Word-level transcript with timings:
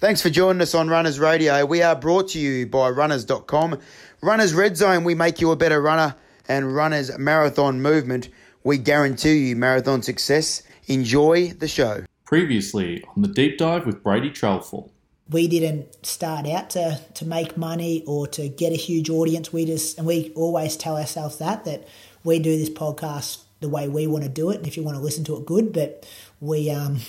Thanks 0.00 0.22
for 0.22 0.30
joining 0.30 0.62
us 0.62 0.76
on 0.76 0.88
Runners 0.88 1.18
Radio. 1.18 1.66
We 1.66 1.82
are 1.82 1.96
brought 1.96 2.28
to 2.28 2.38
you 2.38 2.68
by 2.68 2.88
runners.com. 2.88 3.80
Runners 4.20 4.54
Red 4.54 4.76
Zone, 4.76 5.02
we 5.02 5.16
make 5.16 5.40
you 5.40 5.50
a 5.50 5.56
better 5.56 5.82
runner. 5.82 6.14
And 6.46 6.72
Runners 6.72 7.18
Marathon 7.18 7.82
Movement, 7.82 8.28
we 8.62 8.78
guarantee 8.78 9.48
you 9.48 9.56
marathon 9.56 10.02
success. 10.02 10.62
Enjoy 10.86 11.48
the 11.48 11.66
show. 11.66 12.04
Previously 12.24 13.02
on 13.16 13.22
the 13.22 13.28
deep 13.28 13.58
dive 13.58 13.86
with 13.86 14.04
Brady 14.04 14.30
Threlfall. 14.30 14.88
We 15.30 15.48
didn't 15.48 16.06
start 16.06 16.46
out 16.46 16.70
to, 16.70 17.00
to 17.14 17.26
make 17.26 17.56
money 17.56 18.04
or 18.06 18.28
to 18.28 18.48
get 18.48 18.72
a 18.72 18.76
huge 18.76 19.10
audience. 19.10 19.52
We 19.52 19.64
just, 19.64 19.98
and 19.98 20.06
we 20.06 20.32
always 20.36 20.76
tell 20.76 20.96
ourselves 20.96 21.38
that, 21.38 21.64
that 21.64 21.88
we 22.22 22.38
do 22.38 22.56
this 22.56 22.70
podcast 22.70 23.42
the 23.58 23.68
way 23.68 23.88
we 23.88 24.06
want 24.06 24.22
to 24.22 24.30
do 24.30 24.50
it. 24.50 24.58
And 24.58 24.66
if 24.68 24.76
you 24.76 24.84
want 24.84 24.96
to 24.96 25.02
listen 25.02 25.24
to 25.24 25.36
it, 25.38 25.44
good. 25.44 25.72
But 25.72 26.08
we, 26.40 26.70
um, 26.70 27.00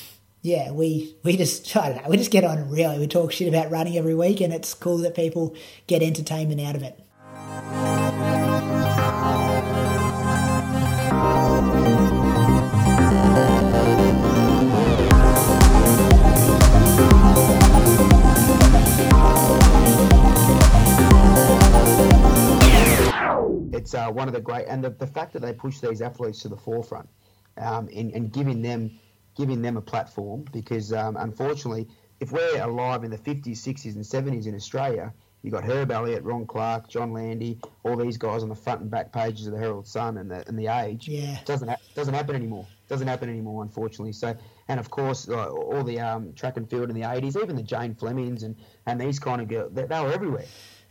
yeah, 0.41 0.71
we 0.71 1.15
we 1.23 1.35
just 1.37 1.75
I 1.75 1.89
don't 1.89 2.03
know, 2.03 2.09
we 2.09 2.17
just 2.17 2.31
get 2.31 2.43
on 2.43 2.69
really. 2.69 2.99
We 2.99 3.07
talk 3.07 3.31
shit 3.31 3.47
about 3.47 3.71
running 3.71 3.97
every 3.97 4.15
week, 4.15 4.41
and 4.41 4.53
it's 4.53 4.73
cool 4.73 4.97
that 4.99 5.15
people 5.15 5.55
get 5.87 6.01
entertainment 6.01 6.61
out 6.61 6.75
of 6.75 6.83
it. 6.83 6.99
It's 23.71 23.93
uh, 23.93 24.11
one 24.11 24.27
of 24.27 24.33
the 24.35 24.41
great, 24.41 24.65
and 24.67 24.83
the, 24.83 24.91
the 24.91 25.07
fact 25.07 25.33
that 25.33 25.41
they 25.41 25.53
push 25.53 25.79
these 25.79 26.01
athletes 26.01 26.41
to 26.43 26.49
the 26.49 26.57
forefront 26.57 27.09
um, 27.57 27.89
and, 27.95 28.11
and 28.13 28.31
giving 28.31 28.61
them 28.61 28.99
giving 29.39 29.61
them 29.61 29.77
a 29.77 29.81
platform 29.81 30.43
because 30.51 30.91
um, 30.91 31.15
unfortunately, 31.15 31.87
if 32.19 32.33
we're 32.33 32.61
alive 32.61 33.05
in 33.05 33.09
the 33.09 33.17
50s, 33.17 33.53
60s, 33.53 33.95
and 33.95 34.03
70s 34.03 34.47
in 34.47 34.53
Australia, 34.53 35.13
you 35.43 35.49
got 35.49 35.63
Herb 35.63 35.91
Elliott, 35.91 36.23
Ron 36.23 36.45
Clarke, 36.45 36.89
John 36.89 37.13
Landy, 37.13 37.57
all 37.83 37.95
these 37.95 38.17
guys 38.17 38.43
on 38.43 38.49
the 38.49 38.55
front 38.55 38.81
and 38.81 38.91
back 38.91 39.13
pages 39.13 39.47
of 39.47 39.53
the 39.53 39.59
Herald 39.59 39.87
Sun 39.87 40.17
and 40.17 40.29
the 40.29 40.45
and 40.49 40.59
the 40.59 40.67
Age. 40.67 41.07
Yeah, 41.07 41.39
doesn't 41.45 41.69
ha- 41.69 41.77
doesn't 41.95 42.13
happen 42.13 42.35
anymore. 42.35 42.67
Doesn't 42.89 43.07
happen 43.07 43.29
anymore, 43.29 43.63
unfortunately. 43.63 44.11
So, 44.11 44.35
and 44.67 44.77
of 44.77 44.89
course, 44.89 45.29
uh, 45.29 45.47
all 45.47 45.85
the 45.85 46.01
um, 46.01 46.33
track 46.33 46.57
and 46.57 46.69
field 46.69 46.89
in 46.89 46.95
the 46.95 47.03
80s, 47.03 47.41
even 47.41 47.55
the 47.55 47.63
Jane 47.63 47.95
Flemings 47.95 48.43
and 48.43 48.57
and 48.85 48.99
these 48.99 49.19
kind 49.19 49.39
of 49.39 49.47
girls, 49.47 49.71
they, 49.73 49.85
they 49.85 50.01
were 50.01 50.11
everywhere. 50.11 50.47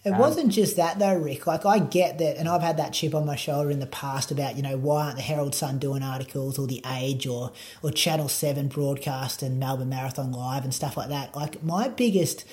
It 0.08 0.14
um, 0.14 0.18
wasn't 0.18 0.52
just 0.52 0.76
that 0.76 0.98
though, 0.98 1.14
Rick. 1.14 1.46
Like 1.46 1.66
I 1.66 1.78
get 1.78 2.18
that, 2.18 2.38
and 2.38 2.48
I've 2.48 2.62
had 2.62 2.78
that 2.78 2.92
chip 2.92 3.14
on 3.14 3.26
my 3.26 3.36
shoulder 3.36 3.70
in 3.70 3.78
the 3.78 3.86
past 3.86 4.30
about 4.30 4.56
you 4.56 4.62
know 4.62 4.78
why 4.78 5.06
aren't 5.06 5.16
the 5.16 5.22
Herald 5.22 5.54
Sun 5.54 5.78
doing 5.78 6.02
articles 6.02 6.58
or 6.58 6.66
the 6.66 6.82
Age 6.86 7.26
or 7.26 7.52
or 7.82 7.90
Channel 7.90 8.28
Seven 8.28 8.68
broadcast 8.68 9.42
and 9.42 9.60
Melbourne 9.60 9.90
Marathon 9.90 10.32
Live 10.32 10.64
and 10.64 10.72
stuff 10.72 10.96
like 10.96 11.10
that. 11.10 11.36
Like 11.36 11.62
my 11.62 11.88
biggest 11.88 12.44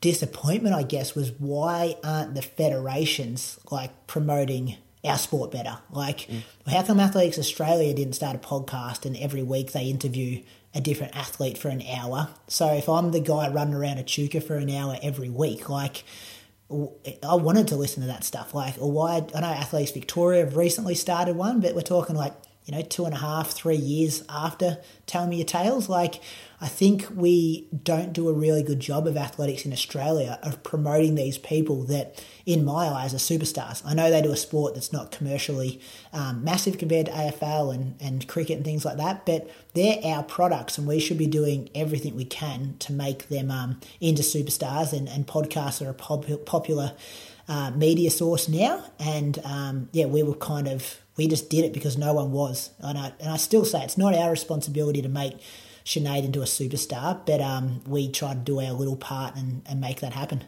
disappointment, 0.00 0.74
I 0.74 0.82
guess, 0.82 1.14
was 1.14 1.32
why 1.38 1.96
aren't 2.02 2.34
the 2.34 2.42
federations 2.42 3.58
like 3.70 4.06
promoting 4.06 4.76
our 5.04 5.18
sport 5.18 5.52
better? 5.52 5.78
Like, 5.90 6.20
mm. 6.20 6.42
how 6.66 6.82
come 6.82 7.00
Athletics 7.00 7.38
Australia 7.38 7.94
didn't 7.94 8.14
start 8.14 8.36
a 8.36 8.38
podcast 8.38 9.06
and 9.06 9.16
every 9.16 9.42
week 9.42 9.72
they 9.72 9.84
interview 9.84 10.42
a 10.74 10.80
different 10.80 11.16
athlete 11.16 11.56
for 11.56 11.68
an 11.68 11.82
hour? 11.82 12.28
So 12.48 12.72
if 12.74 12.88
I'm 12.88 13.12
the 13.12 13.20
guy 13.20 13.48
running 13.48 13.74
around 13.74 13.98
Echuca 13.98 14.40
for 14.40 14.56
an 14.56 14.70
hour 14.70 14.96
every 15.02 15.30
week, 15.30 15.68
like 15.68 16.04
I 16.68 17.36
wanted 17.36 17.68
to 17.68 17.76
listen 17.76 18.02
to 18.02 18.08
that 18.08 18.24
stuff. 18.24 18.52
Like, 18.52 18.74
or 18.80 18.90
why? 18.90 19.24
I 19.34 19.40
know 19.40 19.46
Athletics 19.46 19.92
Victoria 19.92 20.44
have 20.44 20.56
recently 20.56 20.96
started 20.96 21.36
one, 21.36 21.60
but 21.60 21.74
we're 21.74 21.82
talking 21.82 22.16
like 22.16 22.32
you 22.66 22.74
know 22.74 22.82
two 22.82 23.04
and 23.04 23.14
a 23.14 23.18
half, 23.18 23.52
three 23.52 23.76
years 23.76 24.24
after 24.28 24.78
Tell 25.06 25.28
Me 25.28 25.36
Your 25.36 25.46
Tales. 25.46 25.88
Like, 25.88 26.20
I 26.60 26.66
think 26.66 27.06
we 27.14 27.68
don't 27.84 28.12
do 28.12 28.28
a 28.28 28.32
really 28.32 28.64
good 28.64 28.80
job 28.80 29.06
of 29.06 29.16
athletics 29.16 29.64
in 29.64 29.72
Australia 29.72 30.40
of 30.42 30.64
promoting 30.64 31.14
these 31.14 31.38
people 31.38 31.84
that, 31.84 32.20
in 32.44 32.64
my 32.64 32.88
eyes, 32.88 33.14
are 33.14 33.18
superstars. 33.18 33.82
I 33.86 33.94
know 33.94 34.10
they 34.10 34.20
do 34.20 34.32
a 34.32 34.36
sport 34.36 34.74
that's 34.74 34.92
not 34.92 35.12
commercially 35.12 35.80
um, 36.12 36.42
massive 36.42 36.76
compared 36.76 37.06
to 37.06 37.12
AFL 37.12 37.72
and, 37.72 37.94
and 38.00 38.26
cricket 38.26 38.56
and 38.56 38.64
things 38.64 38.84
like 38.84 38.96
that, 38.96 39.24
but 39.24 39.48
they're 39.74 40.00
our 40.04 40.24
products 40.24 40.76
and 40.76 40.88
we 40.88 40.98
should 40.98 41.18
be 41.18 41.28
doing 41.28 41.70
everything 41.72 42.16
we 42.16 42.24
can 42.24 42.74
to 42.80 42.92
make 42.92 43.28
them 43.28 43.52
um, 43.52 43.78
into 44.00 44.22
superstars. 44.22 44.92
And, 44.92 45.08
and 45.08 45.24
podcasts 45.24 45.86
are 45.86 45.90
a 45.90 45.94
pop- 45.94 46.46
popular 46.46 46.94
uh, 47.48 47.70
media 47.74 48.10
source 48.10 48.48
now. 48.48 48.84
And 48.98 49.38
um, 49.44 49.88
yeah, 49.92 50.06
we 50.06 50.22
were 50.22 50.34
kind 50.34 50.68
of, 50.68 51.00
we 51.16 51.28
just 51.28 51.48
did 51.50 51.64
it 51.64 51.72
because 51.72 51.96
no 51.96 52.12
one 52.14 52.32
was. 52.32 52.70
And 52.80 52.98
I, 52.98 53.12
and 53.20 53.30
I 53.30 53.36
still 53.36 53.64
say 53.64 53.82
it's 53.82 53.98
not 53.98 54.14
our 54.14 54.30
responsibility 54.30 55.02
to 55.02 55.08
make 55.08 55.38
Sinead 55.84 56.24
into 56.24 56.40
a 56.42 56.46
superstar, 56.46 57.20
but 57.24 57.40
um, 57.40 57.80
we 57.86 58.10
try 58.10 58.34
to 58.34 58.40
do 58.40 58.60
our 58.60 58.72
little 58.72 58.96
part 58.96 59.36
and, 59.36 59.62
and 59.66 59.80
make 59.80 60.00
that 60.00 60.12
happen. 60.12 60.44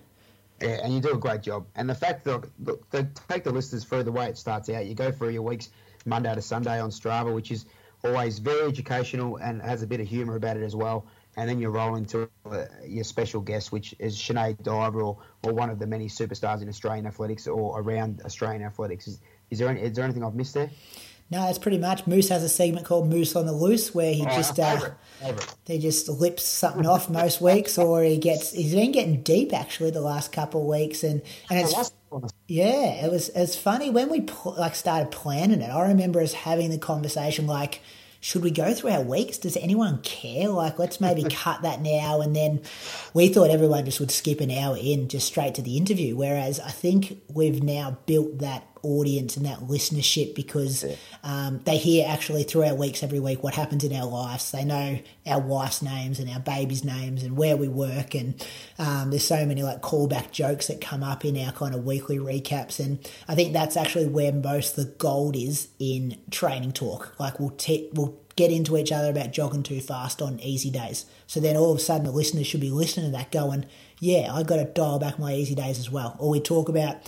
Yeah, 0.61 0.81
and 0.83 0.93
you 0.93 1.01
do 1.01 1.13
a 1.13 1.17
great 1.17 1.43
job. 1.43 1.67
And 1.77 1.89
the 1.89 1.95
fact 1.95 2.25
that 2.25 2.45
look, 2.65 2.91
they 2.91 3.07
take 3.29 3.45
the 3.45 3.53
listeners 3.53 3.85
through 3.85 4.03
the 4.03 4.11
way 4.11 4.27
it 4.27 4.37
starts 4.37 4.69
out. 4.69 4.87
You 4.87 4.95
go 4.95 5.13
through 5.13 5.31
your 5.31 5.43
weeks 5.43 5.71
Monday 6.05 6.35
to 6.35 6.43
Sunday 6.43 6.81
on 6.81 6.91
Strava, 6.91 7.33
which 7.33 7.53
is 7.53 7.67
always 8.05 8.41
very 8.41 8.67
educational 8.67 9.37
and 9.37 9.63
has 9.63 9.83
a 9.83 9.87
bit 9.87 10.01
of 10.01 10.09
humour 10.09 10.35
about 10.35 10.57
it 10.57 10.65
as 10.65 10.75
well. 10.75 11.07
And 11.39 11.49
then 11.49 11.61
you 11.61 11.69
roll 11.69 11.95
into 11.95 12.29
uh, 12.51 12.65
your 12.85 13.05
special 13.05 13.41
guest, 13.41 13.71
which 13.71 13.95
is 14.01 14.17
Sinead 14.17 14.61
Diver 14.65 15.03
or, 15.03 15.19
or 15.45 15.53
one 15.53 15.71
of 15.71 15.79
the 15.79 15.87
many 15.87 16.09
superstars 16.09 16.63
in 16.63 16.69
Australian 16.69 17.07
athletics 17.07 17.47
or 17.47 17.81
around 17.81 18.23
Australian 18.25 18.65
athletics. 18.65 19.07
Is, 19.07 19.21
is 19.49 19.61
there 19.61 19.69
any, 19.69 19.81
is 19.83 19.93
there 19.93 20.05
anything 20.05 20.25
I've 20.25 20.35
missed 20.35 20.55
there? 20.55 20.69
No, 21.31 21.49
it's 21.49 21.59
pretty 21.59 21.79
much. 21.79 22.09
Moose 22.09 22.31
has 22.31 22.43
a 22.43 22.49
segment 22.49 22.87
called 22.87 23.09
Moose 23.09 23.37
on 23.37 23.47
the 23.47 23.53
Loose 23.53 23.95
where 23.95 24.13
he 24.13 24.27
oh, 24.27 24.35
just 24.35 24.59
uh, 24.59 24.91
he 25.65 25.79
just 25.79 26.09
lips 26.09 26.43
something 26.43 26.87
off 26.87 27.09
most 27.09 27.41
weeks, 27.43 27.79
or 27.79 28.03
he 28.03 28.19
gets 28.19 28.53
he's 28.53 28.75
been 28.75 28.91
getting 28.91 29.23
deep 29.23 29.53
actually 29.53 29.91
the 29.91 30.01
last 30.01 30.33
couple 30.33 30.63
of 30.63 30.67
weeks, 30.67 31.05
and 31.05 31.23
and 31.51 31.61
it's 31.61 31.93
yeah, 32.47 33.05
it 33.05 33.13
was 33.13 33.29
it's 33.29 33.55
funny 33.55 33.91
when 33.91 34.09
we 34.09 34.27
like 34.45 34.75
started 34.75 35.11
planning 35.11 35.61
it. 35.61 35.69
I 35.69 35.89
remember 35.89 36.21
us 36.21 36.33
having 36.33 36.71
the 36.71 36.79
conversation 36.79 37.47
like 37.47 37.83
should 38.21 38.43
we 38.43 38.51
go 38.51 38.75
through 38.75 38.91
our 38.91 39.03
weeks? 39.03 39.39
Does 39.39 39.57
anyone 39.57 40.01
care? 40.03 40.49
Like, 40.49 40.79
let's 40.79 41.01
maybe 41.01 41.25
cut 41.31 41.63
that 41.63 41.81
now. 41.81 42.21
And 42.21 42.35
then 42.35 42.61
we 43.15 43.29
thought 43.29 43.51
everyone 43.51 43.85
just 43.85 44.01
would 44.01 44.11
skip 44.11 44.41
an 44.41 44.51
hour 44.51 44.77
in 44.79 45.09
just 45.09 45.27
straight 45.27 45.55
to 45.55 45.63
the 45.63 45.77
interview. 45.77 46.17
Whereas 46.17 46.61
I 46.61 46.71
think 46.71 47.21
we've 47.33 47.63
now 47.63 47.99
built 48.07 48.39
that 48.39 48.67
audience 48.83 49.37
and 49.37 49.47
that 49.47 49.61
listenership 49.61 50.35
because 50.35 50.85
yeah. 50.85 50.95
um, 51.23 51.61
they 51.65 51.77
hear 51.77 52.07
actually 52.09 52.43
through 52.43 52.65
our 52.65 52.75
weeks 52.75 53.03
every 53.03 53.21
week 53.21 53.43
what 53.43 53.55
happens 53.55 53.85
in 53.85 53.93
our 53.95 54.07
lives. 54.07 54.51
They 54.51 54.65
know 54.65 54.99
our 55.27 55.41
wife's 55.41 55.83
names 55.83 56.19
and 56.19 56.31
our 56.31 56.41
baby's 56.41 56.85
names 56.85 57.23
and 57.23 57.37
where 57.37 57.57
we 57.57 57.69
work. 57.69 58.15
And 58.15 58.45
um, 58.79 59.11
there's 59.11 59.25
so 59.25 59.45
many 59.45 59.63
like 59.63 59.83
callback 59.83 60.31
jokes 60.31 60.69
that 60.69 60.81
come 60.81 61.03
up 61.03 61.25
in 61.25 61.37
our 61.39 61.53
kind 61.53 61.75
of 61.75 61.85
weekly 61.85 62.19
recaps. 62.19 62.79
And 62.79 62.99
I 63.27 63.35
think 63.35 63.53
that's 63.53 63.77
actually 63.77 64.07
where 64.07 64.33
most 64.33 64.77
the 64.77 64.85
gold 64.85 65.37
is 65.37 65.69
in 65.79 66.19
training 66.31 66.73
talk. 66.73 67.15
Like 67.19 67.39
we'll, 67.41 67.51
te- 67.51 67.91
we'll 67.93 68.19
get 68.39 68.53
into 68.53 68.77
each 68.77 68.93
other 68.93 69.11
about 69.11 69.33
jogging 69.33 69.65
too 69.65 69.81
fast 69.81 70.23
on 70.23 70.39
easy 70.39 70.71
days. 70.71 71.07
So 71.27 71.41
then 71.41 71.57
all 71.57 71.73
of 71.73 71.79
a 71.79 71.81
sudden 71.81 72.05
the 72.05 72.13
listeners 72.13 72.47
should 72.47 72.61
be 72.61 72.71
listening 72.71 73.07
to 73.07 73.19
that 73.19 73.33
going, 73.33 73.67
yeah, 73.99 74.33
I've 74.33 74.47
got 74.47 74.57
to 74.57 74.65
dial 74.65 75.01
back 75.01 75.19
my 75.19 75.35
easy 75.35 75.57
days 75.57 75.81
as 75.81 75.91
well. 75.91 76.15
Or 76.21 76.31
we 76.31 76.41
talk 76.41 76.69
about 76.69 76.99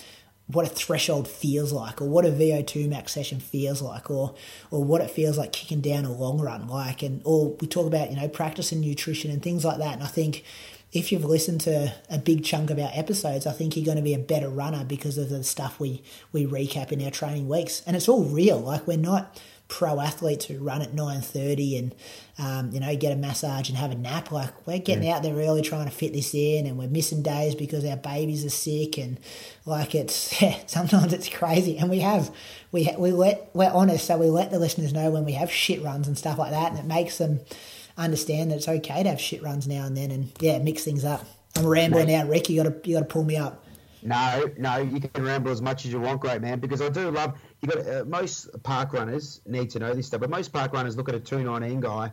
what 0.53 0.67
a 0.67 0.69
threshold 0.69 1.29
feels 1.29 1.73
like, 1.73 2.01
or 2.01 2.09
what 2.09 2.27
a 2.27 2.31
VO2 2.31 2.89
max 2.89 3.13
session 3.13 3.41
feels 3.41 3.83
like, 3.83 4.11
or 4.11 4.35
or 4.71 4.83
what 4.83 5.01
it 5.01 5.11
feels 5.11 5.39
like 5.39 5.53
kicking 5.53 5.81
down 5.81 6.05
a 6.05 6.13
long 6.13 6.41
run 6.41 6.69
like, 6.69 7.03
and 7.03 7.23
or 7.25 7.57
we 7.61 7.67
talk 7.67 7.87
about 7.87 8.11
you 8.11 8.17
know 8.17 8.29
practice 8.29 8.73
and 8.73 8.81
nutrition 8.81 9.31
and 9.31 9.43
things 9.43 9.65
like 9.65 9.79
that. 9.79 9.95
And 9.95 10.03
I 10.03 10.07
think 10.07 10.45
if 10.93 11.13
you've 11.13 11.25
listened 11.25 11.61
to 11.63 11.95
a 12.09 12.19
big 12.19 12.45
chunk 12.45 12.71
of 12.71 12.79
our 12.79 12.91
episodes, 12.93 13.47
I 13.47 13.53
think 13.53 13.77
you're 13.77 13.85
going 13.85 13.97
to 13.97 14.03
be 14.03 14.15
a 14.15 14.19
better 14.19 14.49
runner 14.49 14.85
because 14.85 15.19
of 15.19 15.29
the 15.29 15.45
stuff 15.45 15.79
we 15.79 16.03
we 16.33 16.47
recap 16.47 16.93
in 16.93 17.03
our 17.05 17.11
training 17.11 17.49
weeks, 17.49 17.83
and 17.87 17.97
it's 17.97 18.09
all 18.09 18.25
real. 18.25 18.59
Like 18.59 18.87
we're 18.87 18.99
not 18.99 19.41
pro 19.71 20.01
athletes 20.01 20.47
who 20.47 20.59
run 20.59 20.83
at 20.83 20.93
9.30 20.93 21.79
and 21.79 21.95
um, 22.39 22.73
you 22.73 22.81
know 22.81 22.95
get 22.97 23.13
a 23.13 23.17
massage 23.17 23.69
and 23.69 23.79
have 23.79 23.93
a 23.93 23.95
nap 23.95 24.33
like 24.33 24.67
we're 24.67 24.79
getting 24.79 25.05
yeah. 25.05 25.17
out 25.17 25.23
there 25.23 25.35
early 25.35 25.63
trying 25.63 25.87
to 25.87 25.91
fit 25.93 26.13
this 26.13 26.35
in 26.35 26.67
and 26.67 26.77
we're 26.77 26.89
missing 26.89 27.23
days 27.23 27.55
because 27.55 27.85
our 27.85 27.97
babies 27.97 28.45
are 28.45 28.51
sick 28.51 28.99
and 28.99 29.19
like 29.65 29.95
it's 29.95 30.43
yeah, 30.43 30.59
sometimes 30.67 31.13
it's 31.13 31.29
crazy 31.29 31.79
and 31.79 31.89
we 31.89 32.01
have 32.01 32.35
we 32.73 32.91
we 32.99 33.13
let 33.13 33.49
we're 33.55 33.71
honest 33.71 34.07
so 34.07 34.19
we 34.19 34.27
let 34.27 34.51
the 34.51 34.59
listeners 34.59 34.93
know 34.93 35.11
when 35.11 35.25
we 35.25 35.33
have 35.33 35.51
shit 35.51 35.83
runs 35.83 36.09
and 36.09 36.19
stuff 36.19 36.37
like 36.37 36.51
that 36.51 36.73
and 36.73 36.79
it 36.81 36.87
makes 36.87 37.19
them 37.19 37.41
understand 37.97 38.51
that 38.51 38.57
it's 38.57 38.69
okay 38.69 39.05
to 39.05 39.09
have 39.09 39.21
shit 39.21 39.43
runs 39.43 39.69
now 39.69 39.87
and 39.87 39.97
then 39.97 40.11
and 40.11 40.33
yeah 40.41 40.59
mix 40.59 40.83
things 40.83 41.05
up 41.05 41.25
i'm 41.57 41.67
rambling 41.67 42.07
Mate. 42.07 42.19
now 42.19 42.29
rick 42.29 42.51
you 42.51 42.63
gotta 42.63 42.77
you 42.85 42.95
gotta 42.95 43.07
pull 43.07 43.25
me 43.25 43.37
up 43.37 43.65
no, 44.03 44.51
no, 44.57 44.79
you 44.79 45.01
can 45.01 45.25
ramble 45.25 45.51
as 45.51 45.61
much 45.61 45.85
as 45.85 45.93
you 45.93 46.01
want, 46.01 46.21
great 46.21 46.41
man. 46.41 46.59
Because 46.59 46.81
I 46.81 46.89
do 46.89 47.11
love 47.11 47.39
you. 47.63 47.69
Got 47.69 47.87
uh, 47.87 48.05
most 48.07 48.63
park 48.63 48.93
runners 48.93 49.41
need 49.47 49.71
to 49.71 49.79
know 49.79 49.95
this 49.95 50.07
stuff, 50.07 50.21
but 50.21 50.31
most 50.31 50.53
park 50.53 50.73
runners 50.73 50.97
look 50.97 51.09
at 51.09 51.15
a 51.15 51.21
two 51.21 51.43
nineteen 51.43 51.81
guy 51.81 52.11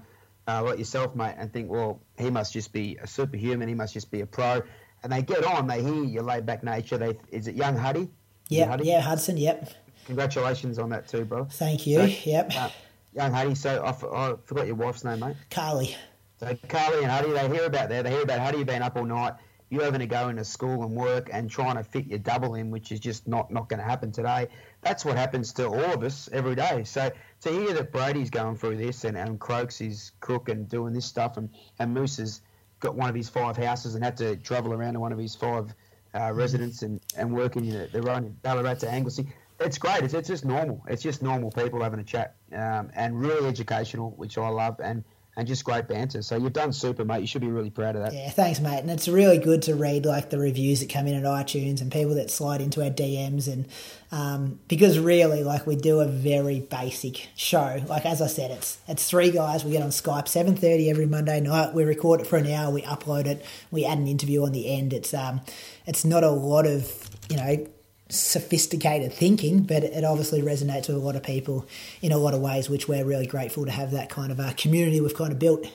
uh, 0.48 0.64
like 0.64 0.80
yourself, 0.80 1.16
mate, 1.16 1.36
and 1.38 1.52
think, 1.52 1.70
well, 1.70 2.02
he 2.18 2.30
must 2.30 2.54
just 2.54 2.72
be 2.72 2.98
a 3.02 3.08
superhuman. 3.08 3.68
He 3.68 3.74
must 3.74 3.94
just 3.94 4.12
be 4.12 4.22
a 4.22 4.26
pro. 4.26 4.62
And 5.04 5.12
they 5.12 5.22
get 5.22 5.44
on. 5.44 5.68
They 5.68 5.84
hear 5.84 6.04
your 6.04 6.24
laid 6.24 6.46
back 6.46 6.64
nature. 6.64 6.98
They 6.98 7.18
is 7.32 7.48
it 7.48 7.56
young 7.56 7.76
Huddy? 7.76 8.10
Yeah, 8.50 8.78
yeah, 8.82 9.02
Hudson. 9.02 9.38
Yep. 9.38 9.72
Congratulations 10.06 10.80
on 10.80 10.90
that 10.90 11.08
too, 11.08 11.26
bro. 11.26 11.46
Thank 11.46 11.86
you. 11.86 12.00
So, 12.00 12.16
yep. 12.24 12.52
Uh, 12.56 12.70
young 13.14 13.34
Huddy. 13.34 13.56
So 13.56 13.84
I, 13.84 13.90
I 13.90 14.36
forgot 14.46 14.68
your 14.68 14.76
wife's 14.76 15.04
name, 15.04 15.20
mate. 15.20 15.36
Carly. 15.52 15.96
So 16.40 16.58
Carly 16.70 17.04
and 17.04 17.12
Huddy, 17.12 17.32
they 17.32 17.48
hear 17.50 17.66
about 17.66 17.90
that. 17.90 18.04
They 18.06 18.12
hear 18.12 18.22
about 18.22 18.40
Huddy 18.40 18.64
being 18.64 18.82
up 18.82 18.96
all 18.96 19.06
night. 19.06 19.34
You 19.70 19.82
having 19.82 20.00
to 20.00 20.08
go 20.08 20.30
into 20.30 20.46
school 20.46 20.84
and 20.84 20.96
work 20.96 21.30
and 21.34 21.50
trying 21.50 21.76
to 21.76 21.84
fit 21.84 22.06
your 22.08 22.20
double 22.20 22.56
in, 22.56 22.72
which 22.72 22.94
is 22.94 23.02
just 23.02 23.28
not, 23.28 23.52
not 23.52 23.68
going 23.68 23.80
to 23.80 23.86
happen 23.86 24.14
today. 24.14 24.48
That's 24.82 25.04
what 25.04 25.18
happens 25.18 25.54
to 25.54 25.68
all 25.68 25.94
of 25.94 26.04
us 26.04 26.30
every 26.32 26.56
day. 26.56 26.84
So 26.84 27.12
to 27.42 27.50
hear 27.50 27.74
that 27.74 27.92
Brady's 27.92 28.30
going 28.30 28.58
through 28.58 28.78
this 28.78 29.04
and, 29.04 29.18
and 29.18 29.40
Croaks 29.40 29.82
is 29.82 30.12
crook 30.20 30.50
and 30.50 30.70
doing 30.70 30.94
this 30.94 31.06
stuff 31.06 31.38
and, 31.38 31.50
and 31.80 31.94
Moose 31.94 32.18
has 32.18 32.42
got 32.80 32.96
one 32.96 33.10
of 33.10 33.16
his 33.16 33.30
five 33.30 33.58
houses 33.58 33.96
and 33.96 34.04
had 34.04 34.18
to 34.18 34.36
travel 34.38 34.74
around 34.74 34.94
to 34.94 35.00
one 35.00 35.12
of 35.12 35.18
his 35.18 35.36
five 35.36 35.74
uh, 36.14 36.32
residents 36.34 36.84
and, 36.84 37.02
and 37.18 37.34
work 37.34 37.56
in 37.56 37.70
the, 37.70 37.90
the 37.92 38.02
road 38.02 38.18
in 38.18 38.32
Ballarat 38.44 38.76
to 38.76 38.90
Anglesea. 38.90 39.26
It's 39.60 39.78
great. 39.78 40.04
It's, 40.04 40.14
it's 40.14 40.28
just 40.28 40.46
normal. 40.46 40.84
It's 40.88 41.02
just 41.02 41.24
normal 41.24 41.52
people 41.52 41.82
having 41.82 42.00
a 42.00 42.04
chat 42.04 42.36
um, 42.54 42.92
and 42.94 43.20
really 43.20 43.48
educational, 43.48 44.12
which 44.12 44.38
I 44.38 44.48
love. 44.50 44.80
And 44.80 45.04
and 45.38 45.48
just 45.48 45.64
great 45.64 45.88
banter. 45.88 46.24
So 46.24 46.36
you've 46.36 46.52
done 46.52 46.74
super, 46.74 47.06
mate. 47.06 47.22
You 47.22 47.28
should 47.28 47.42
be 47.42 47.48
really 47.48 47.70
proud 47.70 47.96
of 47.96 48.02
that. 48.02 48.12
Yeah, 48.12 48.32
thanks, 48.32 48.60
mate. 48.60 48.80
And 48.80 48.90
it's 48.90 49.08
really 49.08 49.38
good 49.38 49.62
to 49.64 49.76
read 49.76 50.04
like 50.04 50.32
the 50.32 50.40
reviews 50.40 50.80
that 50.80 50.90
come 50.90 51.06
in 51.06 51.14
at 51.14 51.24
iTunes 51.24 51.80
and 51.80 51.92
people 51.92 52.16
that 52.16 52.32
slide 52.32 52.60
into 52.60 52.84
our 52.84 52.90
DMs 52.90 53.48
and 53.48 53.68
um, 54.12 54.60
because 54.68 54.98
really, 54.98 55.44
like 55.44 55.68
we 55.68 55.76
do 55.76 56.00
a 56.00 56.08
very 56.08 56.62
basic 56.62 57.28
show. 57.36 57.84
Like 57.88 58.06
as 58.06 58.20
I 58.22 58.28
said, 58.28 58.50
it's 58.50 58.80
it's 58.88 59.08
three 59.08 59.30
guys. 59.30 59.64
We 59.64 59.72
get 59.72 59.84
on 59.84 59.90
Skype 59.90 60.28
seven 60.28 60.56
thirty 60.56 60.90
every 60.90 61.06
Monday 61.06 61.40
night. 61.40 61.74
We 61.76 61.84
record 61.84 62.22
it 62.22 62.28
for 62.28 62.38
an 62.38 62.48
hour. 62.48 62.72
We 62.72 62.82
upload 62.82 63.26
it. 63.26 63.46
We 63.70 63.86
add 63.86 64.00
an 64.00 64.08
interview 64.08 64.44
on 64.44 64.54
the 64.54 64.74
end. 64.74 64.92
It's 64.92 65.14
um, 65.14 65.42
it's 65.86 66.04
not 66.04 66.24
a 66.24 66.32
lot 66.32 66.66
of 66.66 67.10
you 67.30 67.38
know 67.38 67.68
sophisticated 68.10 69.14
thinking, 69.14 69.64
but 69.64 69.84
it 69.84 70.04
obviously 70.04 70.42
resonates 70.42 70.88
with 70.88 70.98
a 70.98 71.00
lot 71.00 71.16
of 71.16 71.24
people 71.24 71.66
in 72.02 72.12
a 72.12 72.18
lot 72.18 72.34
of 72.34 72.42
ways, 72.42 72.70
which 72.70 72.88
we're 72.88 73.06
really 73.06 73.28
grateful 73.28 73.66
to 73.66 73.72
have 73.72 73.92
that 73.92 74.10
kind 74.10 74.32
of 74.32 74.40
a 74.40 74.54
community 74.54 75.02
we've 75.02 75.16
kind 75.16 75.32
of 75.32 75.40
built. 75.40 75.66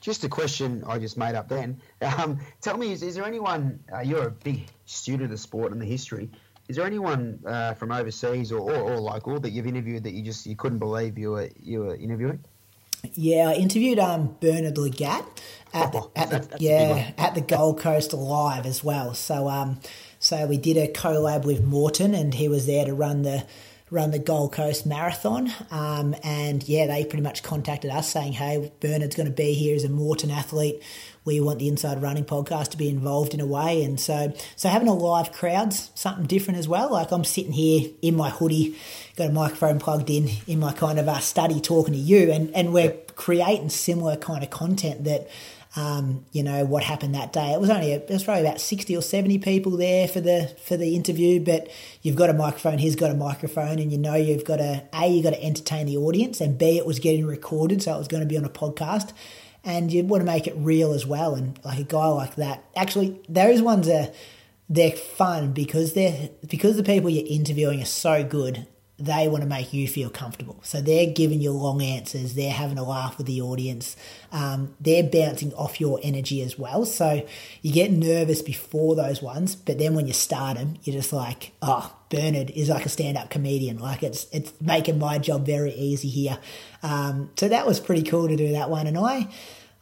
Just 0.00 0.24
a 0.24 0.28
question 0.28 0.84
I 0.86 0.98
just 0.98 1.16
made 1.16 1.34
up 1.34 1.48
then. 1.48 1.80
Um, 2.02 2.38
tell 2.60 2.76
me, 2.76 2.92
is, 2.92 3.02
is 3.02 3.14
there 3.14 3.24
anyone, 3.24 3.80
uh, 3.92 4.00
you're 4.00 4.26
a 4.26 4.30
big 4.30 4.66
student 4.84 5.24
of 5.24 5.30
the 5.30 5.38
sport 5.38 5.72
and 5.72 5.80
the 5.80 5.86
history, 5.86 6.30
is 6.68 6.76
there 6.76 6.86
anyone 6.86 7.40
uh, 7.46 7.74
from 7.74 7.92
overseas 7.92 8.52
or, 8.52 8.58
or, 8.60 8.92
or, 8.92 9.00
local 9.00 9.38
that 9.40 9.50
you've 9.50 9.66
interviewed 9.66 10.02
that 10.04 10.12
you 10.12 10.22
just 10.22 10.46
you 10.46 10.56
couldn't 10.56 10.78
believe 10.78 11.16
you 11.16 11.30
were 11.30 11.48
you 11.62 11.80
were 11.80 11.94
interviewing? 11.94 12.40
Yeah, 13.14 13.50
I 13.50 13.54
interviewed 13.54 14.00
um, 14.00 14.36
Bernard 14.40 14.74
Lagat 14.74 15.24
at, 15.72 15.94
oh, 15.94 16.10
at 16.16 16.30
the, 16.30 16.56
yeah 16.58 17.12
at 17.16 17.34
the 17.34 17.40
Gold 17.40 17.78
Coast 17.78 18.12
Live 18.12 18.66
as 18.66 18.82
well. 18.82 19.14
So 19.14 19.48
um, 19.48 19.78
so 20.18 20.46
we 20.46 20.56
did 20.56 20.76
a 20.76 20.88
collab 20.88 21.44
with 21.44 21.64
Maurten, 21.64 22.18
and 22.18 22.34
he 22.34 22.48
was 22.48 22.66
there 22.66 22.84
to 22.84 22.94
run 22.94 23.22
the 23.22 23.44
run 23.90 24.10
the 24.10 24.18
Gold 24.18 24.52
Coast 24.52 24.84
Marathon. 24.84 25.52
Um, 25.70 26.16
and 26.24 26.66
yeah, 26.68 26.86
they 26.86 27.04
pretty 27.04 27.22
much 27.22 27.42
contacted 27.42 27.90
us 27.90 28.10
saying, 28.10 28.32
"Hey, 28.32 28.72
Bernard's 28.80 29.16
going 29.16 29.28
to 29.28 29.34
be 29.34 29.54
here 29.54 29.76
as 29.76 29.84
a 29.84 29.88
Maurten 29.88 30.32
athlete. 30.32 30.82
We 31.24 31.40
want 31.40 31.58
the 31.58 31.68
Inside 31.68 32.02
Running 32.02 32.24
podcast 32.24 32.70
to 32.70 32.76
be 32.76 32.88
involved 32.88 33.34
in 33.34 33.40
a 33.40 33.46
way." 33.46 33.84
And 33.84 34.00
so, 34.00 34.32
so 34.56 34.68
having 34.68 34.88
a 34.88 34.94
live 34.94 35.32
crowd's 35.32 35.90
something 35.94 36.26
different 36.26 36.58
as 36.58 36.66
well. 36.66 36.92
Like 36.92 37.12
I'm 37.12 37.24
sitting 37.24 37.52
here 37.52 37.90
in 38.02 38.16
my 38.16 38.30
hoodie, 38.30 38.76
got 39.16 39.30
a 39.30 39.32
microphone 39.32 39.78
plugged 39.78 40.10
in 40.10 40.30
in 40.46 40.58
my 40.58 40.72
kind 40.72 40.98
of 40.98 41.08
uh, 41.08 41.20
study, 41.20 41.60
talking 41.60 41.94
to 41.94 42.00
you, 42.00 42.32
and 42.32 42.54
and 42.54 42.72
we're 42.72 42.96
creating 43.14 43.70
similar 43.70 44.16
kind 44.16 44.42
of 44.42 44.50
content 44.50 45.04
that 45.04 45.28
um, 45.76 46.24
you 46.32 46.42
know 46.42 46.64
what 46.64 46.82
happened 46.82 47.14
that 47.14 47.34
day. 47.34 47.52
It 47.52 47.60
was 47.60 47.68
only 47.68 47.92
it 47.92 48.08
was 48.08 48.24
probably 48.24 48.46
about 48.46 48.60
sixty 48.60 48.96
or 48.96 49.02
seventy 49.02 49.38
people 49.38 49.76
there 49.76 50.08
for 50.08 50.20
the 50.20 50.56
for 50.64 50.76
the 50.76 50.96
interview, 50.96 51.38
but 51.38 51.68
you've 52.00 52.16
got 52.16 52.30
a 52.30 52.32
microphone. 52.32 52.78
He's 52.78 52.96
got 52.96 53.10
a 53.10 53.14
microphone, 53.14 53.78
and 53.78 53.92
you 53.92 53.98
know 53.98 54.14
you've 54.14 54.44
got 54.44 54.56
to 54.56 54.82
a 54.94 55.06
you 55.06 55.22
got 55.22 55.34
to 55.34 55.44
entertain 55.44 55.86
the 55.86 55.98
audience, 55.98 56.40
and 56.40 56.56
b 56.58 56.78
it 56.78 56.86
was 56.86 56.98
getting 56.98 57.26
recorded, 57.26 57.82
so 57.82 57.94
it 57.94 57.98
was 57.98 58.08
going 58.08 58.22
to 58.22 58.28
be 58.28 58.38
on 58.38 58.44
a 58.44 58.50
podcast, 58.50 59.12
and 59.62 59.92
you 59.92 60.02
want 60.02 60.22
to 60.22 60.26
make 60.26 60.46
it 60.46 60.54
real 60.56 60.92
as 60.92 61.06
well. 61.06 61.34
And 61.34 61.60
like 61.62 61.78
a 61.78 61.84
guy 61.84 62.06
like 62.06 62.36
that, 62.36 62.64
actually, 62.74 63.20
those 63.28 63.60
ones 63.60 63.86
are 63.86 64.10
they're 64.70 64.92
fun 64.92 65.52
because 65.52 65.92
they're 65.92 66.30
because 66.48 66.76
the 66.76 66.82
people 66.82 67.10
you're 67.10 67.26
interviewing 67.26 67.82
are 67.82 67.86
so 67.86 68.24
good 68.24 68.66
they 68.98 69.28
want 69.28 69.42
to 69.42 69.48
make 69.48 69.74
you 69.74 69.86
feel 69.86 70.08
comfortable. 70.08 70.56
So 70.62 70.80
they're 70.80 71.06
giving 71.12 71.42
you 71.42 71.50
long 71.50 71.82
answers. 71.82 72.34
They're 72.34 72.50
having 72.50 72.78
a 72.78 72.84
laugh 72.84 73.18
with 73.18 73.26
the 73.26 73.42
audience. 73.42 73.94
Um, 74.32 74.74
they're 74.80 75.02
bouncing 75.02 75.52
off 75.52 75.80
your 75.80 76.00
energy 76.02 76.40
as 76.40 76.58
well. 76.58 76.86
So 76.86 77.26
you 77.60 77.72
get 77.74 77.90
nervous 77.92 78.40
before 78.40 78.96
those 78.96 79.20
ones, 79.20 79.54
but 79.54 79.78
then 79.78 79.94
when 79.94 80.06
you 80.06 80.14
start 80.14 80.56
them, 80.56 80.76
you're 80.82 80.96
just 80.96 81.12
like, 81.12 81.52
oh, 81.60 81.94
Bernard 82.08 82.50
is 82.52 82.70
like 82.70 82.86
a 82.86 82.88
stand-up 82.88 83.28
comedian. 83.28 83.78
Like 83.78 84.02
it's 84.02 84.26
it's 84.32 84.52
making 84.60 84.98
my 84.98 85.18
job 85.18 85.44
very 85.44 85.74
easy 85.74 86.08
here. 86.08 86.38
Um, 86.82 87.30
so 87.36 87.48
that 87.48 87.66
was 87.66 87.80
pretty 87.80 88.02
cool 88.02 88.28
to 88.28 88.36
do 88.36 88.52
that 88.52 88.70
one. 88.70 88.86
And 88.86 88.96
I 88.96 89.28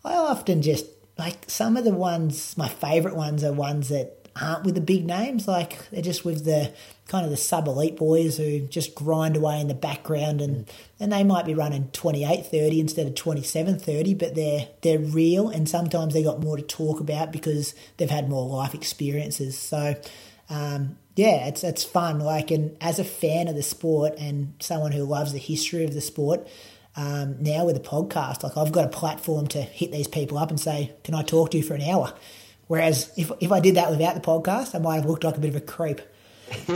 I 0.05 0.15
often 0.15 0.61
just 0.61 0.87
like 1.19 1.45
some 1.49 1.77
of 1.77 1.85
the 1.85 1.93
ones. 1.95 2.57
My 2.57 2.69
favourite 2.69 3.17
ones 3.17 3.45
are 3.45 3.53
ones 3.53 3.91
that 3.91 4.24
aren't 4.41 4.65
with 4.65 4.75
the 4.75 4.81
big 4.81 5.07
names. 5.07 5.47
Like 5.47 5.89
they're 5.91 6.03
just 6.03 6.25
with 6.25 6.45
the 6.45 6.73
kind 7.07 7.25
of 7.25 7.31
the 7.31 7.37
sub 7.37 7.69
elite 7.69 7.97
boys 7.97 8.39
who 8.39 8.61
just 8.61 8.95
grind 8.95 9.37
away 9.37 9.61
in 9.61 9.69
the 9.69 9.75
background 9.75 10.41
and, 10.41 10.71
and 10.99 11.13
they 11.13 11.23
might 11.23 11.45
be 11.45 11.55
running 11.55 11.89
28 11.93 12.47
30 12.47 12.81
instead 12.81 13.07
of 13.07 13.15
27 13.15 13.79
30 13.79 14.15
but 14.15 14.35
they're 14.35 14.69
they're 14.81 14.99
real 14.99 15.49
and 15.49 15.69
sometimes 15.69 16.15
they 16.15 16.23
got 16.23 16.41
more 16.41 16.57
to 16.57 16.63
talk 16.63 17.01
about 17.01 17.31
because 17.31 17.75
they've 17.99 18.11
had 18.11 18.29
more 18.29 18.49
life 18.49 18.75
experiences 18.75 19.59
so 19.59 19.95
um, 20.49 20.97
yeah 21.15 21.47
it's 21.47 21.63
it's 21.63 21.85
fun 21.85 22.21
like 22.21 22.51
and 22.51 22.75
as 22.81 22.99
a 22.99 23.05
fan 23.05 23.49
of 23.49 23.55
the 23.55 23.63
sport 23.63 24.15
and 24.19 24.55
someone 24.61 24.93
who 24.93 25.05
loves 25.05 25.33
the 25.33 25.39
history 25.39 25.85
of 25.85 25.93
the 25.93 26.01
sport 26.01 26.47
um, 26.97 27.37
now 27.43 27.67
with 27.67 27.77
a 27.77 27.81
podcast 27.81 28.43
like 28.43 28.57
I've 28.57 28.73
got 28.73 28.87
a 28.87 28.89
platform 28.89 29.47
to 29.49 29.61
hit 29.61 29.93
these 29.93 30.09
people 30.09 30.39
up 30.39 30.49
and 30.49 30.59
say 30.59 30.93
can 31.05 31.15
I 31.15 31.23
talk 31.23 31.51
to 31.51 31.59
you 31.59 31.63
for 31.63 31.75
an 31.75 31.83
hour 31.83 32.15
whereas 32.67 33.13
if, 33.17 33.31
if 33.41 33.53
I 33.53 33.61
did 33.61 33.77
that 33.77 33.91
without 33.91 34.15
the 34.15 34.21
podcast 34.21 34.75
I 34.75 34.79
might 34.79 34.97
have 34.97 35.07
looked 35.07 35.25
like 35.25 35.37
a 35.37 35.41
bit 35.41 35.51
of 35.51 35.57
a 35.57 35.61
creep 35.61 36.01
oh, 36.69 36.75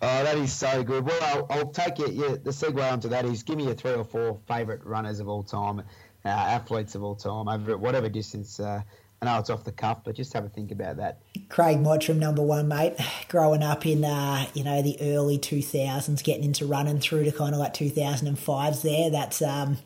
that 0.00 0.38
is 0.38 0.52
so 0.52 0.82
good. 0.82 1.04
Well, 1.04 1.18
I'll, 1.22 1.46
I'll 1.50 1.70
take 1.70 2.00
it. 2.00 2.12
Yeah, 2.12 2.36
the 2.42 2.50
segue 2.50 2.92
onto 2.92 3.08
that 3.10 3.24
is 3.24 3.42
give 3.42 3.56
me 3.58 3.64
your 3.64 3.74
three 3.74 3.92
or 3.92 4.04
four 4.04 4.38
favourite 4.48 4.84
runners 4.84 5.20
of 5.20 5.28
all 5.28 5.42
time, 5.42 5.80
uh, 6.24 6.28
athletes 6.28 6.94
of 6.94 7.02
all 7.02 7.14
time, 7.14 7.48
over 7.48 7.76
whatever 7.76 8.08
distance. 8.08 8.58
Uh, 8.60 8.82
I 9.20 9.26
know 9.26 9.38
it's 9.38 9.50
off 9.50 9.64
the 9.64 9.72
cuff, 9.72 10.04
but 10.04 10.14
just 10.14 10.32
have 10.32 10.44
a 10.44 10.48
think 10.48 10.70
about 10.70 10.96
that. 10.96 11.20
Craig 11.48 11.78
Mottram, 11.78 12.18
number 12.18 12.42
one, 12.42 12.68
mate. 12.68 12.94
Growing 13.28 13.62
up 13.62 13.84
in 13.84 14.04
uh, 14.04 14.46
you 14.54 14.64
know 14.64 14.80
the 14.80 14.96
early 15.00 15.38
two 15.38 15.60
thousands, 15.60 16.22
getting 16.22 16.44
into 16.44 16.66
running 16.66 17.00
through 17.00 17.24
to 17.24 17.32
kind 17.32 17.54
of 17.54 17.60
like 17.60 17.74
two 17.74 17.90
thousand 17.90 18.28
and 18.28 18.38
fives. 18.38 18.82
There, 18.82 19.10
that's 19.10 19.42
um, 19.42 19.78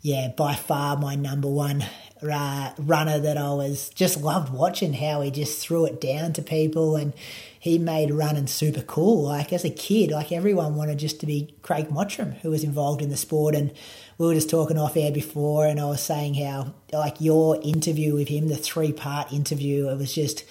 yeah, 0.00 0.28
by 0.36 0.54
far 0.54 0.96
my 0.96 1.14
number 1.14 1.48
one 1.48 1.84
runner 2.22 3.18
that 3.18 3.36
I 3.36 3.52
was 3.52 3.90
just 3.90 4.20
loved 4.20 4.52
watching 4.52 4.94
how 4.94 5.20
he 5.20 5.30
just 5.30 5.60
threw 5.60 5.84
it 5.84 6.00
down 6.00 6.32
to 6.34 6.42
people 6.42 6.96
and 6.96 7.12
he 7.58 7.78
made 7.78 8.10
running 8.10 8.46
super 8.46 8.82
cool. 8.82 9.24
Like 9.24 9.52
as 9.52 9.64
a 9.64 9.70
kid, 9.70 10.10
like 10.10 10.32
everyone 10.32 10.76
wanted 10.76 10.98
just 10.98 11.20
to 11.20 11.26
be 11.26 11.54
Craig 11.62 11.88
Mottram 11.90 12.32
who 12.40 12.50
was 12.50 12.64
involved 12.64 13.02
in 13.02 13.10
the 13.10 13.16
sport. 13.16 13.54
And 13.54 13.72
we 14.18 14.26
were 14.26 14.34
just 14.34 14.50
talking 14.50 14.78
off 14.78 14.96
air 14.96 15.12
before, 15.12 15.66
and 15.66 15.78
I 15.78 15.84
was 15.86 16.00
saying 16.00 16.34
how 16.34 16.74
like 16.92 17.20
your 17.20 17.60
interview 17.62 18.14
with 18.14 18.28
him, 18.28 18.48
the 18.48 18.56
three 18.56 18.92
part 18.92 19.32
interview, 19.32 19.88
it 19.88 19.98
was 19.98 20.14
just 20.14 20.44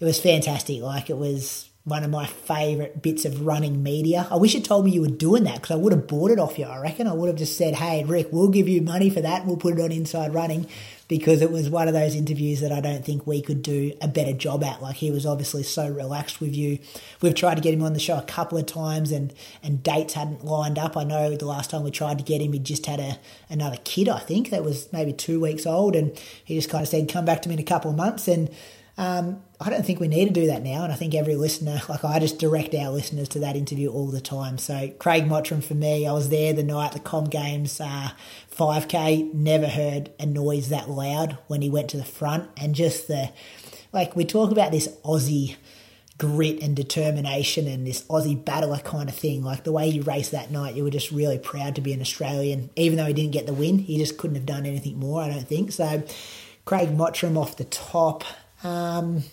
it 0.00 0.04
was 0.04 0.18
fantastic. 0.20 0.80
Like 0.80 1.10
it 1.10 1.16
was 1.16 1.68
one 1.84 2.04
of 2.04 2.10
my 2.10 2.24
favourite 2.26 3.02
bits 3.02 3.24
of 3.24 3.44
running 3.44 3.82
media. 3.82 4.28
I 4.30 4.36
wish 4.36 4.54
you 4.54 4.60
told 4.60 4.84
me 4.84 4.92
you 4.92 5.00
were 5.00 5.08
doing 5.08 5.42
that 5.44 5.56
because 5.56 5.72
I 5.72 5.76
would 5.76 5.92
have 5.92 6.06
bought 6.06 6.30
it 6.30 6.38
off 6.38 6.56
you. 6.56 6.64
I 6.64 6.78
reckon 6.78 7.08
I 7.08 7.12
would 7.12 7.26
have 7.26 7.36
just 7.36 7.58
said, 7.58 7.74
"Hey, 7.74 8.04
Rick, 8.04 8.28
we'll 8.30 8.48
give 8.48 8.68
you 8.68 8.80
money 8.82 9.10
for 9.10 9.20
that. 9.20 9.46
We'll 9.46 9.56
put 9.56 9.76
it 9.76 9.82
on 9.82 9.90
Inside 9.90 10.32
Running," 10.32 10.68
because 11.08 11.42
it 11.42 11.50
was 11.50 11.68
one 11.68 11.88
of 11.88 11.94
those 11.94 12.14
interviews 12.14 12.60
that 12.60 12.70
I 12.70 12.80
don't 12.80 13.04
think 13.04 13.26
we 13.26 13.42
could 13.42 13.62
do 13.62 13.92
a 14.00 14.06
better 14.06 14.32
job 14.32 14.62
at. 14.62 14.80
Like 14.80 14.96
he 14.96 15.10
was 15.10 15.26
obviously 15.26 15.64
so 15.64 15.88
relaxed 15.88 16.40
with 16.40 16.54
you. 16.54 16.78
We've 17.20 17.34
tried 17.34 17.56
to 17.56 17.60
get 17.60 17.74
him 17.74 17.82
on 17.82 17.94
the 17.94 18.00
show 18.00 18.16
a 18.16 18.22
couple 18.22 18.58
of 18.58 18.66
times, 18.66 19.10
and 19.10 19.34
and 19.60 19.82
dates 19.82 20.14
hadn't 20.14 20.44
lined 20.44 20.78
up. 20.78 20.96
I 20.96 21.02
know 21.02 21.34
the 21.34 21.46
last 21.46 21.70
time 21.70 21.82
we 21.82 21.90
tried 21.90 22.18
to 22.18 22.24
get 22.24 22.40
him, 22.40 22.52
he 22.52 22.60
just 22.60 22.86
had 22.86 23.00
a 23.00 23.18
another 23.50 23.78
kid. 23.82 24.08
I 24.08 24.20
think 24.20 24.50
that 24.50 24.62
was 24.62 24.88
maybe 24.92 25.12
two 25.12 25.40
weeks 25.40 25.66
old, 25.66 25.96
and 25.96 26.16
he 26.44 26.54
just 26.54 26.70
kind 26.70 26.82
of 26.82 26.88
said, 26.88 27.08
"Come 27.08 27.24
back 27.24 27.42
to 27.42 27.48
me 27.48 27.56
in 27.56 27.60
a 27.60 27.64
couple 27.64 27.90
of 27.90 27.96
months." 27.96 28.28
and 28.28 28.48
um, 29.02 29.42
I 29.60 29.68
don't 29.68 29.84
think 29.84 29.98
we 29.98 30.06
need 30.06 30.26
to 30.26 30.32
do 30.32 30.46
that 30.46 30.62
now, 30.62 30.84
and 30.84 30.92
I 30.92 30.94
think 30.94 31.12
every 31.12 31.34
listener, 31.34 31.80
like 31.88 32.04
I 32.04 32.20
just 32.20 32.38
direct 32.38 32.72
our 32.72 32.88
listeners 32.88 33.28
to 33.30 33.40
that 33.40 33.56
interview 33.56 33.90
all 33.90 34.06
the 34.06 34.20
time. 34.20 34.58
So 34.58 34.92
Craig 35.00 35.24
Mottram 35.24 35.60
for 35.60 35.74
me, 35.74 36.06
I 36.06 36.12
was 36.12 36.28
there 36.28 36.52
the 36.52 36.62
night 36.62 36.92
the 36.92 37.00
Com 37.00 37.24
Games 37.24 37.80
uh, 37.80 38.10
5K, 38.56 39.34
never 39.34 39.66
heard 39.66 40.12
a 40.20 40.26
noise 40.26 40.68
that 40.68 40.88
loud 40.88 41.36
when 41.48 41.62
he 41.62 41.68
went 41.68 41.90
to 41.90 41.96
the 41.96 42.04
front, 42.04 42.48
and 42.56 42.76
just 42.76 43.08
the 43.08 43.32
like 43.92 44.14
we 44.14 44.24
talk 44.24 44.52
about 44.52 44.70
this 44.70 44.86
Aussie 45.04 45.56
grit 46.16 46.62
and 46.62 46.76
determination 46.76 47.66
and 47.66 47.84
this 47.84 48.04
Aussie 48.04 48.42
battler 48.42 48.78
kind 48.78 49.08
of 49.08 49.16
thing. 49.16 49.42
Like 49.42 49.64
the 49.64 49.72
way 49.72 49.90
he 49.90 49.98
raced 49.98 50.30
that 50.30 50.52
night, 50.52 50.76
you 50.76 50.84
were 50.84 50.90
just 50.90 51.10
really 51.10 51.38
proud 51.38 51.74
to 51.74 51.80
be 51.80 51.92
an 51.92 52.00
Australian, 52.00 52.70
even 52.76 52.98
though 52.98 53.06
he 53.06 53.12
didn't 53.12 53.32
get 53.32 53.46
the 53.46 53.52
win. 53.52 53.78
He 53.78 53.98
just 53.98 54.16
couldn't 54.16 54.36
have 54.36 54.46
done 54.46 54.64
anything 54.64 55.00
more, 55.00 55.22
I 55.22 55.28
don't 55.28 55.48
think. 55.48 55.72
So 55.72 56.04
Craig 56.64 56.96
Mottram 56.96 57.36
off 57.36 57.56
the 57.56 57.64
top. 57.64 58.22
Um, 58.64 59.24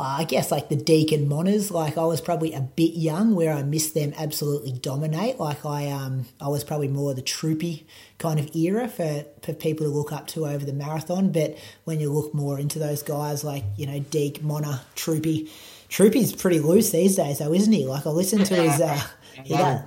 I 0.00 0.24
guess 0.24 0.50
like 0.50 0.68
the 0.68 0.76
Deek 0.76 1.12
and 1.12 1.30
Monas, 1.30 1.70
like 1.70 1.98
I 1.98 2.04
was 2.06 2.20
probably 2.20 2.54
a 2.54 2.60
bit 2.60 2.94
young 2.94 3.34
where 3.34 3.52
I 3.52 3.62
missed 3.62 3.92
them 3.92 4.14
absolutely 4.16 4.72
dominate. 4.72 5.38
Like 5.38 5.66
I 5.66 5.90
um 5.90 6.26
I 6.40 6.48
was 6.48 6.64
probably 6.64 6.88
more 6.88 7.12
the 7.12 7.22
troopy 7.22 7.86
kind 8.18 8.40
of 8.40 8.54
era 8.56 8.88
for, 8.88 9.26
for 9.42 9.52
people 9.52 9.86
to 9.86 9.92
look 9.92 10.12
up 10.12 10.26
to 10.28 10.46
over 10.46 10.64
the 10.64 10.72
marathon. 10.72 11.32
But 11.32 11.58
when 11.84 12.00
you 12.00 12.10
look 12.10 12.32
more 12.32 12.58
into 12.58 12.78
those 12.78 13.02
guys 13.02 13.44
like, 13.44 13.64
you 13.76 13.86
know, 13.86 13.98
Deek, 13.98 14.42
Mona, 14.42 14.80
Troopy, 14.94 15.50
Troopy's 15.88 16.32
pretty 16.32 16.60
loose 16.60 16.90
these 16.90 17.16
days 17.16 17.38
though, 17.38 17.52
isn't 17.52 17.72
he? 17.72 17.84
Like 17.84 18.06
I 18.06 18.10
listened 18.10 18.46
to 18.46 18.54
his 18.54 18.80
uh, 18.80 19.00
he, 19.44 19.54
does, 19.54 19.80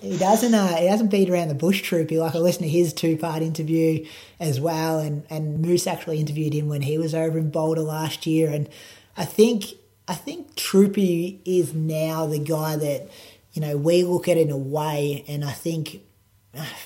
he 0.00 0.18
doesn't 0.18 0.54
uh, 0.54 0.76
he 0.76 0.86
doesn't 0.86 1.08
beat 1.08 1.30
around 1.30 1.48
the 1.48 1.54
bush 1.54 1.82
troopy 1.82 2.18
like 2.18 2.34
I 2.34 2.38
listened 2.38 2.64
to 2.64 2.70
his 2.70 2.92
two 2.92 3.16
part 3.16 3.42
interview 3.42 4.06
as 4.40 4.60
well 4.60 4.98
and, 4.98 5.24
and 5.30 5.60
Moose 5.60 5.86
actually 5.86 6.20
interviewed 6.20 6.54
him 6.54 6.68
when 6.68 6.82
he 6.82 6.98
was 6.98 7.14
over 7.14 7.38
in 7.38 7.50
Boulder 7.50 7.82
last 7.82 8.26
year 8.26 8.50
and 8.50 8.68
I 9.16 9.24
think 9.24 9.74
I 10.08 10.14
think 10.14 10.54
Troopy 10.54 11.42
is 11.44 11.74
now 11.74 12.26
the 12.26 12.38
guy 12.38 12.76
that 12.76 13.08
you 13.52 13.60
know 13.60 13.76
we 13.76 14.02
look 14.04 14.26
at 14.26 14.38
in 14.38 14.50
a 14.50 14.56
way, 14.56 15.24
and 15.28 15.44
I 15.44 15.52
think 15.52 16.00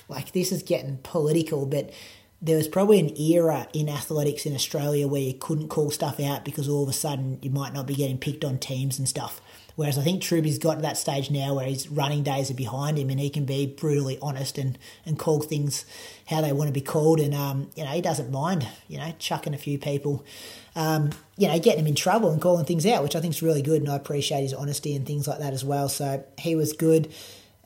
like 0.08 0.32
this 0.32 0.50
is 0.50 0.62
getting 0.62 0.99
political, 1.04 1.64
but 1.64 1.90
there 2.40 2.56
was 2.56 2.66
probably 2.66 2.99
an 2.99 3.16
era 3.20 3.68
in 3.72 3.88
athletics 3.88 4.44
in 4.44 4.54
Australia 4.54 5.06
where 5.06 5.20
you 5.20 5.34
couldn't 5.34 5.68
call 5.68 5.92
stuff 5.92 6.18
out 6.18 6.44
because 6.44 6.68
all 6.68 6.82
of 6.82 6.88
a 6.88 6.92
sudden 6.92 7.38
you 7.40 7.50
might 7.50 7.72
not 7.72 7.87
be 7.87 7.94
getting 7.94 8.18
picked 8.18 8.44
on 8.44 8.58
teams 8.58 8.99
and 8.99 9.08
stuff. 9.08 9.40
Whereas 9.76 9.99
I 9.99 10.02
think 10.02 10.23
Troopy's 10.23 10.59
got 10.59 10.75
to 10.75 10.83
that 10.83 10.97
stage 10.97 11.31
now 11.31 11.55
where 11.55 11.67
his 11.67 11.88
running 11.88 12.23
days 12.23 12.50
are 12.50 12.55
behind 12.55 12.99
him 12.99 13.11
and 13.11 13.19
he 13.19 13.31
can 13.31 13.45
be 13.45 13.67
brutally 13.67 14.19
honest 14.21 14.59
and, 14.59 14.79
and 15.07 15.19
call 15.19 15.41
things 15.41 15.85
how 16.26 16.41
they 16.41 16.52
want 16.52 16.69
to 16.69 16.73
be 16.73 16.81
called. 16.81 17.21
And, 17.21 17.35
um, 17.35 17.71
you 17.75 17.85
know, 17.85 17.91
he 17.91 18.00
doesn't 18.00 18.31
mind, 18.31 18.67
you 18.88 18.99
know, 18.99 19.14
chucking 19.19 19.55
a 19.55 19.59
few 19.59 19.79
people, 19.79 20.25
um, 20.76 21.11
you 21.37 21.49
know, 21.49 21.59
getting 21.59 21.81
him 21.81 21.87
in 21.87 21.95
trouble 21.95 22.31
and 22.31 22.41
calling 22.41 22.64
things 22.64 22.87
out, 22.87 23.02
which 23.02 23.17
I 23.17 23.21
think 23.21 23.35
is 23.35 23.43
really 23.43 23.62
good. 23.62 23.81
And 23.81 23.91
I 23.91 23.97
appreciate 23.97 24.43
his 24.43 24.55
honesty 24.55 24.95
and 24.95 25.07
things 25.07 25.26
like 25.26 25.38
that 25.38 25.52
as 25.52 25.64
well. 25.64 25.88
So 25.88 26.25
he 26.38 26.55
was 26.55 26.73
good. 26.73 27.12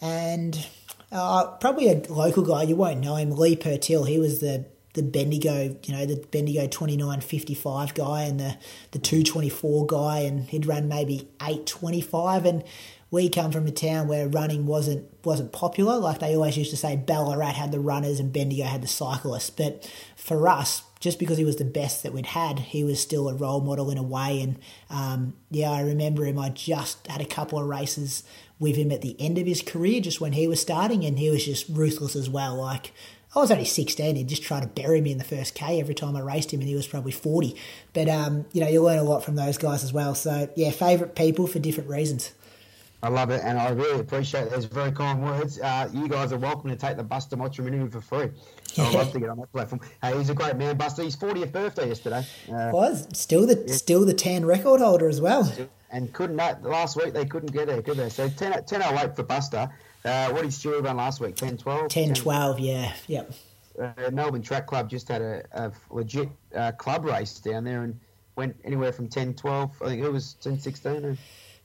And 0.01 0.67
uh, 1.11 1.47
probably 1.61 1.89
a 1.89 2.03
local 2.09 2.43
guy, 2.43 2.63
you 2.63 2.77
won't 2.77 3.01
know 3.01 3.17
him, 3.17 3.31
Lee 3.31 3.57
Pertil. 3.57 4.07
He 4.07 4.19
was 4.19 4.41
the 4.41 4.67
the 4.97 5.03
Bendigo, 5.03 5.77
you 5.85 5.95
know, 5.95 6.07
the 6.07 6.17
Bendigo 6.31 6.67
29.55 6.67 7.95
guy 7.95 8.23
and 8.23 8.41
the, 8.41 8.57
the 8.91 8.99
224 8.99 9.87
guy, 9.87 10.21
and 10.21 10.49
he'd 10.49 10.67
run 10.67 10.89
maybe 10.89 11.29
825. 11.41 12.47
And 12.47 12.65
we 13.11 13.29
come 13.29 13.53
from 13.53 13.67
a 13.67 13.71
town 13.71 14.09
where 14.09 14.27
running 14.27 14.67
wasn't 14.67 15.07
wasn't 15.25 15.53
popular. 15.53 15.97
Like 15.99 16.19
they 16.19 16.35
always 16.35 16.57
used 16.57 16.71
to 16.71 16.77
say, 16.77 16.97
Ballarat 16.97 17.53
had 17.53 17.73
the 17.73 17.81
runners 17.81 18.19
and 18.19 18.33
Bendigo 18.33 18.65
had 18.65 18.83
the 18.83 18.89
cyclists. 18.89 19.51
But 19.51 19.91
for 20.17 20.49
us, 20.49 20.83
just 20.99 21.19
because 21.19 21.39
he 21.39 21.45
was 21.45 21.57
the 21.57 21.65
best 21.65 22.03
that 22.03 22.13
we'd 22.13 22.27
had, 22.27 22.59
he 22.59 22.83
was 22.83 23.01
still 23.01 23.29
a 23.29 23.35
role 23.35 23.61
model 23.61 23.91
in 23.91 23.99
a 23.99 24.03
way. 24.03 24.41
And 24.41 24.59
um, 24.91 25.35
yeah, 25.51 25.71
I 25.71 25.83
remember 25.83 26.25
him. 26.25 26.39
I 26.39 26.49
just 26.49 27.07
had 27.07 27.21
a 27.21 27.27
couple 27.27 27.59
of 27.59 27.67
races 27.67 28.25
with 28.59 28.77
him 28.77 28.91
at 28.91 29.03
the 29.03 29.15
end 29.21 29.37
of 29.37 29.47
his 29.47 29.63
career, 29.63 30.01
just 30.01 30.21
when 30.21 30.33
he 30.33 30.49
was 30.49 30.61
starting, 30.61 31.05
and 31.05 31.19
he 31.19 31.31
was 31.31 31.45
just 31.45 31.69
ruthless 31.69 32.17
as 32.17 32.31
well. 32.31 32.57
Like 32.57 32.93
I 33.37 33.41
was 33.41 33.51
only 33.51 33.67
16. 33.67 34.17
He'd 34.17 34.29
just 34.29 34.43
try 34.43 34.61
to 34.61 34.67
bury 34.67 35.03
me 35.03 35.13
in 35.13 35.19
the 35.19 35.25
first 35.25 35.55
K 35.55 35.79
every 35.79 35.95
time 35.95 36.17
I 36.17 36.21
raced 36.21 36.55
him, 36.55 36.61
and 36.61 36.69
he 36.69 36.75
was 36.75 36.87
probably 36.87 37.13
40. 37.13 37.55
But, 37.93 38.09
um, 38.09 38.47
you 38.53 38.63
know, 38.63 38.69
you 38.69 38.83
learn 38.83 38.99
a 38.99 39.03
lot 39.03 39.23
from 39.25 39.37
those 39.37 39.59
guys 39.59 39.85
as 39.85 39.93
well. 39.93 40.15
So, 40.15 40.49
yeah, 40.57 40.71
favourite 40.71 41.15
people 41.15 41.47
for 41.47 41.59
different 41.59 41.91
reasons. 41.91 42.33
I 43.03 43.11
love 43.11 43.29
it, 43.29 43.43
and 43.45 43.59
I 43.59 43.69
really 43.69 44.01
appreciate 44.01 44.49
those 44.49 44.65
very 44.65 44.91
kind 44.91 45.23
words. 45.23 45.61
Uh, 45.61 45.87
you 45.93 46.09
guys 46.09 46.33
are 46.33 46.39
welcome 46.39 46.71
to 46.71 46.77
take 46.77 46.97
the 46.97 47.03
Buster 47.03 47.37
interview 47.37 47.91
for 47.91 48.01
free. 48.01 48.31
So 48.69 48.83
I'd 48.83 48.95
love 48.95 49.13
to 49.13 49.21
get 49.21 49.29
on 49.29 49.37
that 49.37 49.53
platform. 49.53 49.83
Hey, 50.03 50.17
he's 50.17 50.31
a 50.31 50.35
great 50.35 50.57
man, 50.57 50.79
Buster. 50.79 51.03
His 51.03 51.15
40th 51.15 51.53
birthday 51.53 51.89
yesterday. 51.89 52.27
Uh, 52.51 52.71
was 52.73 53.07
still 53.13 53.47
the 53.47 53.63
yeah. 53.67 53.75
still 53.75 54.07
the 54.07 54.15
tan 54.15 54.47
record 54.47 54.81
holder 54.81 55.09
as 55.09 55.21
well. 55.21 55.53
And 55.91 56.13
couldn't 56.13 56.37
that 56.37 56.65
last 56.65 56.97
week 56.97 57.13
they 57.13 57.27
couldn't 57.27 57.53
get 57.53 57.67
there, 57.69 57.83
could 57.83 57.99
they? 57.99 58.09
So 58.09 58.29
10, 58.29 58.65
10 58.65 58.83
08 58.83 59.15
for 59.15 59.23
Buster. 59.23 59.71
Uh, 60.07 60.31
what 60.31 60.43
did 60.43 60.51
Stewie 60.51 60.83
run 60.83 60.97
last 60.97 61.21
week? 61.21 61.35
10 61.35 61.57
12? 61.59 61.89
10, 61.89 62.05
10 62.07 62.15
12, 62.15 62.61
yeah. 62.61 62.93
Yep. 63.09 63.33
Uh, 63.79 64.11
Melbourne 64.13 64.43
Track 64.43 64.67
Club 64.67 64.89
just 64.89 65.09
had 65.09 65.21
a, 65.21 65.45
a 65.53 65.73
legit 65.91 66.29
uh, 66.55 66.73
club 66.73 67.05
race 67.05 67.41
down 67.41 67.65
there 67.65 67.83
and 67.83 67.99
went 68.37 68.57
anywhere 68.65 68.93
from 68.93 69.09
10 69.09 69.35
12. 69.35 69.83
I 69.83 69.87
think 69.87 70.03
it 70.03 70.13
was 70.13 70.35
10 70.35 70.61
16. 70.61 71.05
Or... 71.05 71.17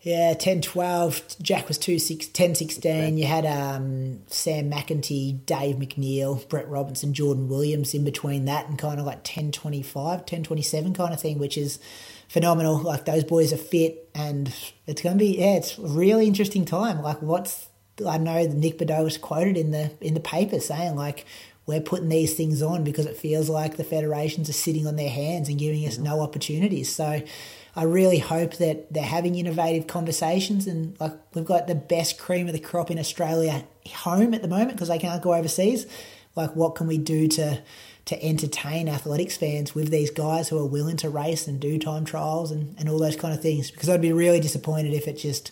Yeah, 0.01 0.33
10 0.33 0.61
12. 0.61 1.37
Jack 1.41 1.67
was 1.67 1.77
2 1.77 1.99
6, 1.99 2.27
10 2.27 2.55
16. 2.55 3.17
You 3.17 3.25
had 3.25 3.45
um, 3.45 4.21
Sam 4.27 4.71
McEntee, 4.71 5.45
Dave 5.45 5.75
McNeill, 5.75 6.47
Brett 6.49 6.67
Robinson, 6.67 7.13
Jordan 7.13 7.47
Williams 7.47 7.93
in 7.93 8.03
between 8.03 8.45
that 8.45 8.67
and 8.67 8.77
kind 8.77 8.99
of 8.99 9.05
like 9.05 9.19
10 9.23 9.51
25, 9.51 10.25
10 10.25 10.43
27 10.43 10.93
kind 10.93 11.13
of 11.13 11.21
thing, 11.21 11.37
which 11.37 11.57
is 11.57 11.79
phenomenal. 12.27 12.79
Like 12.79 13.05
those 13.05 13.23
boys 13.23 13.53
are 13.53 13.57
fit 13.57 14.09
and 14.15 14.53
it's 14.87 15.03
going 15.03 15.17
to 15.17 15.19
be, 15.19 15.37
yeah, 15.37 15.57
it's 15.57 15.77
a 15.77 15.83
really 15.83 16.25
interesting 16.25 16.65
time. 16.65 17.01
Like 17.03 17.21
what's 17.21 17.67
I 18.07 18.17
know 18.17 18.45
that 18.45 18.55
Nick 18.55 18.77
Bideau 18.77 19.03
was 19.03 19.17
quoted 19.17 19.57
in 19.57 19.71
the 19.71 19.91
in 20.01 20.13
the 20.13 20.19
paper 20.19 20.59
saying 20.59 20.95
like 20.95 21.25
we're 21.65 21.81
putting 21.81 22.09
these 22.09 22.33
things 22.33 22.61
on 22.61 22.83
because 22.83 23.05
it 23.05 23.15
feels 23.15 23.49
like 23.49 23.77
the 23.77 23.83
federations 23.83 24.49
are 24.49 24.53
sitting 24.53 24.87
on 24.87 24.95
their 24.95 25.09
hands 25.09 25.47
and 25.47 25.59
giving 25.59 25.85
us 25.85 25.97
no 25.97 26.19
opportunities. 26.19 26.93
So 26.93 27.21
I 27.75 27.83
really 27.83 28.17
hope 28.17 28.55
that 28.55 28.91
they're 28.91 29.03
having 29.03 29.35
innovative 29.35 29.87
conversations 29.87 30.67
and 30.67 30.99
like 30.99 31.13
we've 31.33 31.45
got 31.45 31.67
the 31.67 31.75
best 31.75 32.17
cream 32.19 32.47
of 32.47 32.53
the 32.53 32.59
crop 32.59 32.91
in 32.91 32.99
Australia 32.99 33.63
home 33.93 34.33
at 34.33 34.41
the 34.41 34.47
moment 34.47 34.73
because 34.73 34.89
they 34.89 34.99
can't 34.99 35.21
go 35.21 35.33
overseas. 35.33 35.85
Like 36.35 36.55
what 36.55 36.75
can 36.75 36.87
we 36.87 36.97
do 36.97 37.27
to 37.29 37.61
to 38.03 38.23
entertain 38.23 38.89
athletics 38.89 39.37
fans 39.37 39.75
with 39.75 39.91
these 39.91 40.09
guys 40.09 40.49
who 40.49 40.57
are 40.57 40.65
willing 40.65 40.97
to 40.97 41.09
race 41.09 41.47
and 41.47 41.59
do 41.59 41.77
time 41.77 42.03
trials 42.03 42.49
and, 42.49 42.75
and 42.79 42.89
all 42.89 42.97
those 42.97 43.15
kind 43.15 43.33
of 43.33 43.41
things? 43.41 43.69
Because 43.69 43.89
I'd 43.89 44.01
be 44.01 44.11
really 44.11 44.39
disappointed 44.39 44.93
if 44.93 45.07
it 45.07 45.17
just 45.17 45.51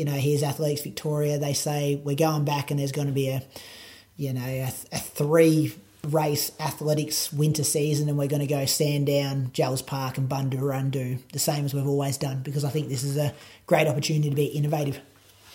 you 0.00 0.06
know, 0.06 0.12
here's 0.12 0.42
Athletics 0.42 0.80
Victoria. 0.80 1.36
They 1.36 1.52
say 1.52 2.00
we're 2.02 2.16
going 2.16 2.46
back 2.46 2.70
and 2.70 2.80
there's 2.80 2.90
going 2.90 3.08
to 3.08 3.12
be 3.12 3.28
a, 3.28 3.42
you 4.16 4.32
know, 4.32 4.40
a, 4.40 4.72
a 4.92 4.98
three 4.98 5.74
race 6.04 6.50
athletics 6.58 7.30
winter 7.30 7.62
season 7.62 8.08
and 8.08 8.16
we're 8.16 8.26
going 8.26 8.40
to 8.40 8.46
go 8.46 8.64
Sandown, 8.64 9.50
Jells 9.52 9.82
Park 9.82 10.16
and 10.16 10.26
Bundoorundu, 10.26 11.18
the 11.32 11.38
same 11.38 11.66
as 11.66 11.74
we've 11.74 11.86
always 11.86 12.16
done 12.16 12.42
because 12.42 12.64
I 12.64 12.70
think 12.70 12.88
this 12.88 13.04
is 13.04 13.18
a 13.18 13.34
great 13.66 13.88
opportunity 13.88 14.30
to 14.30 14.34
be 14.34 14.46
innovative. 14.46 14.98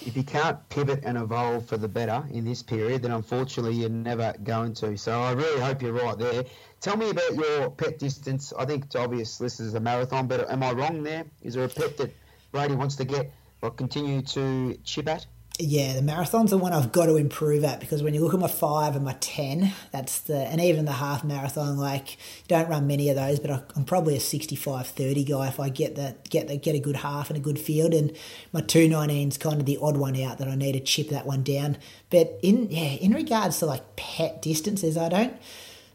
If 0.05 0.15
you 0.15 0.21
can't 0.21 0.59
pivot 0.69 0.99
and 1.03 1.17
evolve 1.17 1.65
for 1.65 1.77
the 1.77 1.87
better 1.87 2.23
in 2.29 2.45
this 2.45 2.61
period, 2.61 3.01
then 3.01 3.13
unfortunately 3.13 3.73
you're 3.73 3.89
never 3.89 4.35
going 4.43 4.75
to. 4.75 4.95
So 4.95 5.19
I 5.19 5.31
really 5.31 5.59
hope 5.59 5.81
you're 5.81 5.91
right 5.91 6.19
there. 6.19 6.43
Tell 6.81 6.97
me 6.97 7.09
about 7.09 7.33
your 7.33 7.71
pet 7.71 7.97
distance. 7.97 8.53
I 8.55 8.65
think 8.65 8.85
it's 8.85 8.95
obvious 8.95 9.39
this 9.39 9.59
is 9.59 9.73
a 9.73 9.79
marathon, 9.79 10.27
but 10.27 10.51
am 10.51 10.61
I 10.61 10.71
wrong 10.73 11.01
there? 11.01 11.25
Is 11.41 11.55
there 11.55 11.63
a 11.63 11.67
pet 11.67 11.97
that 11.97 12.15
Brady 12.51 12.75
wants 12.75 12.97
to 12.97 13.05
get 13.05 13.33
or 13.65 13.71
continue 13.71 14.21
to 14.21 14.77
chip 14.83 15.09
at? 15.09 15.25
Yeah, 15.57 15.93
the 15.93 16.01
marathon's 16.01 16.51
the 16.51 16.57
one 16.57 16.73
I've 16.73 16.91
got 16.91 17.05
to 17.05 17.15
improve 17.15 17.63
at 17.63 17.79
because 17.79 18.03
when 18.03 18.13
you 18.13 18.21
look 18.21 18.33
at 18.33 18.39
my 18.41 18.49
five 18.49 18.97
and 18.97 19.05
my 19.05 19.15
ten, 19.21 19.71
that's 19.89 20.19
the 20.19 20.35
and 20.35 20.59
even 20.59 20.83
the 20.83 20.91
half 20.91 21.23
marathon, 21.23 21.77
like 21.77 22.17
don't 22.49 22.67
run 22.67 22.87
many 22.87 23.09
of 23.09 23.15
those, 23.15 23.39
but 23.39 23.71
I'm 23.73 23.85
probably 23.85 24.17
a 24.17 24.19
65-30 24.19 25.29
guy 25.29 25.47
if 25.47 25.57
I 25.57 25.69
get 25.69 25.95
that 25.95 26.29
get 26.29 26.49
the, 26.49 26.57
get 26.57 26.75
a 26.75 26.79
good 26.79 26.97
half 26.97 27.29
and 27.29 27.37
a 27.37 27.39
good 27.39 27.57
field. 27.57 27.93
And 27.93 28.13
my 28.51 28.59
two 28.59 28.81
is 28.81 29.37
kind 29.37 29.61
of 29.61 29.65
the 29.65 29.77
odd 29.81 29.95
one 29.95 30.19
out 30.21 30.39
that 30.39 30.49
I 30.49 30.55
need 30.55 30.73
to 30.73 30.81
chip 30.81 31.07
that 31.09 31.25
one 31.25 31.41
down. 31.41 31.77
But 32.09 32.37
in 32.41 32.69
yeah, 32.69 32.89
in 32.89 33.13
regards 33.13 33.59
to 33.59 33.65
like 33.65 33.95
pet 33.95 34.41
distances, 34.41 34.97
I 34.97 35.07
don't 35.07 35.37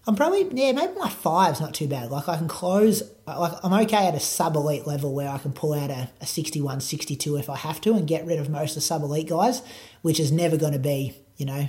I'm 0.07 0.16
probably 0.16 0.49
yeah 0.52 0.73
maybe 0.73 0.95
my 0.99 1.11
five's 1.11 1.61
not 1.61 1.75
too 1.75 1.87
bad. 1.87 2.11
Like 2.11 2.28
I 2.28 2.37
can 2.37 2.49
close 2.49 3.02
like 3.26 3.52
I'm 3.62 3.73
okay 3.85 4.09
at 4.09 4.14
a 4.14 4.21
sub 4.21 4.57
elite 4.57 4.87
level 4.87 5.14
where 5.14 5.28
I 5.28 5.38
can 5.38 5.52
pull 5.52 5.75
out 5.75 5.90
a, 5.90 6.11
a 6.21 6.26
61, 6.26 6.80
62 6.80 7.37
if 7.37 7.50
I 7.50 7.57
have 7.57 7.80
to 7.83 7.95
and 7.95 8.09
get 8.09 8.26
rid 8.26 8.38
of 8.38 8.49
most 8.49 8.71
of 8.71 8.75
the 8.76 8.80
sub 8.80 9.02
elite 9.02 9.28
guys, 9.28 9.62
which 10.02 10.19
is 10.19 10.33
never 10.33 10.57
going 10.57 10.73
to 10.73 10.78
be 10.78 11.14
you 11.37 11.47
know 11.47 11.69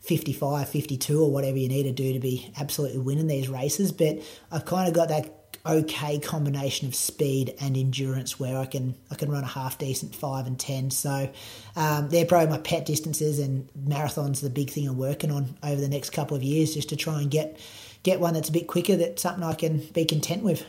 55, 0.00 0.68
52 0.68 1.20
or 1.20 1.30
whatever 1.30 1.56
you 1.56 1.68
need 1.68 1.84
to 1.84 1.92
do 1.92 2.12
to 2.12 2.20
be 2.20 2.52
absolutely 2.58 2.98
winning 2.98 3.26
these 3.26 3.48
races. 3.48 3.90
But 3.90 4.18
I've 4.52 4.66
kind 4.66 4.86
of 4.86 4.94
got 4.94 5.08
that 5.08 5.43
okay 5.66 6.18
combination 6.18 6.86
of 6.86 6.94
speed 6.94 7.54
and 7.60 7.76
endurance 7.76 8.38
where 8.38 8.58
I 8.58 8.66
can 8.66 8.94
I 9.10 9.14
can 9.14 9.30
run 9.30 9.44
a 9.44 9.48
half 9.48 9.78
decent 9.78 10.14
five 10.14 10.46
and 10.46 10.58
ten. 10.58 10.90
So 10.90 11.30
um, 11.76 12.08
they're 12.08 12.26
probably 12.26 12.50
my 12.50 12.58
pet 12.58 12.86
distances, 12.86 13.38
and 13.38 13.68
marathons 13.72 14.40
the 14.40 14.50
big 14.50 14.70
thing 14.70 14.88
I'm 14.88 14.98
working 14.98 15.30
on 15.30 15.56
over 15.62 15.80
the 15.80 15.88
next 15.88 16.10
couple 16.10 16.36
of 16.36 16.42
years, 16.42 16.74
just 16.74 16.88
to 16.90 16.96
try 16.96 17.20
and 17.20 17.30
get 17.30 17.58
get 18.02 18.20
one 18.20 18.34
that's 18.34 18.48
a 18.48 18.52
bit 18.52 18.66
quicker. 18.66 18.96
That's 18.96 19.22
something 19.22 19.42
I 19.42 19.54
can 19.54 19.78
be 19.92 20.04
content 20.04 20.42
with. 20.42 20.64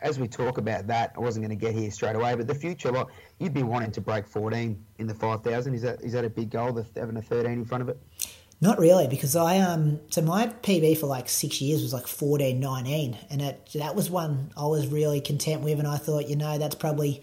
As 0.00 0.20
we 0.20 0.28
talk 0.28 0.58
about 0.58 0.86
that, 0.86 1.12
I 1.16 1.20
wasn't 1.20 1.44
going 1.44 1.58
to 1.58 1.66
get 1.66 1.74
here 1.74 1.90
straight 1.90 2.14
away, 2.14 2.36
but 2.36 2.46
the 2.46 2.54
future, 2.54 2.92
like 2.92 3.08
you'd 3.40 3.52
be 3.52 3.64
wanting 3.64 3.90
to 3.90 4.00
break 4.00 4.28
14 4.28 4.80
in 4.98 5.06
the 5.08 5.14
5,000. 5.14 5.74
Is 5.74 5.82
that 5.82 6.00
is 6.02 6.12
that 6.12 6.24
a 6.24 6.30
big 6.30 6.50
goal? 6.50 6.72
The, 6.72 6.86
having 6.94 7.16
a 7.16 7.22
13 7.22 7.52
in 7.52 7.64
front 7.64 7.82
of 7.82 7.88
it. 7.88 7.98
Not 8.60 8.78
really, 8.80 9.06
because 9.06 9.36
I 9.36 9.58
um 9.58 10.00
so 10.10 10.20
my 10.20 10.48
PB 10.48 10.98
for 10.98 11.06
like 11.06 11.28
six 11.28 11.60
years 11.60 11.80
was 11.80 11.92
like 11.92 12.08
fourteen 12.08 12.58
nineteen, 12.58 13.16
and 13.30 13.40
it, 13.40 13.70
that 13.74 13.94
was 13.94 14.10
one 14.10 14.50
I 14.56 14.66
was 14.66 14.88
really 14.88 15.20
content 15.20 15.62
with, 15.62 15.78
and 15.78 15.86
I 15.86 15.96
thought, 15.96 16.28
you 16.28 16.34
know, 16.34 16.58
that's 16.58 16.74
probably 16.74 17.22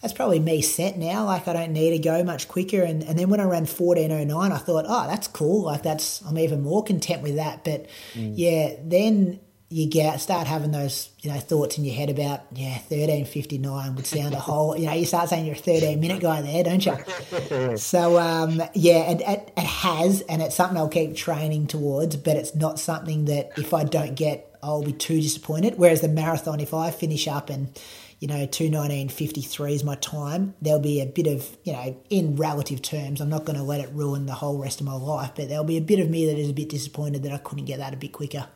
that's 0.00 0.14
probably 0.14 0.40
me 0.40 0.62
set 0.62 0.96
now. 0.96 1.26
Like 1.26 1.46
I 1.46 1.52
don't 1.52 1.72
need 1.72 1.90
to 1.90 1.98
go 1.98 2.24
much 2.24 2.48
quicker. 2.48 2.82
And, 2.82 3.02
and 3.02 3.18
then 3.18 3.28
when 3.28 3.40
I 3.40 3.44
ran 3.44 3.66
fourteen 3.66 4.10
oh 4.10 4.24
nine, 4.24 4.52
I 4.52 4.58
thought, 4.58 4.86
oh, 4.88 5.06
that's 5.06 5.28
cool. 5.28 5.64
Like 5.64 5.82
that's 5.82 6.22
I'm 6.24 6.38
even 6.38 6.62
more 6.62 6.82
content 6.82 7.22
with 7.22 7.36
that. 7.36 7.62
But 7.62 7.86
mm. 8.14 8.32
yeah, 8.34 8.76
then 8.82 9.40
you 9.72 9.88
get 9.88 10.20
start 10.20 10.48
having 10.48 10.72
those 10.72 11.10
you 11.20 11.30
know 11.30 11.38
thoughts 11.38 11.78
in 11.78 11.84
your 11.84 11.94
head 11.94 12.10
about 12.10 12.40
yeah 12.52 12.76
thirteen 12.76 13.24
fifty 13.24 13.56
nine 13.56 13.94
would 13.94 14.04
sound 14.04 14.34
a 14.34 14.38
whole 14.40 14.76
you 14.76 14.86
know 14.86 14.92
you 14.92 15.06
start 15.06 15.28
saying 15.28 15.46
you're 15.46 15.54
a 15.54 15.58
thirteen 15.58 16.00
minute 16.00 16.20
guy 16.20 16.42
there 16.42 16.64
don't 16.64 16.84
you? 16.84 17.76
so 17.76 18.18
um, 18.18 18.60
yeah, 18.74 19.12
it, 19.12 19.20
it, 19.20 19.52
it 19.56 19.64
has 19.64 20.22
and 20.22 20.42
it's 20.42 20.56
something 20.56 20.76
I'll 20.76 20.88
keep 20.88 21.14
training 21.14 21.68
towards, 21.68 22.16
but 22.16 22.36
it's 22.36 22.54
not 22.54 22.80
something 22.80 23.26
that 23.26 23.52
if 23.56 23.72
I 23.72 23.84
don't 23.84 24.16
get 24.16 24.46
I'll 24.62 24.82
be 24.82 24.92
too 24.92 25.20
disappointed. 25.20 25.74
Whereas 25.78 26.00
the 26.00 26.08
marathon, 26.08 26.60
if 26.60 26.74
I 26.74 26.90
finish 26.90 27.26
up 27.28 27.48
and 27.48 27.78
you 28.18 28.28
know, 28.28 28.46
219.53 28.46 29.72
is 29.72 29.82
my 29.82 29.94
time. 29.94 30.54
There'll 30.60 30.78
be 30.78 31.00
a 31.00 31.06
bit 31.06 31.26
of, 31.26 31.56
you 31.64 31.72
know, 31.72 31.96
in 32.10 32.36
relative 32.36 32.82
terms, 32.82 33.22
I'm 33.22 33.30
not 33.30 33.46
going 33.46 33.56
to 33.56 33.64
let 33.64 33.80
it 33.80 33.88
ruin 33.94 34.26
the 34.26 34.34
whole 34.34 34.58
rest 34.58 34.80
of 34.80 34.86
my 34.86 34.92
life, 34.92 35.30
but 35.34 35.48
there'll 35.48 35.64
be 35.64 35.78
a 35.78 35.80
bit 35.80 36.00
of 36.00 36.10
me 36.10 36.26
that 36.26 36.38
is 36.38 36.50
a 36.50 36.52
bit 36.52 36.68
disappointed 36.68 37.22
that 37.22 37.32
I 37.32 37.38
couldn't 37.38 37.64
get 37.64 37.78
that 37.78 37.94
a 37.94 37.96
bit 37.96 38.12
quicker. 38.12 38.46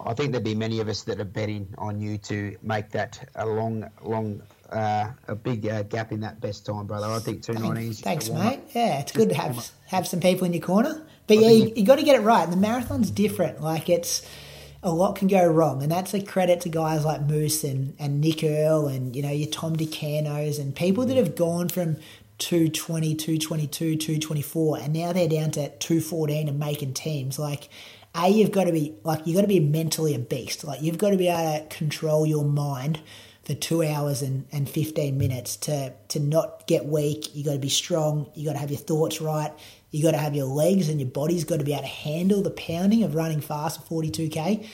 I 0.00 0.14
think 0.14 0.32
there'd 0.32 0.44
be 0.44 0.54
many 0.54 0.80
of 0.80 0.88
us 0.88 1.02
that 1.04 1.20
are 1.20 1.24
betting 1.24 1.74
on 1.78 2.00
you 2.00 2.18
to 2.18 2.56
make 2.62 2.90
that 2.90 3.28
a 3.34 3.46
long, 3.46 3.90
long, 4.02 4.42
uh, 4.70 5.10
a 5.26 5.34
big 5.34 5.66
uh, 5.66 5.82
gap 5.84 6.12
in 6.12 6.20
that 6.20 6.40
best 6.40 6.66
time, 6.66 6.86
brother. 6.86 7.06
I 7.06 7.18
think 7.18 7.42
two 7.42 7.54
ninety. 7.54 7.92
Thanks, 7.92 8.28
mate. 8.28 8.60
Yeah, 8.74 9.00
it's 9.00 9.12
good 9.12 9.30
to 9.30 9.34
have 9.34 9.70
have 9.86 10.06
some 10.06 10.20
people 10.20 10.46
in 10.46 10.52
your 10.52 10.62
corner. 10.62 11.02
But 11.26 11.38
yeah, 11.38 11.50
you, 11.50 11.72
you 11.76 11.84
got 11.84 11.98
to 11.98 12.04
get 12.04 12.16
it 12.16 12.22
right. 12.22 12.44
And 12.44 12.52
the 12.52 12.56
marathon's 12.56 13.10
different. 13.10 13.60
Like 13.60 13.88
it's 13.88 14.26
a 14.82 14.92
lot 14.92 15.16
can 15.16 15.28
go 15.28 15.46
wrong, 15.46 15.82
and 15.82 15.90
that's 15.90 16.14
a 16.14 16.22
credit 16.22 16.60
to 16.62 16.68
guys 16.68 17.04
like 17.04 17.22
Moose 17.22 17.64
and, 17.64 17.94
and 17.98 18.20
Nick 18.20 18.44
Earl 18.44 18.86
and 18.86 19.16
you 19.16 19.22
know 19.22 19.30
your 19.30 19.48
Tom 19.48 19.76
Do 19.76 19.86
Cantos 19.86 20.60
and 20.60 20.74
people 20.74 21.04
that 21.06 21.16
have 21.16 21.34
gone 21.34 21.68
from 21.68 21.96
220, 22.38 23.16
222, 23.16 23.96
224, 23.96 24.78
and 24.78 24.92
now 24.92 25.12
they're 25.12 25.28
down 25.28 25.50
to 25.52 25.68
214 25.78 26.48
and 26.48 26.58
making 26.58 26.94
teams. 26.94 27.38
Like, 27.38 27.68
A, 28.18 28.28
you've 28.28 28.50
got 28.50 28.64
to 28.64 28.72
be 28.72 28.94
like 29.04 29.26
you've 29.26 29.36
got 29.36 29.42
to 29.42 29.48
be 29.48 29.60
mentally 29.60 30.14
a 30.14 30.18
beast. 30.18 30.64
Like 30.64 30.82
you've 30.82 30.98
got 30.98 31.10
to 31.10 31.16
be 31.16 31.28
able 31.28 31.60
to 31.60 31.76
control 31.76 32.26
your 32.26 32.44
mind 32.44 33.00
for 33.44 33.54
two 33.54 33.82
hours 33.82 34.20
and, 34.20 34.46
and 34.52 34.68
15 34.68 35.16
minutes 35.16 35.56
to 35.56 35.92
to 36.08 36.20
not 36.20 36.66
get 36.66 36.86
weak. 36.86 37.34
You 37.34 37.44
got 37.44 37.54
to 37.54 37.58
be 37.58 37.68
strong. 37.68 38.30
You 38.34 38.46
got 38.46 38.54
to 38.54 38.58
have 38.58 38.70
your 38.70 38.80
thoughts 38.80 39.20
right. 39.20 39.52
You 39.90 40.02
got 40.02 40.10
to 40.10 40.18
have 40.18 40.34
your 40.34 40.46
legs 40.46 40.88
and 40.88 41.00
your 41.00 41.08
body's 41.10 41.44
got 41.44 41.58
to 41.58 41.64
be 41.64 41.72
able 41.72 41.82
to 41.82 41.88
handle 41.88 42.42
the 42.42 42.50
pounding 42.50 43.04
of 43.04 43.14
running 43.14 43.40
fast 43.40 43.86
for 43.86 44.02
42k. 44.02 44.66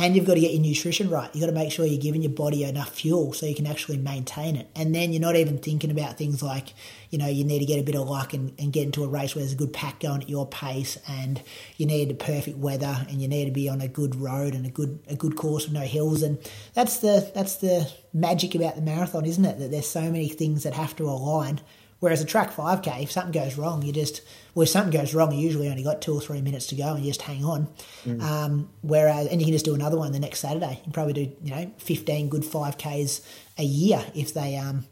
And 0.00 0.14
you've 0.14 0.26
got 0.26 0.34
to 0.34 0.40
get 0.40 0.52
your 0.52 0.62
nutrition 0.62 1.10
right. 1.10 1.28
You've 1.34 1.40
got 1.42 1.48
to 1.48 1.52
make 1.52 1.72
sure 1.72 1.84
you're 1.84 2.00
giving 2.00 2.22
your 2.22 2.30
body 2.30 2.62
enough 2.62 2.90
fuel 2.90 3.32
so 3.32 3.46
you 3.46 3.54
can 3.54 3.66
actually 3.66 3.98
maintain 3.98 4.54
it. 4.54 4.70
And 4.76 4.94
then 4.94 5.12
you're 5.12 5.20
not 5.20 5.34
even 5.34 5.58
thinking 5.58 5.90
about 5.90 6.16
things 6.16 6.40
like, 6.40 6.72
you 7.10 7.18
know, 7.18 7.26
you 7.26 7.42
need 7.44 7.58
to 7.58 7.64
get 7.64 7.80
a 7.80 7.82
bit 7.82 7.96
of 7.96 8.08
luck 8.08 8.32
and, 8.32 8.52
and 8.60 8.72
get 8.72 8.84
into 8.84 9.02
a 9.02 9.08
race 9.08 9.34
where 9.34 9.42
there's 9.42 9.54
a 9.54 9.56
good 9.56 9.72
pack 9.72 9.98
going 9.98 10.22
at 10.22 10.28
your 10.28 10.46
pace 10.46 10.98
and 11.08 11.42
you 11.76 11.86
need 11.86 12.10
the 12.10 12.14
perfect 12.14 12.58
weather 12.58 13.06
and 13.08 13.20
you 13.20 13.26
need 13.26 13.46
to 13.46 13.50
be 13.50 13.68
on 13.68 13.80
a 13.80 13.88
good 13.88 14.14
road 14.14 14.54
and 14.54 14.66
a 14.66 14.70
good 14.70 15.00
a 15.08 15.16
good 15.16 15.36
course 15.36 15.64
with 15.64 15.74
no 15.74 15.80
hills. 15.80 16.22
And 16.22 16.38
that's 16.74 16.98
the 16.98 17.30
that's 17.34 17.56
the 17.56 17.90
magic 18.12 18.54
about 18.54 18.76
the 18.76 18.82
marathon, 18.82 19.24
isn't 19.24 19.44
it? 19.44 19.58
That 19.58 19.72
there's 19.72 19.88
so 19.88 20.02
many 20.02 20.28
things 20.28 20.62
that 20.62 20.74
have 20.74 20.94
to 20.96 21.08
align 21.08 21.60
Whereas 22.00 22.22
a 22.22 22.24
track 22.24 22.54
5K, 22.54 23.02
if 23.02 23.10
something 23.10 23.32
goes 23.32 23.58
wrong, 23.58 23.82
you 23.82 23.92
just, 23.92 24.22
well, 24.54 24.62
if 24.62 24.68
something 24.68 24.92
goes 24.92 25.14
wrong, 25.14 25.32
you 25.32 25.40
usually 25.40 25.68
only 25.68 25.82
got 25.82 26.00
two 26.00 26.14
or 26.14 26.20
three 26.20 26.40
minutes 26.40 26.68
to 26.68 26.76
go 26.76 26.94
and 26.94 27.04
you 27.04 27.10
just 27.10 27.22
hang 27.22 27.44
on. 27.44 27.68
Mm. 28.04 28.22
Um, 28.22 28.70
whereas, 28.82 29.26
and 29.26 29.40
you 29.40 29.46
can 29.46 29.52
just 29.52 29.64
do 29.64 29.74
another 29.74 29.98
one 29.98 30.12
the 30.12 30.20
next 30.20 30.38
Saturday. 30.38 30.76
You 30.76 30.82
can 30.84 30.92
probably 30.92 31.12
do, 31.12 31.32
you 31.42 31.50
know, 31.50 31.72
15 31.78 32.28
good 32.28 32.42
5Ks 32.42 33.26
a 33.58 33.64
year 33.64 34.04
if 34.14 34.32
they, 34.32 34.56
um, 34.56 34.86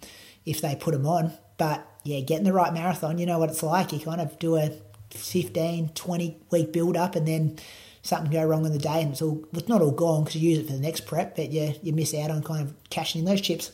if 0.44 0.60
they 0.60 0.75
put 0.75 0.92
them 0.92 1.06
on. 1.06 1.32
But 1.58 1.86
yeah, 2.02 2.20
getting 2.20 2.44
the 2.44 2.52
right 2.52 2.75
marathon, 2.75 3.18
you 3.18 3.26
know 3.26 3.38
what 3.38 3.50
it's 3.50 3.62
like. 3.62 3.92
You 3.92 4.00
kind 4.00 4.20
of 4.20 4.36
do 4.40 4.56
a 4.56 4.72
15, 5.10 5.90
20 5.90 6.36
week 6.50 6.72
build 6.72 6.96
up 6.96 7.14
and 7.14 7.26
then 7.28 7.56
something 8.02 8.32
go 8.32 8.44
wrong 8.44 8.66
in 8.66 8.72
the 8.72 8.78
day 8.78 9.02
and 9.02 9.12
it's 9.12 9.22
all, 9.22 9.44
it's 9.52 9.68
not 9.68 9.80
all 9.80 9.92
gone 9.92 10.25
because 10.25 10.40
you 10.40 10.50
use 10.50 10.58
it 10.58 10.66
for 10.66 10.72
the 10.72 10.80
next 10.80 11.06
prep, 11.06 11.36
but 11.36 11.52
yeah, 11.52 11.72
you 11.82 11.92
miss 11.92 12.14
out 12.14 12.32
on 12.32 12.42
kind 12.42 12.62
of 12.62 12.75
cashing 12.90 13.20
in 13.20 13.26
those 13.26 13.40
chips 13.40 13.70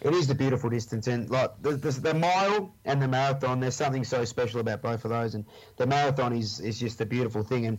it 0.00 0.14
is 0.14 0.26
the 0.26 0.34
beautiful 0.34 0.70
distance, 0.70 1.06
and 1.06 1.28
like 1.30 1.50
the, 1.62 1.72
the, 1.72 1.90
the, 1.90 2.14
mile 2.14 2.74
and 2.84 3.02
the 3.02 3.08
marathon, 3.08 3.60
there's 3.60 3.76
something 3.76 4.04
so 4.04 4.24
special 4.24 4.60
about 4.60 4.82
both 4.82 5.04
of 5.04 5.10
those. 5.10 5.34
And 5.34 5.44
the 5.76 5.86
marathon 5.86 6.32
is 6.32 6.60
is 6.60 6.78
just 6.78 7.00
a 7.00 7.06
beautiful 7.06 7.42
thing, 7.42 7.66
and 7.66 7.78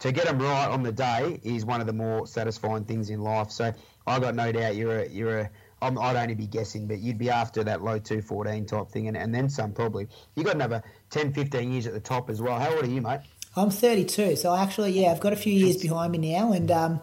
to 0.00 0.12
get 0.12 0.26
them 0.26 0.40
right 0.40 0.68
on 0.68 0.82
the 0.82 0.92
day 0.92 1.40
is 1.42 1.64
one 1.64 1.80
of 1.80 1.86
the 1.86 1.92
more 1.92 2.26
satisfying 2.26 2.84
things 2.84 3.10
in 3.10 3.20
life. 3.20 3.50
So 3.50 3.72
I 4.06 4.18
got 4.18 4.34
no 4.34 4.50
doubt 4.50 4.76
you're 4.76 5.00
a 5.00 5.08
you're 5.08 5.38
a 5.40 5.50
I'm, 5.82 5.98
I'd 5.98 6.16
only 6.16 6.34
be 6.34 6.46
guessing, 6.46 6.86
but 6.86 6.98
you'd 6.98 7.18
be 7.18 7.30
after 7.30 7.64
that 7.64 7.82
low 7.82 7.98
214 7.98 8.66
type 8.66 8.88
thing, 8.88 9.08
and, 9.08 9.16
and 9.16 9.34
then 9.34 9.48
some 9.48 9.72
probably. 9.72 10.08
You've 10.34 10.46
got 10.46 10.54
another 10.54 10.82
10, 11.10 11.32
15 11.32 11.72
years 11.72 11.86
at 11.86 11.94
the 11.94 12.00
top 12.00 12.28
as 12.28 12.40
well. 12.42 12.58
How 12.58 12.74
old 12.74 12.84
are 12.84 12.88
you, 12.88 13.00
mate? 13.00 13.20
I'm 13.56 13.70
32, 13.70 14.36
so 14.36 14.54
actually, 14.54 14.92
yeah, 14.92 15.10
I've 15.10 15.20
got 15.20 15.32
a 15.32 15.36
few 15.36 15.52
years 15.52 15.78
behind 15.78 16.12
me 16.12 16.18
now, 16.18 16.52
and 16.52 16.70
um, 16.70 17.00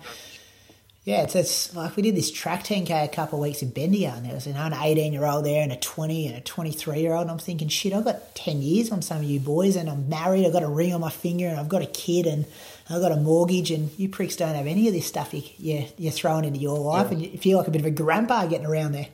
yeah, 1.08 1.22
it's, 1.22 1.36
it's 1.38 1.74
like 1.74 1.96
we 1.96 2.04
did 2.04 2.18
this 2.18 2.30
track 2.30 2.66
10k 2.66 3.06
a 3.06 3.08
couple 3.08 3.40
of 3.40 3.44
weeks 3.44 3.62
in 3.62 3.70
Bendigo, 3.70 4.10
and 4.10 4.26
there 4.26 4.34
was 4.34 4.46
you 4.46 4.52
know, 4.52 4.66
an 4.66 4.74
18 4.74 5.14
year 5.14 5.26
old 5.26 5.46
there 5.46 5.64
and 5.64 5.72
a 5.72 5.78
20 5.78 6.28
and 6.28 6.36
a 6.36 6.42
23 6.42 7.00
year 7.00 7.14
old. 7.14 7.22
And 7.22 7.32
I'm 7.32 7.38
thinking, 7.38 7.70
shit, 7.70 7.94
I've 7.94 8.04
got 8.04 8.36
10 8.36 8.62
years 8.62 8.92
on 8.92 9.02
some 9.02 9.20
of 9.20 9.24
you 9.24 9.40
boys, 9.40 9.78
and 9.78 9.90
I'm 9.90 10.10
married, 10.10 10.46
I've 10.46 10.52
got 10.52 10.64
a 10.64 10.68
ring 10.68 10.94
on 10.94 11.00
my 11.00 11.10
finger, 11.10 11.48
and 11.48 11.58
I've 11.58 11.70
got 11.70 11.82
a 11.82 11.86
kid, 11.86 12.28
and 12.28 12.46
I've 12.90 13.00
got 13.00 13.14
a 13.14 13.16
mortgage, 13.16 13.72
and 13.72 13.90
you 13.98 14.10
pricks 14.10 14.36
don't 14.36 14.54
have 14.54 14.68
any 14.68 14.90
of 14.90 14.94
this 14.94 15.08
stuff 15.08 15.34
you, 15.34 15.44
you, 15.58 15.86
you're 15.98 16.12
throwing 16.12 16.44
into 16.44 16.60
your 16.60 16.78
life, 16.78 17.08
yeah. 17.08 17.14
and 17.14 17.22
you 17.22 17.38
feel 17.38 17.58
like 17.58 17.70
a 17.70 17.72
bit 17.72 17.80
of 17.80 17.88
a 17.88 17.92
grandpa 17.92 18.46
getting 18.46 18.68
around 18.68 18.92
there. 18.92 19.08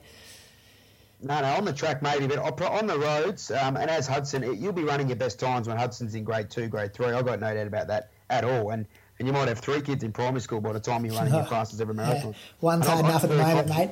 No, 1.22 1.42
no, 1.42 1.46
on 1.54 1.64
the 1.64 1.72
track 1.72 2.02
maybe, 2.02 2.26
but 2.26 2.40
on 2.40 2.88
the 2.88 2.98
roads, 2.98 3.52
um, 3.52 3.76
and 3.76 3.88
as 3.88 4.08
Hudson, 4.08 4.60
you'll 4.60 4.72
be 4.72 4.82
running 4.82 5.06
your 5.06 5.16
best 5.16 5.38
times 5.38 5.68
when 5.68 5.76
Hudson's 5.76 6.16
in 6.16 6.24
grade 6.24 6.50
two, 6.50 6.66
grade 6.66 6.92
three. 6.92 7.06
I've 7.06 7.24
got 7.24 7.38
no 7.38 7.54
doubt 7.54 7.68
about 7.68 7.86
that 7.86 8.10
at 8.30 8.42
all. 8.42 8.70
And 8.70 8.84
and 9.18 9.28
you 9.28 9.34
might 9.34 9.48
have 9.48 9.60
three 9.60 9.80
kids 9.80 10.02
in 10.02 10.12
primary 10.12 10.40
school 10.40 10.60
by 10.60 10.72
the 10.72 10.80
time 10.80 11.04
you're 11.04 11.14
running 11.14 11.34
your 11.34 11.44
fastest 11.50 11.80
ever 11.80 11.94
marathon. 11.94 12.32
Yeah. 12.32 12.38
One's 12.60 12.86
enough 12.86 13.24
at 13.24 13.30
the 13.30 13.36
moment, 13.36 13.68
mate. 13.68 13.90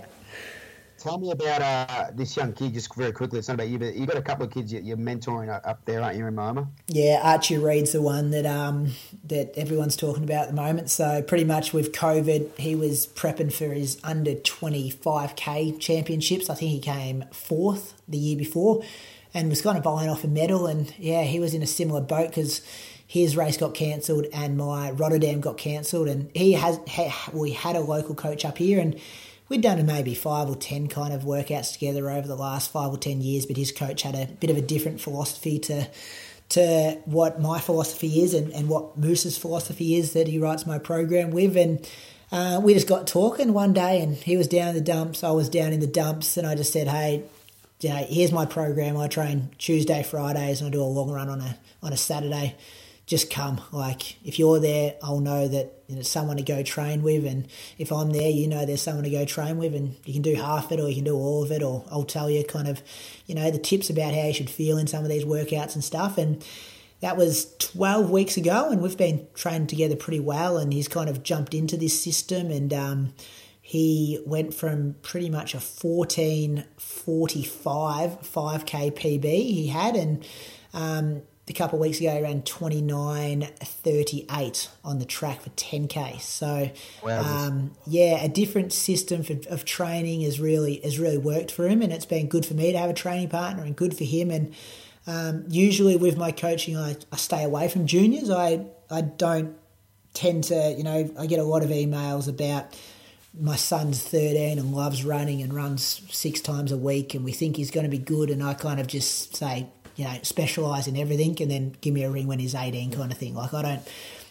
Tell 1.03 1.19
me 1.19 1.33
about 1.33 1.63
uh, 1.63 2.11
this 2.15 2.37
young 2.37 2.53
kid, 2.53 2.75
just 2.75 2.95
very 2.95 3.11
quickly. 3.11 3.41
It's 3.41 3.49
not 3.49 3.55
about 3.55 3.67
you, 3.67 3.77
but 3.77 3.97
you've 3.97 4.07
got 4.07 4.17
a 4.19 4.23
couple 4.23 4.47
of 4.47 4.53
kids 4.53 4.73
you're 4.73 4.97
mentoring 4.97 5.49
up 5.67 5.85
there, 5.85 6.01
aren't 6.01 6.17
you, 6.17 6.29
in 6.29 6.37
Moama? 6.37 6.69
Yeah, 6.87 7.21
Archie 7.25 7.59
Reed's 7.59 7.91
the 7.91 8.01
one 8.01 8.31
that 8.31 8.47
um, 8.47 8.93
that 9.25 9.53
everyone's 9.57 9.97
talking 9.97 10.23
about 10.23 10.43
at 10.43 10.49
the 10.51 10.55
moment. 10.55 10.91
So 10.91 11.21
pretty 11.21 11.43
much 11.43 11.73
with 11.73 11.91
COVID, 11.91 12.57
he 12.57 12.77
was 12.77 13.09
prepping 13.09 13.53
for 13.53 13.75
his 13.75 13.99
under 14.05 14.37
25k 14.37 15.81
championships. 15.81 16.49
I 16.49 16.55
think 16.55 16.71
he 16.71 16.79
came 16.79 17.25
fourth 17.33 18.01
the 18.07 18.19
year 18.19 18.37
before, 18.37 18.85
and 19.35 19.49
was 19.49 19.61
kind 19.61 19.77
of 19.77 19.83
buying 19.83 20.09
off 20.09 20.23
a 20.23 20.29
medal. 20.29 20.69
And 20.69 20.95
yeah, 20.99 21.25
he 21.25 21.41
was 21.41 21.53
in 21.53 21.65
a 21.65 21.67
similar 21.67 22.01
boat 22.01 22.29
because 22.29 22.63
his 23.12 23.37
race 23.37 23.59
got 23.59 23.75
cancelled 23.75 24.25
and 24.33 24.57
my 24.57 24.90
Rotterdam 24.92 25.42
got 25.42 25.59
cancelled. 25.59 26.09
And 26.09 26.31
he 26.35 26.53
has, 26.53 26.81
we 27.35 27.51
had 27.51 27.77
a 27.77 27.81
local 27.81 28.14
coach 28.14 28.42
up 28.42 28.57
here 28.57 28.81
and 28.81 28.98
we'd 29.51 29.61
done 29.61 29.85
maybe 29.85 30.14
five 30.14 30.48
or 30.48 30.57
ten 30.57 30.88
kind 30.88 31.12
of 31.12 31.20
workouts 31.20 31.75
together 31.75 32.09
over 32.09 32.27
the 32.27 32.35
last 32.35 32.72
five 32.72 32.90
or 32.90 32.96
ten 32.96 33.20
years. 33.20 33.44
But 33.44 33.59
his 33.59 33.70
coach 33.70 34.01
had 34.01 34.14
a 34.14 34.29
bit 34.40 34.48
of 34.48 34.57
a 34.57 34.62
different 34.62 34.98
philosophy 34.98 35.59
to 35.59 35.88
to 36.48 36.98
what 37.05 37.38
my 37.38 37.61
philosophy 37.61 38.22
is 38.22 38.33
and, 38.33 38.51
and 38.51 38.70
what 38.70 38.96
Moose's 38.96 39.37
philosophy 39.37 39.94
is 39.96 40.14
that 40.14 40.27
he 40.27 40.38
writes 40.38 40.66
my 40.66 40.79
program 40.79 41.33
with. 41.33 41.55
And 41.55 41.87
uh, 42.31 42.62
we 42.64 42.72
just 42.72 42.88
got 42.88 43.07
talking 43.07 43.53
one 43.53 43.75
day 43.75 44.01
and 44.01 44.16
he 44.16 44.38
was 44.38 44.48
down 44.48 44.68
in 44.68 44.75
the 44.75 44.81
dumps, 44.81 45.22
I 45.22 45.33
was 45.33 45.51
down 45.51 45.75
in 45.75 45.81
the 45.81 45.87
dumps, 45.87 46.38
and 46.38 46.46
I 46.46 46.55
just 46.55 46.72
said, 46.72 46.88
hey, 46.88 47.25
you 47.81 47.90
know, 47.90 48.07
here's 48.09 48.33
my 48.33 48.46
program. 48.46 48.96
I 48.96 49.07
train 49.09 49.51
Tuesday, 49.59 50.03
Fridays, 50.03 50.62
and 50.62 50.68
I 50.68 50.70
do 50.70 50.81
a 50.81 50.85
long 50.85 51.11
run 51.11 51.29
on 51.29 51.42
a 51.42 51.59
on 51.83 51.92
a 51.92 51.96
Saturday 51.98 52.55
just 53.07 53.31
come. 53.31 53.61
Like 53.73 54.25
if 54.25 54.38
you're 54.38 54.61
there, 54.61 54.95
I'll 55.03 55.21
know 55.21 55.49
that 55.49 55.83
you 55.88 55.97
know 55.97 56.03
someone 56.03 56.37
to 56.37 56.43
go 56.43 56.62
train 56.62 57.03
with, 57.03 57.27
and 57.27 57.49
if 57.79 57.93
I'm 57.93 58.11
there, 58.11 58.31
you 58.31 58.49
know 58.49 58.65
there's 58.65 58.83
someone 58.83 59.05
to 59.05 59.11
go 59.11 59.25
train 59.25 59.59
with, 59.59 59.75
and 59.75 59.97
you 60.05 60.12
can 60.12 60.23
do 60.23 60.35
half 60.35 60.71
it 60.73 60.81
or 60.81 60.88
you 60.88 60.97
can 60.97 61.05
do 61.05 61.17
all 61.17 61.43
of 61.43 61.51
it, 61.51 61.62
or 61.62 61.85
I'll 61.91 62.05
tell 62.05 62.31
you 62.31 62.45
kind 62.45 62.69
of, 62.69 62.83
you 63.27 63.35
know, 63.35 63.51
the 63.51 63.59
tips 63.59 63.91
about 63.91 64.15
how 64.15 64.27
you 64.27 64.35
should 64.35 64.51
feel 64.51 64.79
in 64.79 64.87
some 64.87 65.05
of 65.05 65.11
these 65.11 65.25
workouts 65.25 65.75
and 65.75 65.85
stuff. 65.85 66.19
And 66.19 66.45
that 67.01 67.17
was 67.17 67.55
12 67.59 68.11
weeks 68.11 68.37
ago, 68.37 68.71
and 68.71 68.81
we've 68.81 68.97
been 68.97 69.27
training 69.35 69.67
together 69.67 69.97
pretty 69.97 70.21
well, 70.21 70.57
and 70.57 70.73
he's 70.73 70.88
kind 70.88 71.11
of 71.11 71.23
jumped 71.23 71.55
into 71.55 71.77
this 71.77 72.01
system 72.01 72.51
and. 72.51 72.73
Um, 72.73 73.15
he 73.65 74.21
went 74.27 74.53
from 74.53 74.97
pretty 75.03 75.31
much 75.31 75.55
a 75.55 75.59
1445 75.59 78.21
5k 78.21 78.93
PB 78.93 79.25
he 79.25 79.69
had, 79.69 79.95
and 79.95 80.27
um, 80.75 81.23
a 81.53 81.55
couple 81.55 81.79
of 81.79 81.81
weeks 81.81 82.01
ago 82.01 82.21
ran 82.21 82.43
29.38 82.43 84.69
on 84.85 84.99
the 84.99 85.05
track 85.05 85.43
for 85.43 85.51
10k 85.51 86.21
so 86.21 86.69
um, 87.09 87.71
yeah 87.87 88.23
a 88.23 88.29
different 88.29 88.73
system 88.73 89.23
for, 89.23 89.35
of 89.49 89.65
training 89.65 90.23
has 90.23 90.41
really 90.41 90.81
has 90.83 90.99
really 90.99 91.19
worked 91.19 91.51
for 91.51 91.69
him 91.69 91.83
and 91.83 91.93
it's 91.93 92.07
been 92.07 92.29
good 92.29 92.47
for 92.47 92.55
me 92.55 92.73
to 92.73 92.79
have 92.79 92.91
a 92.91 92.95
training 92.95 93.29
partner 93.29 93.62
and 93.62 93.77
good 93.77 93.97
for 93.97 94.05
him. 94.05 94.31
And 94.31 94.55
um, 95.07 95.45
usually 95.49 95.97
with 95.97 96.17
my 96.17 96.33
coaching 96.33 96.77
I, 96.77 96.97
I 97.11 97.17
stay 97.17 97.45
away 97.45 97.69
from 97.69 97.87
juniors. 97.87 98.31
I, 98.31 98.67
I 98.91 99.03
don't 99.03 99.57
tend 100.15 100.45
to 100.45 100.75
you 100.77 100.85
know 100.85 101.11
I 101.19 101.27
get 101.27 101.38
a 101.38 101.45
lot 101.45 101.62
of 101.62 101.71
emails 101.71 102.29
about 102.29 102.79
my 103.38 103.57
son's 103.57 104.03
13 104.03 104.59
and 104.59 104.75
loves 104.75 105.05
running 105.05 105.41
and 105.41 105.55
runs 105.55 106.03
six 106.11 106.41
times 106.41 106.71
a 106.71 106.77
week 106.77 107.15
and 107.15 107.25
we 107.25 107.33
think 107.33 107.57
he's 107.57 107.71
going 107.71 107.85
to 107.85 107.91
be 107.91 107.99
good 107.99 108.29
and 108.29 108.43
I 108.43 108.53
kind 108.53 108.79
of 108.79 108.87
just 108.87 109.35
say 109.35 109.69
you 109.97 110.05
know, 110.05 110.15
specialise 110.23 110.87
in 110.87 110.97
everything 110.97 111.37
and 111.41 111.51
then 111.51 111.77
give 111.81 111.95
me 111.95 112.05
a 112.05 112.11
ring 112.11 112.27
when 112.27 112.39
he's 112.39 112.55
18 112.55 112.93
kind 112.93 113.13
of 113.13 113.19
thing. 113.19 113.35
Like 113.35 113.55
I 113.55 113.63
don't, 113.63 113.89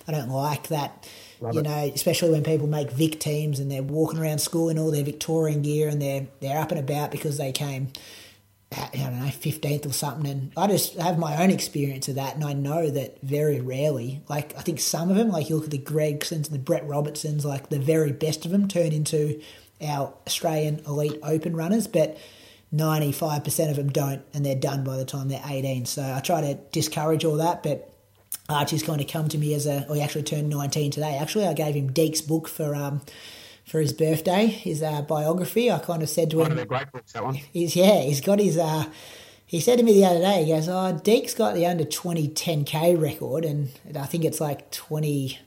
I 0.07 0.11
don't 0.11 0.29
like 0.29 0.67
that 0.69 1.07
Love 1.41 1.55
you 1.55 1.59
it. 1.61 1.63
know, 1.63 1.91
especially 1.93 2.29
when 2.29 2.43
people 2.43 2.67
make 2.67 2.91
Vic 2.91 3.19
teams 3.19 3.59
and 3.59 3.71
they're 3.71 3.81
walking 3.81 4.19
around 4.19 4.39
school 4.39 4.69
in 4.69 4.77
all 4.77 4.91
their 4.91 5.03
Victorian 5.03 5.63
gear 5.63 5.89
and 5.89 5.99
they're 6.01 6.27
they're 6.39 6.59
up 6.59 6.69
and 6.69 6.79
about 6.79 7.09
because 7.09 7.37
they 7.39 7.51
came, 7.51 7.87
I 8.71 8.89
don't 8.93 9.19
know, 9.19 9.31
fifteenth 9.31 9.85
or 9.87 9.91
something. 9.91 10.29
And 10.29 10.51
I 10.55 10.67
just 10.67 10.95
have 10.97 11.17
my 11.17 11.41
own 11.43 11.49
experience 11.49 12.07
of 12.09 12.15
that, 12.15 12.35
and 12.35 12.43
I 12.43 12.53
know 12.53 12.91
that 12.91 13.19
very 13.23 13.59
rarely, 13.59 14.21
like 14.29 14.55
I 14.55 14.61
think 14.61 14.79
some 14.79 15.09
of 15.09 15.15
them, 15.15 15.29
like 15.29 15.49
you 15.49 15.55
look 15.55 15.65
at 15.65 15.71
the 15.71 15.79
Gregsons 15.79 16.31
and 16.31 16.45
the 16.45 16.59
Brett 16.59 16.87
Robinsons, 16.87 17.43
like 17.43 17.69
the 17.69 17.79
very 17.79 18.11
best 18.11 18.45
of 18.45 18.51
them 18.51 18.67
turn 18.67 18.91
into 18.91 19.41
our 19.81 20.13
Australian 20.27 20.83
elite 20.85 21.19
open 21.23 21.55
runners, 21.55 21.87
but 21.87 22.19
95% 22.73 23.69
of 23.69 23.75
them 23.75 23.89
don't, 23.89 24.21
and 24.33 24.45
they're 24.45 24.55
done 24.55 24.83
by 24.83 24.97
the 24.97 25.05
time 25.05 25.27
they're 25.27 25.43
18. 25.45 25.85
So 25.85 26.01
I 26.01 26.21
try 26.21 26.41
to 26.41 26.55
discourage 26.71 27.25
all 27.25 27.35
that, 27.35 27.63
but 27.63 27.91
Archie's 28.49 28.83
kind 28.83 29.01
of 29.01 29.07
come 29.07 29.27
to 29.29 29.37
me 29.37 29.53
as 29.53 29.65
a, 29.65 29.85
well, 29.87 29.95
he 29.95 30.01
actually 30.01 30.23
turned 30.23 30.49
19 30.49 30.91
today. 30.91 31.17
Actually, 31.17 31.47
I 31.47 31.53
gave 31.53 31.75
him 31.75 31.91
Deek's 31.91 32.21
book 32.21 32.47
for 32.47 32.75
um, 32.75 33.01
for 33.65 33.79
his 33.79 33.93
birthday, 33.93 34.47
his 34.47 34.81
uh, 34.81 35.01
biography. 35.01 35.71
I 35.71 35.79
kind 35.79 36.03
of 36.03 36.09
said 36.09 36.29
to 36.31 36.37
one 36.37 36.47
him, 36.47 36.51
one 36.51 36.59
of 36.59 36.69
the 36.69 36.75
great 36.75 36.91
books, 36.91 37.13
that 37.13 37.23
one. 37.23 37.35
He's 37.35 37.75
yeah, 37.75 38.01
he's 38.01 38.21
got 38.21 38.39
his. 38.39 38.57
Uh, 38.57 38.85
he 39.45 39.59
said 39.59 39.77
to 39.79 39.83
me 39.83 39.93
the 39.93 40.05
other 40.05 40.19
day, 40.19 40.43
he 40.45 40.51
goes, 40.51 40.69
"Oh, 40.69 40.99
Deek's 41.03 41.33
got 41.33 41.55
the 41.55 41.65
under 41.65 41.83
20 41.83 42.29
10k 42.29 42.99
record, 43.01 43.45
and 43.45 43.69
I 43.97 44.05
think 44.05 44.23
it's 44.23 44.39
like 44.39 44.71
20, 44.71 45.39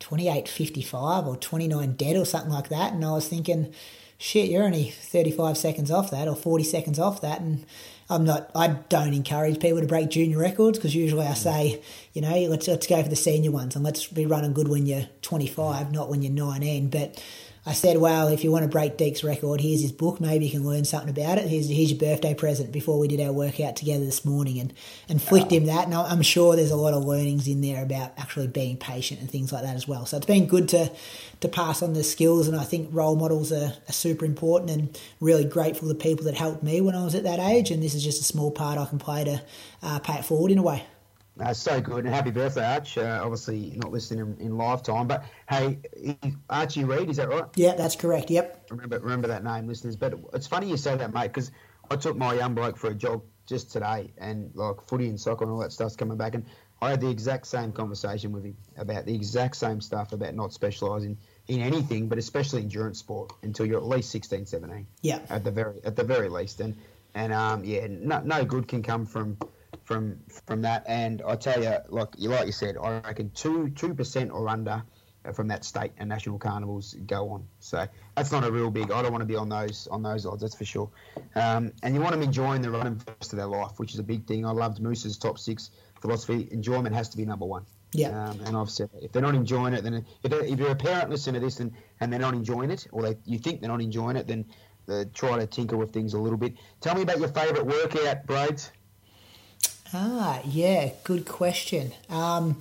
28.55 0.00 1.26
or 1.26 1.36
29 1.36 1.92
dead 1.92 2.16
or 2.16 2.24
something 2.24 2.50
like 2.50 2.68
that." 2.70 2.92
And 2.92 3.04
I 3.04 3.12
was 3.12 3.28
thinking, 3.28 3.72
shit, 4.18 4.50
you're 4.50 4.64
only 4.64 4.90
35 4.90 5.56
seconds 5.56 5.90
off 5.90 6.10
that 6.10 6.28
or 6.28 6.36
40 6.36 6.64
seconds 6.64 6.98
off 6.98 7.20
that, 7.20 7.40
and 7.40 7.64
I'm 8.08 8.24
not. 8.24 8.50
I 8.54 8.68
don't 8.88 9.14
encourage 9.14 9.60
people 9.60 9.80
to 9.80 9.86
break 9.86 10.10
junior 10.10 10.38
records 10.38 10.78
because 10.78 10.94
usually 10.94 11.26
I 11.26 11.34
say, 11.34 11.82
you 12.12 12.22
know, 12.22 12.34
let's 12.48 12.68
let's 12.68 12.86
go 12.86 13.02
for 13.02 13.08
the 13.08 13.16
senior 13.16 13.50
ones 13.50 13.74
and 13.74 13.84
let's 13.84 14.06
be 14.06 14.26
running 14.26 14.52
good 14.52 14.68
when 14.68 14.86
you're 14.86 15.08
25, 15.22 15.92
not 15.92 16.08
when 16.08 16.22
you're 16.22 16.32
19. 16.32 16.88
But 16.88 17.22
I 17.68 17.72
said, 17.72 17.96
well, 17.96 18.28
if 18.28 18.44
you 18.44 18.52
want 18.52 18.62
to 18.62 18.68
break 18.68 18.96
Deek's 18.96 19.24
record, 19.24 19.60
here's 19.60 19.82
his 19.82 19.90
book. 19.90 20.20
Maybe 20.20 20.44
you 20.44 20.52
can 20.52 20.64
learn 20.64 20.84
something 20.84 21.10
about 21.10 21.38
it. 21.38 21.48
Here's, 21.48 21.68
here's 21.68 21.90
your 21.90 21.98
birthday 21.98 22.32
present 22.32 22.70
before 22.70 22.96
we 22.96 23.08
did 23.08 23.20
our 23.20 23.32
workout 23.32 23.74
together 23.74 24.04
this 24.04 24.24
morning 24.24 24.60
and, 24.60 24.72
and 25.08 25.20
flicked 25.20 25.50
him 25.50 25.66
that. 25.66 25.86
And 25.86 25.94
I'm 25.94 26.22
sure 26.22 26.54
there's 26.54 26.70
a 26.70 26.76
lot 26.76 26.94
of 26.94 27.04
learnings 27.04 27.48
in 27.48 27.62
there 27.62 27.82
about 27.82 28.12
actually 28.18 28.46
being 28.46 28.76
patient 28.76 29.20
and 29.20 29.28
things 29.28 29.50
like 29.52 29.64
that 29.64 29.74
as 29.74 29.88
well. 29.88 30.06
So 30.06 30.16
it's 30.16 30.26
been 30.26 30.46
good 30.46 30.68
to, 30.68 30.92
to 31.40 31.48
pass 31.48 31.82
on 31.82 31.94
the 31.94 32.04
skills. 32.04 32.46
And 32.46 32.56
I 32.56 32.62
think 32.62 32.88
role 32.92 33.16
models 33.16 33.50
are, 33.50 33.72
are 33.88 33.92
super 33.92 34.24
important 34.24 34.70
and 34.70 35.00
really 35.18 35.44
grateful 35.44 35.88
to 35.88 35.94
people 35.96 36.26
that 36.26 36.34
helped 36.34 36.62
me 36.62 36.80
when 36.80 36.94
I 36.94 37.02
was 37.02 37.16
at 37.16 37.24
that 37.24 37.40
age. 37.40 37.72
And 37.72 37.82
this 37.82 37.94
is 37.96 38.04
just 38.04 38.20
a 38.20 38.24
small 38.24 38.52
part 38.52 38.78
I 38.78 38.84
can 38.84 39.00
play 39.00 39.24
to 39.24 39.42
uh, 39.82 39.98
pay 39.98 40.18
it 40.20 40.24
forward 40.24 40.52
in 40.52 40.58
a 40.58 40.62
way. 40.62 40.84
Uh, 41.38 41.52
so 41.52 41.80
good 41.80 42.06
and 42.06 42.14
happy 42.14 42.30
birthday, 42.30 42.64
Arch. 42.64 42.96
Uh, 42.96 43.20
obviously 43.22 43.74
not 43.76 43.92
listening 43.92 44.36
in, 44.40 44.46
in 44.46 44.56
live 44.56 44.82
time, 44.82 45.06
but 45.06 45.24
hey, 45.50 45.78
Archie 46.48 46.84
Reed, 46.84 47.10
is 47.10 47.18
that 47.18 47.28
right? 47.28 47.44
Yeah, 47.56 47.74
that's 47.74 47.94
correct. 47.94 48.30
Yep. 48.30 48.68
Remember, 48.70 48.98
remember 49.00 49.28
that 49.28 49.44
name, 49.44 49.66
listeners. 49.66 49.96
But 49.96 50.14
it's 50.32 50.46
funny 50.46 50.68
you 50.70 50.78
say 50.78 50.96
that, 50.96 51.12
mate, 51.12 51.28
because 51.28 51.50
I 51.90 51.96
took 51.96 52.16
my 52.16 52.34
young 52.34 52.54
bloke 52.54 52.78
for 52.78 52.88
a 52.88 52.94
jog 52.94 53.22
just 53.46 53.70
today, 53.70 54.12
and 54.16 54.50
like 54.54 54.76
footy 54.88 55.08
and 55.08 55.20
soccer 55.20 55.44
and 55.44 55.52
all 55.52 55.58
that 55.58 55.72
stuff's 55.72 55.94
coming 55.94 56.16
back, 56.16 56.34
and 56.34 56.46
I 56.80 56.90
had 56.90 57.00
the 57.00 57.10
exact 57.10 57.46
same 57.46 57.72
conversation 57.72 58.32
with 58.32 58.44
him 58.44 58.56
about 58.76 59.06
the 59.06 59.14
exact 59.14 59.56
same 59.56 59.80
stuff 59.80 60.12
about 60.12 60.34
not 60.34 60.52
specialising 60.52 61.18
in 61.48 61.60
anything, 61.60 62.08
but 62.08 62.18
especially 62.18 62.62
endurance 62.62 62.98
sport 62.98 63.32
until 63.42 63.66
you're 63.66 63.78
at 63.78 63.86
least 63.86 64.10
16, 64.10 64.46
17. 64.46 64.86
Yeah. 65.02 65.20
At 65.30 65.44
the 65.44 65.50
very 65.50 65.80
at 65.84 65.96
the 65.96 66.04
very 66.04 66.28
least, 66.28 66.60
and 66.60 66.76
and 67.14 67.32
um 67.32 67.64
yeah, 67.64 67.86
no, 67.88 68.20
no 68.20 68.44
good 68.44 68.68
can 68.68 68.82
come 68.82 69.06
from 69.06 69.38
from 69.86 70.18
from 70.44 70.62
that. 70.62 70.84
And 70.86 71.22
I 71.26 71.36
tell 71.36 71.62
you, 71.62 71.74
like 71.88 72.08
you 72.18 72.28
like 72.28 72.46
you 72.46 72.52
said, 72.52 72.76
I 72.76 73.00
reckon 73.00 73.30
two 73.30 73.70
two 73.70 73.94
percent 73.94 74.30
or 74.30 74.48
under 74.48 74.84
from 75.34 75.48
that 75.48 75.64
state 75.64 75.92
and 75.98 76.08
national 76.08 76.38
carnivals 76.38 76.94
go 77.06 77.30
on. 77.30 77.46
So 77.58 77.86
that's 78.14 78.30
not 78.30 78.44
a 78.44 78.50
real 78.50 78.70
big. 78.70 78.90
I 78.90 79.02
don't 79.02 79.12
want 79.12 79.22
to 79.22 79.26
be 79.26 79.36
on 79.36 79.48
those 79.48 79.88
on 79.90 80.02
those 80.02 80.26
odds. 80.26 80.42
That's 80.42 80.54
for 80.54 80.64
sure. 80.64 80.90
Um, 81.34 81.72
and 81.82 81.94
you 81.94 82.00
want 82.00 82.12
them 82.12 82.22
enjoying 82.22 82.62
the 82.62 82.70
running 82.70 82.98
for 82.98 83.06
the 83.06 83.12
rest 83.12 83.32
of 83.32 83.38
their 83.38 83.46
life, 83.46 83.78
which 83.78 83.94
is 83.94 83.98
a 83.98 84.04
big 84.04 84.26
thing. 84.26 84.44
I 84.44 84.50
loved 84.50 84.80
Moose's 84.80 85.18
top 85.18 85.38
six 85.38 85.70
philosophy. 86.00 86.48
Enjoyment 86.50 86.94
has 86.94 87.08
to 87.10 87.16
be 87.16 87.24
number 87.24 87.46
one. 87.46 87.64
Yeah. 87.92 88.28
Um, 88.28 88.40
and 88.44 88.56
I've 88.56 88.70
said 88.70 88.90
if 89.00 89.12
they're 89.12 89.22
not 89.22 89.34
enjoying 89.34 89.72
it, 89.72 89.82
then 89.82 90.04
if, 90.22 90.32
if 90.32 90.58
you're 90.58 90.70
a 90.70 90.76
parent 90.76 91.10
listening 91.10 91.40
to 91.40 91.46
this 91.46 91.60
and, 91.60 91.72
and 92.00 92.12
they're 92.12 92.20
not 92.20 92.34
enjoying 92.34 92.70
it, 92.70 92.86
or 92.92 93.02
they 93.02 93.16
you 93.24 93.38
think 93.38 93.60
they're 93.60 93.70
not 93.70 93.80
enjoying 93.80 94.16
it, 94.16 94.26
then 94.26 94.44
uh, 94.88 95.04
try 95.14 95.38
to 95.38 95.46
tinker 95.46 95.76
with 95.76 95.92
things 95.92 96.14
a 96.14 96.18
little 96.18 96.38
bit. 96.38 96.54
Tell 96.80 96.94
me 96.94 97.02
about 97.02 97.18
your 97.18 97.28
favourite 97.28 97.66
workout, 97.66 98.26
Braids. 98.26 98.70
Ah, 99.92 100.40
yeah, 100.44 100.90
good 101.04 101.26
question. 101.26 101.92
Um, 102.08 102.60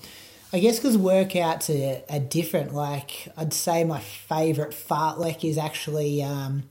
I 0.53 0.59
guess 0.59 0.77
because 0.77 0.95
workouts 0.95 1.69
are, 1.69 2.01
are 2.13 2.19
different. 2.19 2.73
Like 2.73 3.27
I'd 3.35 3.53
say 3.53 3.83
my 3.83 3.99
favourite 3.99 4.71
fartlek 4.71 5.43
is 5.47 5.57
actually 5.57 6.23
um, 6.23 6.63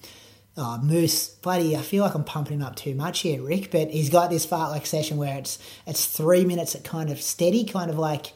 oh, 0.57 0.79
Moose. 0.79 1.29
Bloody, 1.29 1.77
I 1.77 1.83
feel 1.83 2.05
like 2.05 2.15
I'm 2.15 2.25
pumping 2.25 2.55
him 2.55 2.63
up 2.63 2.77
too 2.77 2.95
much 2.95 3.21
here, 3.21 3.43
Rick. 3.43 3.71
But 3.71 3.91
he's 3.91 4.11
got 4.11 4.31
this 4.31 4.47
fartlek 4.47 4.87
session 4.87 5.17
where 5.17 5.37
it's 5.37 5.59
it's 5.87 6.07
three 6.07 6.45
minutes 6.45 6.75
at 6.75 6.85
kind 6.85 7.11
of 7.11 7.21
steady, 7.21 7.65
kind 7.65 7.91
of 7.91 7.99
like 7.99 8.33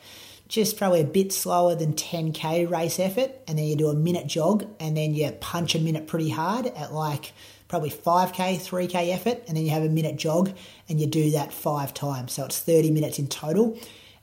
just 0.49 0.77
probably 0.79 1.03
a 1.03 1.05
bit 1.05 1.33
slower 1.33 1.75
than 1.75 1.93
10k 1.93 2.71
race 2.71 2.99
effort, 2.99 3.31
and 3.47 3.59
then 3.59 3.67
you 3.67 3.77
do 3.77 3.89
a 3.89 3.95
minute 3.95 4.27
jog, 4.27 4.67
and 4.81 4.97
then 4.97 5.15
you 5.15 5.31
punch 5.33 5.75
a 5.75 5.79
minute 5.79 6.07
pretty 6.07 6.31
hard 6.31 6.67
at 6.67 6.93
like 6.93 7.33
probably 7.69 7.91
5k, 7.91 8.57
3k 8.57 9.13
effort, 9.13 9.43
and 9.47 9.57
then 9.57 9.65
you 9.65 9.71
have 9.71 9.83
a 9.83 9.89
minute 9.89 10.17
jog, 10.17 10.53
and 10.89 11.01
you 11.01 11.07
do 11.07 11.31
that 11.33 11.53
five 11.53 11.95
times. 11.95 12.33
So 12.33 12.45
it's 12.45 12.59
30 12.59 12.91
minutes 12.91 13.19
in 13.19 13.29
total. 13.29 13.79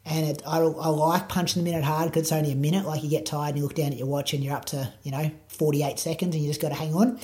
And 0.06 0.28
it, 0.28 0.44
I, 0.46 0.58
I 0.58 0.90
like 0.90 1.30
punching 1.30 1.64
the 1.64 1.70
minute 1.70 1.84
hard 1.84 2.12
because 2.12 2.24
it's 2.24 2.32
only 2.32 2.52
a 2.52 2.56
minute. 2.56 2.86
Like 2.86 3.04
you 3.04 3.10
get 3.10 3.26
tired 3.26 3.50
and 3.50 3.58
you 3.58 3.64
look 3.64 3.74
down 3.74 3.92
at 3.92 3.98
your 3.98 4.08
watch 4.08 4.34
and 4.34 4.44
you're 4.44 4.56
up 4.56 4.66
to, 4.66 4.94
you 5.02 5.12
know, 5.12 5.32
48 5.48 5.98
seconds 5.98 6.36
and 6.36 6.44
you 6.44 6.50
just 6.50 6.62
got 6.62 6.70
to 6.70 6.76
hang 6.76 6.94
on. 6.94 7.20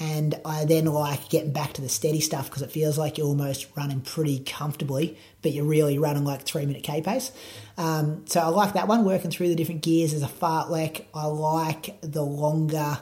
And 0.00 0.40
I 0.44 0.64
then 0.64 0.86
like 0.86 1.28
getting 1.28 1.52
back 1.52 1.74
to 1.74 1.80
the 1.80 1.88
steady 1.88 2.20
stuff 2.20 2.46
because 2.50 2.62
it 2.62 2.72
feels 2.72 2.98
like 2.98 3.16
you're 3.16 3.28
almost 3.28 3.68
running 3.76 4.00
pretty 4.00 4.40
comfortably, 4.40 5.16
but 5.42 5.52
you're 5.52 5.64
really 5.64 5.98
running 5.98 6.24
like 6.24 6.42
three 6.42 6.66
minute 6.66 6.82
K 6.82 7.00
pace. 7.00 7.30
Um, 7.78 8.24
so 8.26 8.40
I 8.40 8.48
like 8.48 8.72
that 8.72 8.88
one, 8.88 9.04
working 9.04 9.30
through 9.30 9.48
the 9.48 9.54
different 9.54 9.82
gears 9.82 10.12
as 10.12 10.24
a 10.24 10.28
fartlek. 10.28 11.04
I 11.14 11.26
like 11.26 12.00
the 12.00 12.24
longer 12.24 12.98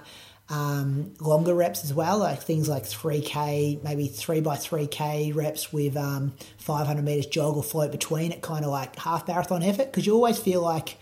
um, 0.52 1.14
longer 1.18 1.54
reps 1.54 1.82
as 1.82 1.94
well, 1.94 2.18
like 2.18 2.42
things 2.42 2.68
like 2.68 2.84
3K, 2.84 3.82
maybe 3.82 4.06
3 4.06 4.42
by 4.42 4.56
3K 4.56 5.34
reps 5.34 5.72
with 5.72 5.96
um, 5.96 6.34
500 6.58 7.02
meters 7.02 7.24
jog 7.24 7.56
or 7.56 7.62
float 7.62 7.90
between 7.90 8.32
it, 8.32 8.42
kind 8.42 8.62
of 8.62 8.70
like 8.70 8.94
half 8.98 9.26
marathon 9.26 9.62
effort, 9.62 9.86
because 9.86 10.06
you 10.06 10.12
always 10.12 10.38
feel 10.38 10.60
like 10.60 10.98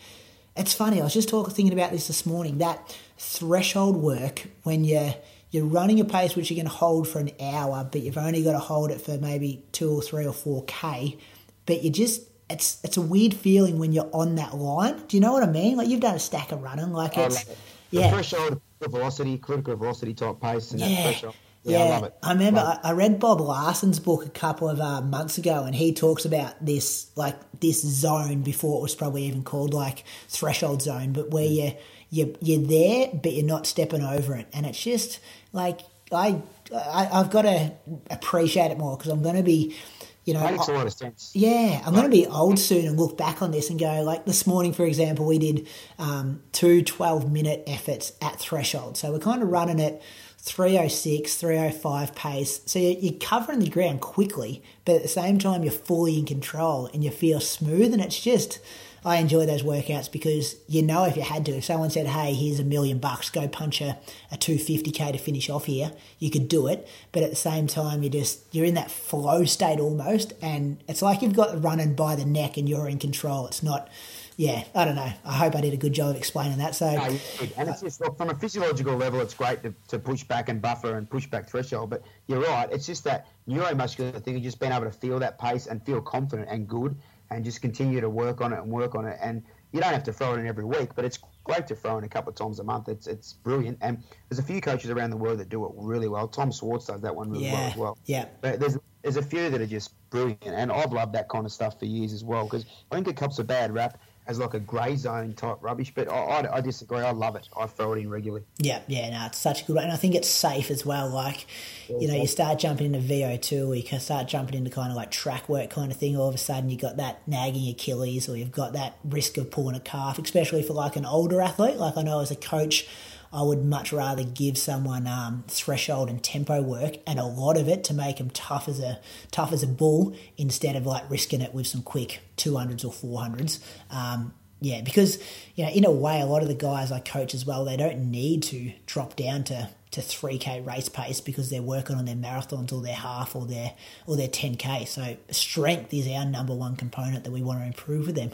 it's 0.57 0.73
funny. 0.73 1.01
I 1.01 1.05
was 1.05 1.15
just 1.15 1.29
talking, 1.29 1.53
thinking 1.53 1.73
about 1.73 1.91
this 1.91 2.07
this 2.07 2.25
morning. 2.25 2.59
That 2.59 2.97
threshold 3.19 3.97
work 3.97 4.47
when 4.63 4.85
you're 4.85 5.17
you're 5.51 5.67
running 5.67 5.99
a 5.99 6.05
pace 6.05 6.37
which 6.37 6.49
you 6.49 6.57
can 6.57 6.67
hold 6.67 7.09
for 7.09 7.19
an 7.19 7.33
hour, 7.41 7.89
but 7.91 8.03
you've 8.03 8.19
only 8.19 8.45
got 8.45 8.53
to 8.53 8.61
hold 8.61 8.93
it 8.93 9.01
for 9.01 9.19
maybe 9.19 9.65
two 9.73 9.91
or 9.91 10.01
three 10.01 10.27
or 10.27 10.33
four 10.33 10.63
k. 10.67 11.19
But 11.67 11.83
you 11.83 11.91
just 11.91 12.23
it's 12.49 12.79
it's 12.85 12.97
a 12.97 13.03
weird 13.03 13.35
feeling 13.35 13.81
when 13.81 13.93
you're 13.93 14.11
on 14.13 14.37
that 14.37 14.55
line. 14.55 15.03
Do 15.09 15.17
you 15.17 15.21
know 15.21 15.33
what 15.33 15.43
I 15.43 15.51
mean? 15.51 15.77
Like 15.77 15.89
you've 15.89 15.99
done 15.99 16.15
a 16.15 16.21
stack 16.21 16.53
of 16.53 16.63
running, 16.63 16.93
like 16.93 17.19
it's 17.19 17.43
it. 17.49 17.59
yeah. 17.91 18.11
threshold 18.13 18.61
velocity, 18.89 19.39
critical 19.39 19.77
velocity 19.77 20.15
type 20.15 20.41
pace, 20.41 20.73
and 20.73 20.81
yeah. 20.81 20.89
that 20.89 21.03
pressure. 21.03 21.33
Yeah, 21.63 21.79
yeah, 21.79 21.85
I 21.85 21.89
love 21.89 22.05
it. 22.05 22.15
I 22.23 22.33
remember 22.33 22.61
I, 22.61 22.79
I 22.89 22.93
read 22.93 23.21
Bob 23.21 23.41
Larsen's 23.41 24.01
book 24.01 24.25
a 24.25 24.31
couple 24.31 24.69
of 24.69 24.81
uh, 24.81 25.03
months 25.03 25.37
ago, 25.37 25.65
and 25.65 25.75
he 25.75 25.93
talks 25.93 26.25
about 26.25 26.65
this 26.65 27.11
like 27.17 27.37
this 27.61 27.83
zone 27.83 28.43
before 28.43 28.79
it 28.79 28.83
was 28.83 28.95
probably 28.95 29.25
even 29.25 29.43
called 29.43 29.75
like 29.75 30.05
threshold 30.29 30.81
zone, 30.81 31.13
but 31.13 31.31
where 31.31 31.47
you 31.47 31.73
you 32.09 32.35
you're 32.41 32.67
there, 32.67 33.11
but 33.13 33.33
you're 33.33 33.45
not 33.45 33.67
stepping 33.67 34.03
over 34.03 34.35
it, 34.35 34.47
and 34.55 34.65
it's 34.65 34.83
just 34.83 35.21
like 35.53 35.81
I, 36.13 36.43
I, 36.75 37.09
I 37.13 37.19
have 37.19 37.31
got 37.31 37.43
to 37.43 37.73
appreciate 38.11 38.71
it 38.71 38.79
more 38.79 38.97
because 38.97 39.13
I'm 39.13 39.23
going 39.23 39.37
to 39.37 39.43
be 39.43 39.77
you 40.25 40.35
know, 40.35 40.51
makes 40.51 40.69
a 40.69 40.73
lot 40.73 40.87
of 40.87 40.93
sense. 40.93 41.31
Yeah, 41.35 41.83
I'm 41.85 41.93
going 41.93 42.05
to 42.05 42.11
be 42.11 42.27
old 42.27 42.59
soon 42.59 42.87
and 42.87 42.99
look 42.99 43.17
back 43.17 43.43
on 43.43 43.51
this 43.51 43.71
and 43.71 43.81
go 43.81 44.03
like 44.03 44.27
this 44.27 44.47
morning, 44.47 44.73
for 44.73 44.85
example, 44.85 45.27
we 45.27 45.39
did 45.39 45.69
um, 45.99 46.43
two 46.53 46.83
12 46.83 47.31
minute 47.31 47.65
efforts 47.67 48.13
at 48.21 48.39
threshold. 48.39 48.97
So 48.97 49.13
we're 49.13 49.19
kind 49.19 49.43
of 49.43 49.49
running 49.49 49.81
at 49.81 50.03
306, 50.39 51.37
305 51.37 52.15
pace. 52.15 52.61
So 52.67 52.79
you're 52.79 53.15
covering 53.15 53.61
the 53.61 53.69
ground 53.69 54.01
quickly, 54.01 54.63
but 54.85 54.97
at 54.97 55.03
the 55.03 55.09
same 55.09 55.39
time, 55.39 55.63
you're 55.63 55.73
fully 55.73 56.19
in 56.19 56.27
control 56.27 56.89
and 56.93 57.05
you 57.05 57.11
feel 57.11 57.41
smooth. 57.41 57.93
And 57.93 58.03
it's 58.03 58.21
just, 58.21 58.59
I 59.05 59.17
enjoy 59.17 59.47
those 59.47 59.63
workouts 59.63 60.11
because 60.11 60.57
you 60.69 60.83
know 60.83 61.05
if 61.05 61.17
you 61.17 61.23
had 61.23 61.47
to, 61.47 61.53
if 61.53 61.65
someone 61.65 61.91
said, 61.91 62.07
"Hey, 62.07 62.35
here's 62.35 62.61
a 62.61 62.65
million 62.65 62.99
bucks, 62.99 63.31
go 63.31 63.49
punch 63.49 63.81
a, 63.81 63.99
a 64.31 64.37
250k 64.37 65.13
to 65.13 65.19
finish 65.19 65.49
off 65.49 65.65
here," 65.65 65.93
you 66.19 66.31
could 66.31 66.49
do 66.49 66.67
it. 66.67 66.87
But 67.13 67.23
at 67.23 67.31
the 67.31 67.37
same 67.37 67.67
time, 67.67 68.03
you 68.03 68.11
just 68.11 68.43
you're 68.55 68.67
in 68.67 68.75
that 68.75 68.91
flow 68.91 69.45
state 69.45 69.81
almost, 69.81 70.35
and 70.43 70.83
it's 70.89 71.03
like 71.03 71.23
you've 71.23 71.35
got 71.35 71.63
running 71.63 71.95
by 71.95 72.17
the 72.17 72.25
neck 72.25 72.57
and 72.57 72.69
you're 72.69 72.89
in 72.89 72.99
control. 72.99 73.47
It's 73.47 73.63
not. 73.63 73.89
Yeah, 74.37 74.65
I 74.75 74.87
don't 74.87 74.95
know. 74.95 75.13
I 75.23 75.33
hope 75.35 75.55
I 75.55 75.61
did 75.61 75.75
a 75.75 75.77
good 75.77 75.93
job 75.93 76.11
of 76.11 76.17
explaining 76.17 76.59
that. 76.59 76.75
So, 76.75 76.91
no, 76.91 77.03
and 77.03 77.69
it's 77.69 77.83
uh, 77.83 77.85
just 77.85 78.01
look, 78.01 78.17
from 78.17 78.31
a 78.31 78.35
physiological 78.35 78.97
level, 78.97 79.21
it's 79.21 79.35
great 79.35 79.63
to, 79.65 79.75
to 79.89 79.99
push 79.99 80.25
back 80.25 80.49
and 80.49 80.63
buffer 80.63 80.97
and 80.97 81.11
push 81.11 81.27
back 81.27 81.47
threshold. 81.47 81.91
But 81.91 82.05
you're 82.27 82.41
right, 82.41 82.67
it's 82.73 82.87
just 82.87 83.05
that 83.05 83.27
neuromuscular 83.47 84.23
thing 84.23 84.37
of 84.37 84.43
just 84.43 84.59
being 84.59 84.73
able 84.73 84.87
to 84.87 84.93
feel 84.93 85.19
that 85.19 85.39
pace 85.39 85.67
and 85.67 85.85
feel 85.85 86.01
confident 86.01 86.49
and 86.49 86.67
good 86.67 86.97
and 87.31 87.45
just 87.45 87.61
continue 87.63 88.01
to 88.01 88.11
work 88.11 88.41
on 88.41 88.53
it 88.53 88.61
and 88.61 88.71
work 88.71 88.95
on 88.95 89.07
it. 89.07 89.19
And 89.21 89.43
you 89.73 89.81
don't 89.81 89.93
have 89.93 90.03
to 90.05 90.13
throw 90.13 90.35
it 90.35 90.41
in 90.41 90.47
every 90.47 90.65
week, 90.65 90.95
but 90.95 91.05
it's 91.05 91.19
great 91.45 91.67
to 91.69 91.77
throw 91.77 91.99
in 91.99 92.05
a 92.05 92.09
couple 92.09 92.31
of 92.31 92.37
times 92.37 92.59
a 92.59 92.65
month. 92.65 92.89
It's 92.89 93.07
it's 93.07 93.35
brilliant, 93.35 93.79
and 93.81 94.03
there's 94.29 94.39
a 94.39 94.43
few 94.43 94.61
coaches 94.61 94.91
around 94.91 95.11
the 95.11 95.17
world 95.17 95.39
that 95.39 95.49
do 95.49 95.65
it 95.65 95.73
really 95.77 96.09
well. 96.09 96.27
Tom 96.27 96.51
Schwartz 96.51 96.87
does 96.87 97.01
that 97.03 97.15
one 97.15 97.31
really 97.31 97.47
yeah, 97.47 97.55
well 97.55 97.71
as 97.71 97.77
well. 97.77 97.99
Yeah, 98.07 98.25
but 98.41 98.59
there's 98.59 98.77
there's 99.03 99.17
a 99.17 99.23
few 99.23 99.49
that 99.49 99.61
are 99.61 99.67
just 99.67 99.95
brilliant, 100.11 100.45
and 100.45 100.73
I've 100.73 100.93
loved 100.93 101.15
that 101.15 101.29
kind 101.29 101.47
of 101.47 101.53
stuff 101.53 101.79
for 101.79 101.87
years 101.87 102.13
as 102.13 102.25
well 102.25 102.45
because 102.45 102.67
I 102.91 102.97
think 102.97 103.09
it 103.09 103.17
cops 103.17 103.39
a 103.39 103.45
bad 103.45 103.73
rap 103.73 104.01
as 104.27 104.39
like 104.39 104.55
a 104.55 104.61
grey 104.61 104.97
zone 104.97 105.35
type 105.35 105.59
rubbish. 105.61 105.93
But 105.95 106.09
I, 106.09 106.15
I, 106.15 106.57
I, 106.57 106.61
disagree. 106.61 107.01
I 107.01 107.11
love 107.11 107.37
it. 107.37 107.49
I 107.57 107.67
throw 107.67 107.95
it 107.95 107.99
in 107.99 108.11
regularly. 108.11 108.45
Yeah, 108.59 108.81
yeah, 108.87 109.11
no, 109.11 109.27
it's 109.27 109.39
such 109.39 109.63
a 109.63 109.65
good 109.65 109.77
one. 109.77 109.85
And 109.85 109.93
I 109.93 109.97
think 109.97 110.15
it's 110.15 110.29
safe 110.29 110.71
as 110.71 110.87
well. 110.87 111.09
Like, 111.09 111.47
you 111.89 112.07
know, 112.07 112.15
you 112.15 112.27
start 112.27 112.59
jumping 112.59 112.95
into 112.95 113.07
VO2 113.07 113.69
or 113.69 113.75
you 113.75 113.83
can 113.83 114.01
start 114.01 114.29
jumping 114.29 114.57
into 114.57 114.71
kind 114.71 114.91
of 114.91 114.97
like 114.97 115.11
track 115.11 115.49
work 115.49 115.71
kind 115.71 115.91
of 115.91 115.99
thing. 115.99 116.17
All 116.17 116.29
of 116.29 116.35
a 116.35 116.39
sudden 116.39 116.71
you've 116.71 116.81
got 116.81 116.97
that 116.99 117.27
nagging 117.27 117.69
Achilles 117.69 118.29
or 118.29 118.37
you've 118.37 118.53
got 118.53 118.73
that 118.75 118.99
risk 119.05 119.37
of 119.37 119.51
pulling 119.51 119.75
a 119.75 119.81
calf, 119.81 120.19
especially 120.19 120.63
for 120.63 120.75
like 120.75 120.97
an 120.97 121.07
older 121.07 121.41
athlete. 121.41 121.77
Like 121.77 121.97
I 121.97 122.03
know 122.03 122.21
as 122.21 122.31
a 122.31 122.37
coach, 122.37 122.87
I 123.33 123.43
would 123.43 123.65
much 123.65 123.93
rather 123.93 124.25
give 124.25 124.59
someone 124.59 125.07
um, 125.07 125.45
threshold 125.47 126.09
and 126.09 126.23
tempo 126.23 126.61
work 126.61 126.97
and 127.07 127.19
a 127.19 127.25
lot 127.25 127.57
of 127.57 127.69
it 127.69 127.85
to 127.85 127.95
make 127.95 128.17
them 128.17 128.31
tough 128.31 128.69
as 128.69 128.81
a 128.81 128.99
tough 129.31 129.53
as 129.53 129.63
a 129.63 129.69
bull 129.69 130.17
instead 130.37 130.75
of 130.75 130.85
like 130.85 131.09
risking 131.09 131.41
it 131.41 131.55
with 131.55 131.67
some 131.67 131.83
quick 131.83 132.21
200s 132.37 132.85
or 132.85 132.93
400s. 132.93 133.61
Um, 133.91 134.35
yeah, 134.61 134.81
because 134.83 135.23
you 135.55 135.65
know, 135.65 135.71
in 135.71 135.85
a 135.85 135.91
way, 135.91 136.21
a 136.21 136.27
lot 136.27 136.43
of 136.43 136.49
the 136.49 136.55
guys 136.55 136.93
I 136.93 137.01
coach 137.01 137.35
as 137.35 137.47
well, 137.47 137.65
they 137.65 137.77
don't 137.77 138.11
need 138.11 138.43
to 138.45 138.73
drop 138.87 139.17
down 139.17 139.45
to 139.45 139.71
to 139.93 140.01
3k 140.01 140.65
race 140.65 140.89
pace 140.89 141.21
because 141.21 141.51
they're 141.51 141.63
working 141.63 141.97
on 141.97 142.05
their 142.05 142.15
marathons 142.15 142.73
or 142.73 142.81
their 142.81 142.95
half 142.95 143.35
or 143.35 143.47
their 143.47 143.73
or 144.07 144.17
their 144.17 144.29
10k. 144.29 144.87
So 144.87 145.17
strength 145.31 145.93
is 145.93 146.07
our 146.09 146.25
number 146.25 146.55
one 146.55 146.77
component 146.77 147.25
that 147.25 147.31
we 147.31 147.43
want 147.43 147.61
to 147.61 147.67
improve 147.67 148.07
with 148.07 148.17
them. 148.17 148.33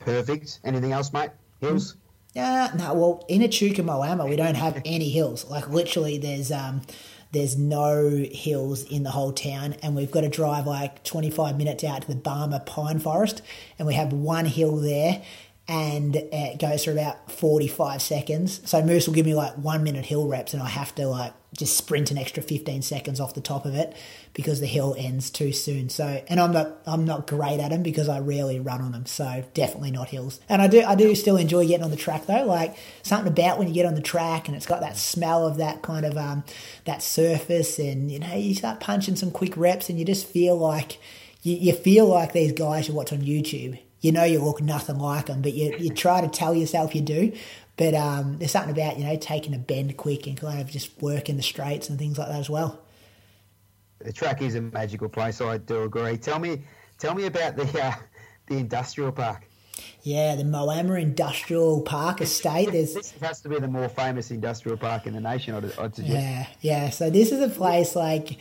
Perfect. 0.00 0.60
Anything 0.64 0.92
else, 0.92 1.12
mate? 1.12 1.30
Hills? 1.60 1.96
Yeah, 2.34 2.70
no. 2.76 2.94
Well, 2.94 3.24
in 3.28 3.42
Echuca 3.42 3.82
Moama, 3.82 4.28
we 4.28 4.36
don't 4.36 4.54
have 4.54 4.80
any 4.84 5.10
hills. 5.10 5.48
Like 5.50 5.68
literally, 5.68 6.16
there's 6.16 6.50
um, 6.50 6.82
there's 7.32 7.58
no 7.58 8.08
hills 8.30 8.84
in 8.84 9.02
the 9.02 9.10
whole 9.10 9.32
town, 9.32 9.74
and 9.82 9.94
we've 9.94 10.10
got 10.10 10.22
to 10.22 10.28
drive 10.28 10.66
like 10.66 11.04
25 11.04 11.58
minutes 11.58 11.84
out 11.84 12.02
to 12.02 12.08
the 12.08 12.14
Barmah 12.14 12.64
Pine 12.64 13.00
Forest, 13.00 13.42
and 13.78 13.86
we 13.86 13.94
have 13.94 14.12
one 14.12 14.46
hill 14.46 14.76
there, 14.76 15.22
and 15.68 16.16
it 16.16 16.58
goes 16.58 16.84
for 16.84 16.92
about 16.92 17.30
45 17.30 18.00
seconds. 18.00 18.62
So 18.64 18.82
Moose 18.82 19.06
will 19.06 19.14
give 19.14 19.26
me 19.26 19.34
like 19.34 19.52
one 19.54 19.82
minute 19.82 20.06
hill 20.06 20.26
reps, 20.26 20.54
and 20.54 20.62
I 20.62 20.68
have 20.68 20.94
to 20.94 21.06
like 21.08 21.34
just 21.56 21.76
sprint 21.76 22.10
an 22.10 22.16
extra 22.16 22.42
15 22.42 22.80
seconds 22.80 23.20
off 23.20 23.34
the 23.34 23.42
top 23.42 23.66
of 23.66 23.74
it 23.74 23.94
because 24.34 24.60
the 24.60 24.66
hill 24.66 24.94
ends 24.98 25.30
too 25.30 25.52
soon. 25.52 25.88
So, 25.88 26.22
and 26.28 26.40
I'm 26.40 26.52
not 26.52 26.78
I'm 26.86 27.04
not 27.04 27.26
great 27.26 27.60
at 27.60 27.70
them 27.70 27.82
because 27.82 28.08
I 28.08 28.20
rarely 28.20 28.60
run 28.60 28.80
on 28.80 28.92
them. 28.92 29.06
So 29.06 29.44
definitely 29.54 29.90
not 29.90 30.08
hills. 30.08 30.40
And 30.48 30.62
I 30.62 30.68
do 30.68 30.82
I 30.82 30.94
do 30.94 31.14
still 31.14 31.36
enjoy 31.36 31.66
getting 31.66 31.84
on 31.84 31.90
the 31.90 31.96
track 31.96 32.26
though. 32.26 32.44
Like 32.44 32.76
something 33.02 33.30
about 33.30 33.58
when 33.58 33.68
you 33.68 33.74
get 33.74 33.86
on 33.86 33.94
the 33.94 34.00
track 34.00 34.48
and 34.48 34.56
it's 34.56 34.66
got 34.66 34.80
that 34.80 34.96
smell 34.96 35.46
of 35.46 35.58
that 35.58 35.82
kind 35.82 36.06
of 36.06 36.16
um 36.16 36.44
that 36.84 37.02
surface, 37.02 37.78
and 37.78 38.10
you 38.10 38.18
know 38.18 38.34
you 38.34 38.54
start 38.54 38.80
punching 38.80 39.16
some 39.16 39.30
quick 39.30 39.56
reps, 39.56 39.90
and 39.90 39.98
you 39.98 40.04
just 40.04 40.26
feel 40.26 40.56
like 40.56 40.98
you, 41.42 41.56
you 41.56 41.72
feel 41.72 42.06
like 42.06 42.32
these 42.32 42.52
guys 42.52 42.88
you 42.88 42.94
watch 42.94 43.12
on 43.12 43.20
YouTube. 43.20 43.78
You 44.00 44.12
know 44.12 44.24
you 44.24 44.40
look 44.40 44.60
nothing 44.60 44.98
like 44.98 45.26
them, 45.26 45.42
but 45.42 45.52
you, 45.52 45.76
you 45.78 45.90
try 45.90 46.20
to 46.20 46.28
tell 46.28 46.54
yourself 46.54 46.94
you 46.94 47.02
do. 47.02 47.32
But 47.76 47.94
um, 47.94 48.38
there's 48.38 48.50
something 48.50 48.72
about 48.72 48.98
you 48.98 49.04
know 49.04 49.16
taking 49.16 49.54
a 49.54 49.58
bend 49.58 49.96
quick 49.96 50.26
and 50.26 50.36
kind 50.36 50.60
of 50.60 50.70
just 50.70 50.90
working 51.00 51.36
the 51.36 51.42
straights 51.42 51.88
and 51.88 51.98
things 51.98 52.18
like 52.18 52.28
that 52.28 52.40
as 52.40 52.50
well. 52.50 52.81
The 54.04 54.12
track 54.12 54.42
is 54.42 54.54
a 54.54 54.60
magical 54.60 55.08
place. 55.08 55.40
I 55.40 55.58
do 55.58 55.82
agree. 55.84 56.16
Tell 56.16 56.38
me, 56.38 56.62
tell 56.98 57.14
me 57.14 57.26
about 57.26 57.56
the 57.56 57.82
uh, 57.82 57.94
the 58.46 58.58
industrial 58.58 59.12
park. 59.12 59.46
Yeah, 60.02 60.34
the 60.34 60.42
Moama 60.42 61.00
Industrial 61.00 61.80
Park 61.82 62.20
Estate. 62.20 62.68
There's, 62.72 62.94
this 62.94 63.12
has 63.20 63.40
to 63.42 63.48
be 63.48 63.58
the 63.58 63.68
more 63.68 63.88
famous 63.88 64.30
industrial 64.30 64.76
park 64.76 65.06
in 65.06 65.14
the 65.14 65.20
nation. 65.20 65.54
I'd, 65.54 65.64
I'd 65.78 65.94
suggest. 65.94 66.08
Yeah, 66.08 66.46
yeah. 66.60 66.90
So 66.90 67.10
this 67.10 67.30
is 67.32 67.40
a 67.40 67.48
place 67.48 67.94
like 67.94 68.38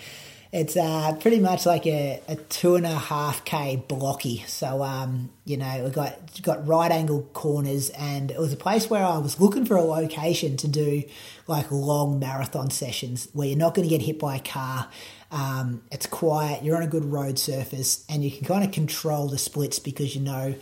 it's 0.51 0.75
uh, 0.75 1.15
pretty 1.21 1.39
much 1.39 1.65
like 1.65 1.85
a, 1.87 2.21
a 2.27 2.35
two 2.35 2.75
and 2.75 2.85
a 2.85 2.95
half 2.95 3.45
k 3.45 3.81
blocky. 3.87 4.43
So 4.47 4.83
um, 4.83 5.29
you 5.45 5.55
know, 5.55 5.85
we 5.85 5.91
got 5.91 6.41
got 6.41 6.67
right 6.67 6.91
angle 6.91 7.23
corners, 7.33 7.89
and 7.91 8.31
it 8.31 8.39
was 8.39 8.51
a 8.51 8.57
place 8.57 8.89
where 8.89 9.05
I 9.05 9.17
was 9.19 9.39
looking 9.39 9.65
for 9.65 9.77
a 9.77 9.83
location 9.83 10.57
to 10.57 10.67
do 10.67 11.03
like 11.47 11.71
long 11.71 12.19
marathon 12.19 12.69
sessions 12.69 13.29
where 13.33 13.47
you're 13.47 13.57
not 13.57 13.75
going 13.75 13.87
to 13.87 13.89
get 13.89 14.05
hit 14.05 14.19
by 14.19 14.37
a 14.37 14.39
car. 14.39 14.89
Um, 15.31 15.83
it's 15.91 16.05
quiet. 16.05 16.63
You're 16.63 16.75
on 16.75 16.83
a 16.83 16.87
good 16.87 17.05
road 17.05 17.39
surface, 17.39 18.05
and 18.09 18.23
you 18.23 18.31
can 18.31 18.45
kind 18.45 18.63
of 18.63 18.71
control 18.71 19.27
the 19.27 19.37
splits 19.37 19.79
because 19.79 20.15
you 20.15 20.21
know 20.21 20.55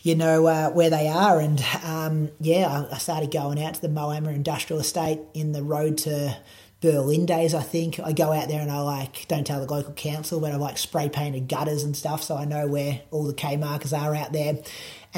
you 0.00 0.14
know 0.14 0.46
uh, 0.46 0.70
where 0.70 0.90
they 0.90 1.08
are. 1.08 1.38
And 1.40 1.62
um, 1.84 2.30
yeah, 2.40 2.86
I, 2.90 2.98
started 2.98 3.30
going 3.30 3.62
out 3.62 3.74
to 3.74 3.80
the 3.82 3.88
Moama 3.88 4.34
Industrial 4.34 4.80
Estate 4.80 5.20
in 5.34 5.52
the 5.52 5.62
road 5.62 5.98
to 5.98 6.38
Berlin 6.80 7.26
days, 7.26 7.54
I 7.54 7.62
think. 7.62 7.98
I 7.98 8.12
go 8.12 8.32
out 8.32 8.48
there 8.48 8.60
and 8.60 8.70
I 8.70 8.80
like, 8.80 9.26
don't 9.26 9.46
tell 9.46 9.64
the 9.64 9.72
local 9.72 9.92
council, 9.94 10.40
but 10.40 10.52
I 10.52 10.56
like 10.56 10.78
spray 10.78 11.08
painted 11.08 11.48
gutters 11.48 11.82
and 11.82 11.96
stuff 11.96 12.22
so 12.22 12.36
I 12.36 12.44
know 12.44 12.68
where 12.68 13.02
all 13.10 13.24
the 13.24 13.34
K 13.34 13.56
markers 13.56 13.92
are 13.92 14.14
out 14.14 14.32
there. 14.32 14.58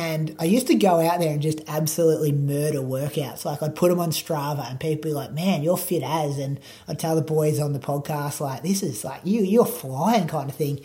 And 0.00 0.34
I 0.38 0.44
used 0.44 0.66
to 0.68 0.74
go 0.74 0.98
out 1.06 1.20
there 1.20 1.30
and 1.30 1.42
just 1.42 1.60
absolutely 1.68 2.32
murder 2.32 2.78
workouts. 2.78 3.44
Like 3.44 3.62
I'd 3.62 3.76
put 3.76 3.90
them 3.90 4.00
on 4.00 4.12
Strava 4.12 4.70
and 4.70 4.80
people 4.80 5.10
be 5.10 5.12
like, 5.12 5.32
man, 5.32 5.62
you're 5.62 5.76
fit 5.76 6.02
as. 6.02 6.38
And 6.38 6.58
I'd 6.88 6.98
tell 6.98 7.14
the 7.14 7.20
boys 7.20 7.60
on 7.60 7.74
the 7.74 7.78
podcast, 7.78 8.40
like, 8.40 8.62
this 8.62 8.82
is 8.82 9.04
like, 9.04 9.20
you, 9.24 9.42
you're 9.42 9.66
flying 9.66 10.26
kind 10.26 10.48
of 10.48 10.56
thing. 10.56 10.80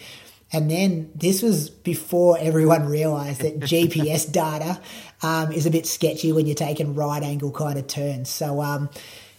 And 0.52 0.70
then 0.70 1.12
this 1.16 1.42
was 1.42 1.70
before 1.70 2.38
everyone 2.42 2.86
realised 2.90 3.40
that 3.40 3.62
GPS 3.62 4.30
data 4.30 4.82
um, 5.24 5.54
is 5.54 5.66
a 5.66 5.72
bit 5.72 5.86
sketchy 5.86 6.34
when 6.34 6.46
you're 6.46 6.54
taking 6.54 6.94
right 6.94 7.24
angle 7.24 7.52
kind 7.52 7.80
of 7.80 7.88
turns. 7.88 8.30
So, 8.30 8.62
um, 8.62 8.90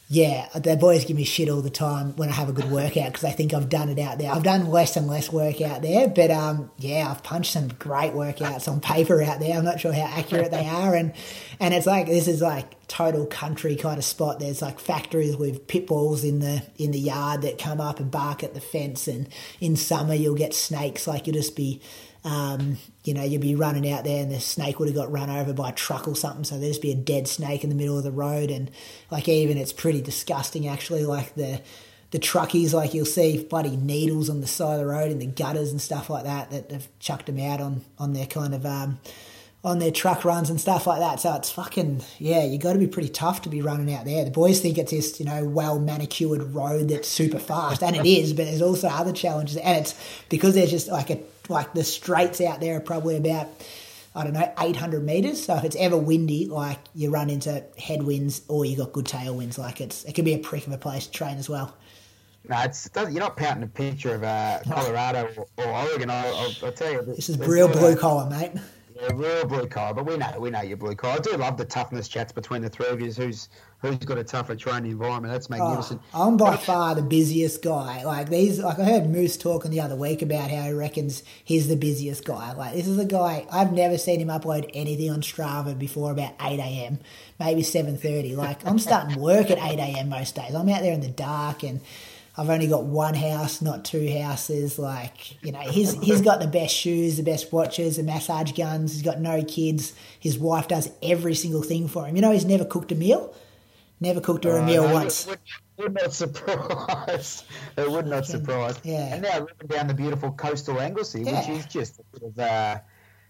yeah, 0.09 0.49
the 0.55 0.77
boys 0.77 1.05
give 1.05 1.17
me 1.17 1.25
shit 1.25 1.49
all 1.49 1.63
the 1.63 1.71
time 1.71 2.15
when 2.15 2.29
I 2.29 2.33
have 2.33 2.49
a 2.49 2.53
good 2.53 2.71
workout 2.71 3.07
because 3.07 3.23
they 3.23 3.33
think 3.33 3.53
I've 3.53 3.69
done 3.69 3.89
it 3.89 3.99
out 3.99 4.19
there. 4.19 4.31
I've 4.31 4.45
done 4.45 4.71
less 4.71 4.97
and 4.97 5.09
less 5.09 5.33
work 5.33 5.61
out 5.61 5.83
there, 5.83 6.07
but 6.07 6.31
um, 6.31 6.71
yeah, 6.79 7.09
I've 7.11 7.25
punched 7.25 7.53
some 7.53 7.69
great 7.69 8.13
workouts 8.13 8.69
on 8.69 8.81
paper 8.81 9.21
out 9.21 9.41
there. 9.41 9.57
I'm 9.57 9.65
not 9.65 9.81
sure 9.81 9.93
how 9.93 10.05
accurate 10.05 10.53
they 10.53 10.69
are, 10.69 10.95
and 10.95 11.13
and 11.59 11.75
it's 11.75 11.87
like 11.87 12.07
this 12.07 12.29
is 12.29 12.41
like 12.41 12.87
total 12.87 13.27
country 13.27 13.75
kind 13.75 13.99
of 13.99 14.05
spot. 14.05 14.39
There's 14.39 14.63
like 14.63 14.79
factories 14.79 15.37
with 15.37 15.67
pit 15.67 15.89
bulls 15.89 16.23
in 16.23 16.39
the 16.39 16.63
in 16.79 16.93
the 16.93 17.01
yard 17.01 17.43
that 17.43 17.59
come 17.59 17.81
up 17.81 17.99
and 17.99 18.09
bark 18.09 18.45
at 18.45 18.55
the 18.55 18.61
fence, 18.61 19.09
and 19.09 19.29
in 19.61 19.75
summer 19.75 20.15
you'll 20.15 20.37
get 20.37 20.55
snakes. 20.55 21.09
Like 21.09 21.27
you'll 21.27 21.35
just 21.35 21.57
be 21.57 21.83
um, 22.23 22.79
you 23.07 23.15
know, 23.15 23.23
you'd 23.23 23.41
be 23.41 23.55
running 23.55 23.91
out 23.91 24.05
there 24.05 24.23
and 24.23 24.33
the 24.33 24.41
snake 24.41 24.79
would 24.79 24.89
have 24.89 24.97
got 24.97 25.13
run 25.13 25.31
over 25.31 25.53
by 25.53 25.71
a 25.71 25.73
truck 25.73 26.09
or 26.09 26.17
something. 26.17 26.45
So 26.45 26.59
there'd 26.59 26.71
just 26.71 26.83
be 26.83 26.91
a 26.91 26.97
dead 26.97 27.29
snake 27.29 27.63
in 27.63 27.71
the 27.71 27.77
middle 27.77 27.97
of 27.97 28.05
the 28.05 28.11
road. 28.11 28.51
And 28.51 28.71
like, 29.11 29.29
even 29.29 29.57
it's 29.57 29.73
pretty 29.73 30.01
disgusting 30.01 30.67
actually. 30.67 31.05
Like 31.05 31.35
the, 31.35 31.63
the 32.11 32.19
truckies, 32.19 32.73
like 32.73 32.95
you'll 32.95 33.07
see 33.07 33.45
bloody 33.45 33.77
needles 33.77 34.29
on 34.29 34.41
the 34.41 34.47
side 34.47 34.75
of 34.75 34.81
the 34.81 34.87
road 34.87 35.13
in 35.13 35.21
the 35.21 35.27
gutters 35.27 35.71
and 35.71 35.81
stuff 35.81 36.11
like 36.11 36.25
that, 36.25 36.51
that 36.51 36.73
have 36.73 36.89
chucked 36.99 37.27
them 37.27 37.39
out 37.39 37.61
on, 37.61 37.83
on 37.99 38.13
their 38.13 38.27
kind 38.27 38.55
of, 38.55 38.67
um, 38.67 38.99
on 39.67 39.81
their 39.81 39.91
truck 39.91 40.25
runs 40.25 40.49
and 40.49 40.61
stuff 40.61 40.87
like 40.87 41.01
that. 41.01 41.19
So 41.19 41.35
it's 41.35 41.51
fucking 41.51 42.01
yeah, 42.21 42.45
you 42.45 42.57
got 42.57 42.75
to 42.75 42.79
be 42.79 42.87
pretty 42.87 43.09
tough 43.09 43.43
to 43.43 43.49
be 43.49 43.61
running 43.61 43.93
out 43.93 44.05
there. 44.05 44.25
The 44.25 44.31
boys 44.31 44.61
think 44.61 44.79
it's 44.79 44.93
this 44.93 45.19
you 45.19 45.27
know 45.27 45.45
well 45.45 45.81
manicured 45.81 46.55
road 46.55 46.89
that's 46.89 47.09
super 47.09 47.41
fast, 47.41 47.83
and 47.83 47.97
it 47.97 48.07
is. 48.07 48.33
But 48.33 48.45
there's 48.45 48.63
also 48.63 48.87
other 48.87 49.13
challenges, 49.13 49.57
and 49.57 49.79
it's 49.79 50.23
because 50.29 50.55
there's 50.55 50.71
just 50.71 50.89
like 50.89 51.11
a 51.11 51.21
like 51.49 51.75
the 51.75 51.83
straights 51.83 52.41
out 52.41 52.61
there 52.61 52.77
are 52.77 52.81
probably 52.81 53.17
about 53.17 53.49
I 54.15 54.23
don't 54.23 54.35
know 54.35 54.53
800 54.59 55.05
meters. 55.05 55.45
So 55.45 55.57
if 55.57 55.65
it's 55.65 55.77
ever 55.77 55.99
windy, 55.99 56.47
like 56.47 56.79
you 56.95 57.11
run 57.11 57.29
into 57.29 57.65
headwinds 57.77 58.43
or 58.47 58.65
you 58.65 58.77
got 58.77 58.93
good 58.93 59.07
tailwinds, 59.07 59.59
like 59.59 59.81
it's 59.81 60.05
it 60.05 60.15
can 60.15 60.25
be 60.25 60.35
a 60.35 60.39
prick 60.39 60.69
of 60.69 60.73
a 60.73 60.79
place 60.79 61.07
to 61.07 61.13
train 61.13 61.39
as 61.39 61.49
well. 61.49 61.77
No, 62.49 62.61
it's 62.61 62.89
you're 62.95 63.11
not 63.11 63.37
painting 63.37 63.65
a 63.65 63.67
picture 63.67 64.15
of 64.15 64.23
uh, 64.23 64.61
Colorado 64.71 65.29
or, 65.37 65.65
or 65.65 65.89
Oregon. 65.89 66.09
I'll, 66.09 66.37
I'll, 66.37 66.53
I'll, 66.63 66.73
tell 66.73 66.93
you, 66.93 67.03
this 67.03 67.29
is 67.29 67.37
real 67.39 67.67
blue 67.67 67.97
collar, 67.97 68.31
mate. 68.31 68.53
Yeah, 68.99 69.11
real 69.15 69.45
blue 69.45 69.67
collar, 69.67 69.93
but 69.93 70.07
we 70.07 70.17
know 70.17 70.33
we 70.39 70.49
know 70.49 70.63
you're 70.63 70.79
blue 70.79 70.95
collar. 70.95 71.17
I 71.17 71.19
do 71.19 71.37
love 71.37 71.59
the 71.59 71.67
toughness 71.67 72.09
chats 72.09 72.33
between 72.33 72.63
the 72.63 72.71
three 72.71 72.87
of 72.87 72.99
you. 72.99 73.13
Who's 73.13 73.51
who's 73.81 73.99
got 73.99 74.17
a 74.17 74.25
tougher 74.25 74.57
training 74.57 74.93
environment? 74.93 75.35
That's 75.35 75.49
oh, 75.51 75.57
magnificent. 75.57 76.01
Oh, 76.15 76.29
I'm 76.29 76.39
by 76.39 76.57
far 76.57 76.95
the 76.95 77.03
busiest 77.03 77.63
guy. 77.63 78.05
Like 78.05 78.31
these, 78.31 78.59
like 78.59 78.79
I 78.79 78.85
heard 78.85 79.07
Moose 79.11 79.37
talking 79.37 79.71
the 79.71 79.81
other 79.81 79.97
week 79.97 80.23
about 80.23 80.51
how 80.51 80.63
he 80.63 80.73
reckons 80.73 81.23
he's 81.45 81.69
the 81.69 81.77
busiest 81.77 82.25
guy. 82.25 82.55
Like 82.55 82.73
this 82.73 82.87
is 82.87 82.99
a 82.99 83.05
guy 83.05 83.47
I've 83.53 83.73
never 83.73 83.99
seen 83.99 84.19
him 84.19 84.29
upload 84.29 84.71
anything 84.73 85.11
on 85.11 85.21
Strava 85.21 85.79
before 85.79 86.11
about 86.13 86.33
eight 86.41 86.61
a.m. 86.61 86.99
Maybe 87.39 87.63
seven 87.63 87.99
thirty. 87.99 88.35
Like 88.35 88.67
I'm 88.67 88.79
starting 88.79 89.21
work 89.21 89.51
at 89.51 89.59
eight 89.59 89.79
a.m. 89.79 90.09
most 90.09 90.37
days. 90.37 90.55
I'm 90.55 90.69
out 90.71 90.81
there 90.81 90.95
in 90.95 91.03
the 91.03 91.09
dark 91.09 91.63
and 91.65 91.83
I've 92.39 92.51
only 92.51 92.67
got 92.67 92.85
one 92.85 93.15
house, 93.15 93.63
not 93.63 93.85
two 93.85 94.11
houses. 94.11 94.79
Like, 94.79 95.43
you 95.43 95.53
know, 95.53 95.61
he's 95.61 95.95
he's 96.03 96.21
got 96.21 96.41
the 96.41 96.47
best 96.47 96.75
shoes, 96.75 97.17
the 97.17 97.23
best 97.23 97.53
watches, 97.53 97.97
the 97.97 98.03
massage 98.03 98.53
guns. 98.53 98.93
He's 98.93 99.03
got 99.03 99.21
no 99.21 99.43
kids. 99.43 99.95
His 100.21 100.39
wife 100.39 100.69
does 100.69 100.91
every 101.03 101.35
single 101.35 101.63
thing 101.63 101.89
for 101.89 102.07
him. 102.07 102.15
You 102.15 102.23
know, 102.23 102.33
he's 102.33 102.45
never 102.45 102.65
cooked 102.65 102.93
a 102.93 102.95
meal. 102.95 103.35
Never 104.01 104.21
cooked 104.21 104.45
her 104.45 104.57
a 104.59 104.63
uh, 104.63 104.67
meal 104.67 104.87
no, 104.87 104.93
once. 104.93 105.27
Would, 105.27 105.39
would 105.79 105.95
not 105.95 106.13
surprise. 106.13 107.45
it 107.79 107.91
would 107.91 108.07
not 108.07 108.27
surprise. 108.27 108.79
Yeah. 108.85 109.15
And 109.15 109.23
now 109.23 109.39
living 109.39 109.69
down 109.69 109.87
the 109.87 109.95
beautiful 109.95 110.33
coastal 110.33 110.79
Anglesea, 110.79 111.23
yeah. 111.25 111.41
which 111.41 111.49
is 111.49 111.67
just 111.67 112.01
a 112.01 112.03
bit 112.13 112.23
of 112.29 112.39
uh, 112.39 112.79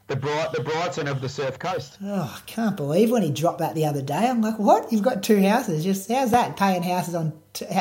the 0.09 0.17
bright 0.17 0.53
the 0.53 0.63
Brighton 0.63 1.09
of 1.09 1.21
the 1.21 1.29
Surf 1.29 1.59
Coast. 1.59 1.99
Oh, 2.03 2.37
I 2.37 2.41
can't 2.47 2.77
believe 2.77 3.11
when 3.11 3.23
he 3.23 3.31
dropped 3.31 3.59
that 3.59 3.75
the 3.75 3.87
other 3.87 4.03
day. 4.03 4.29
I'm 4.29 4.41
like, 4.41 4.59
what? 4.59 4.93
You've 4.93 5.03
got 5.03 5.23
two 5.23 5.43
houses. 5.43 5.85
Just 5.85 6.11
how's 6.11 6.31
that? 6.31 6.57
Paying 6.57 6.83
houses 6.83 7.15
on 7.15 7.33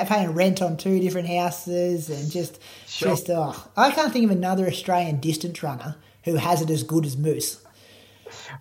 paying 0.07 0.31
rent 0.31 0.61
on 0.61 0.77
two 0.77 0.99
different 0.99 1.27
houses 1.27 2.09
and 2.09 2.31
just 2.31 2.59
sure. 2.87 3.09
just 3.09 3.29
oh, 3.29 3.69
I 3.77 3.91
can't 3.91 4.11
think 4.11 4.25
of 4.25 4.31
another 4.31 4.67
Australian 4.67 5.19
distance 5.19 5.61
runner 5.61 5.97
who 6.23 6.35
has 6.35 6.61
it 6.61 6.69
as 6.69 6.83
good 6.83 7.05
as 7.05 7.15
Moose. 7.15 7.63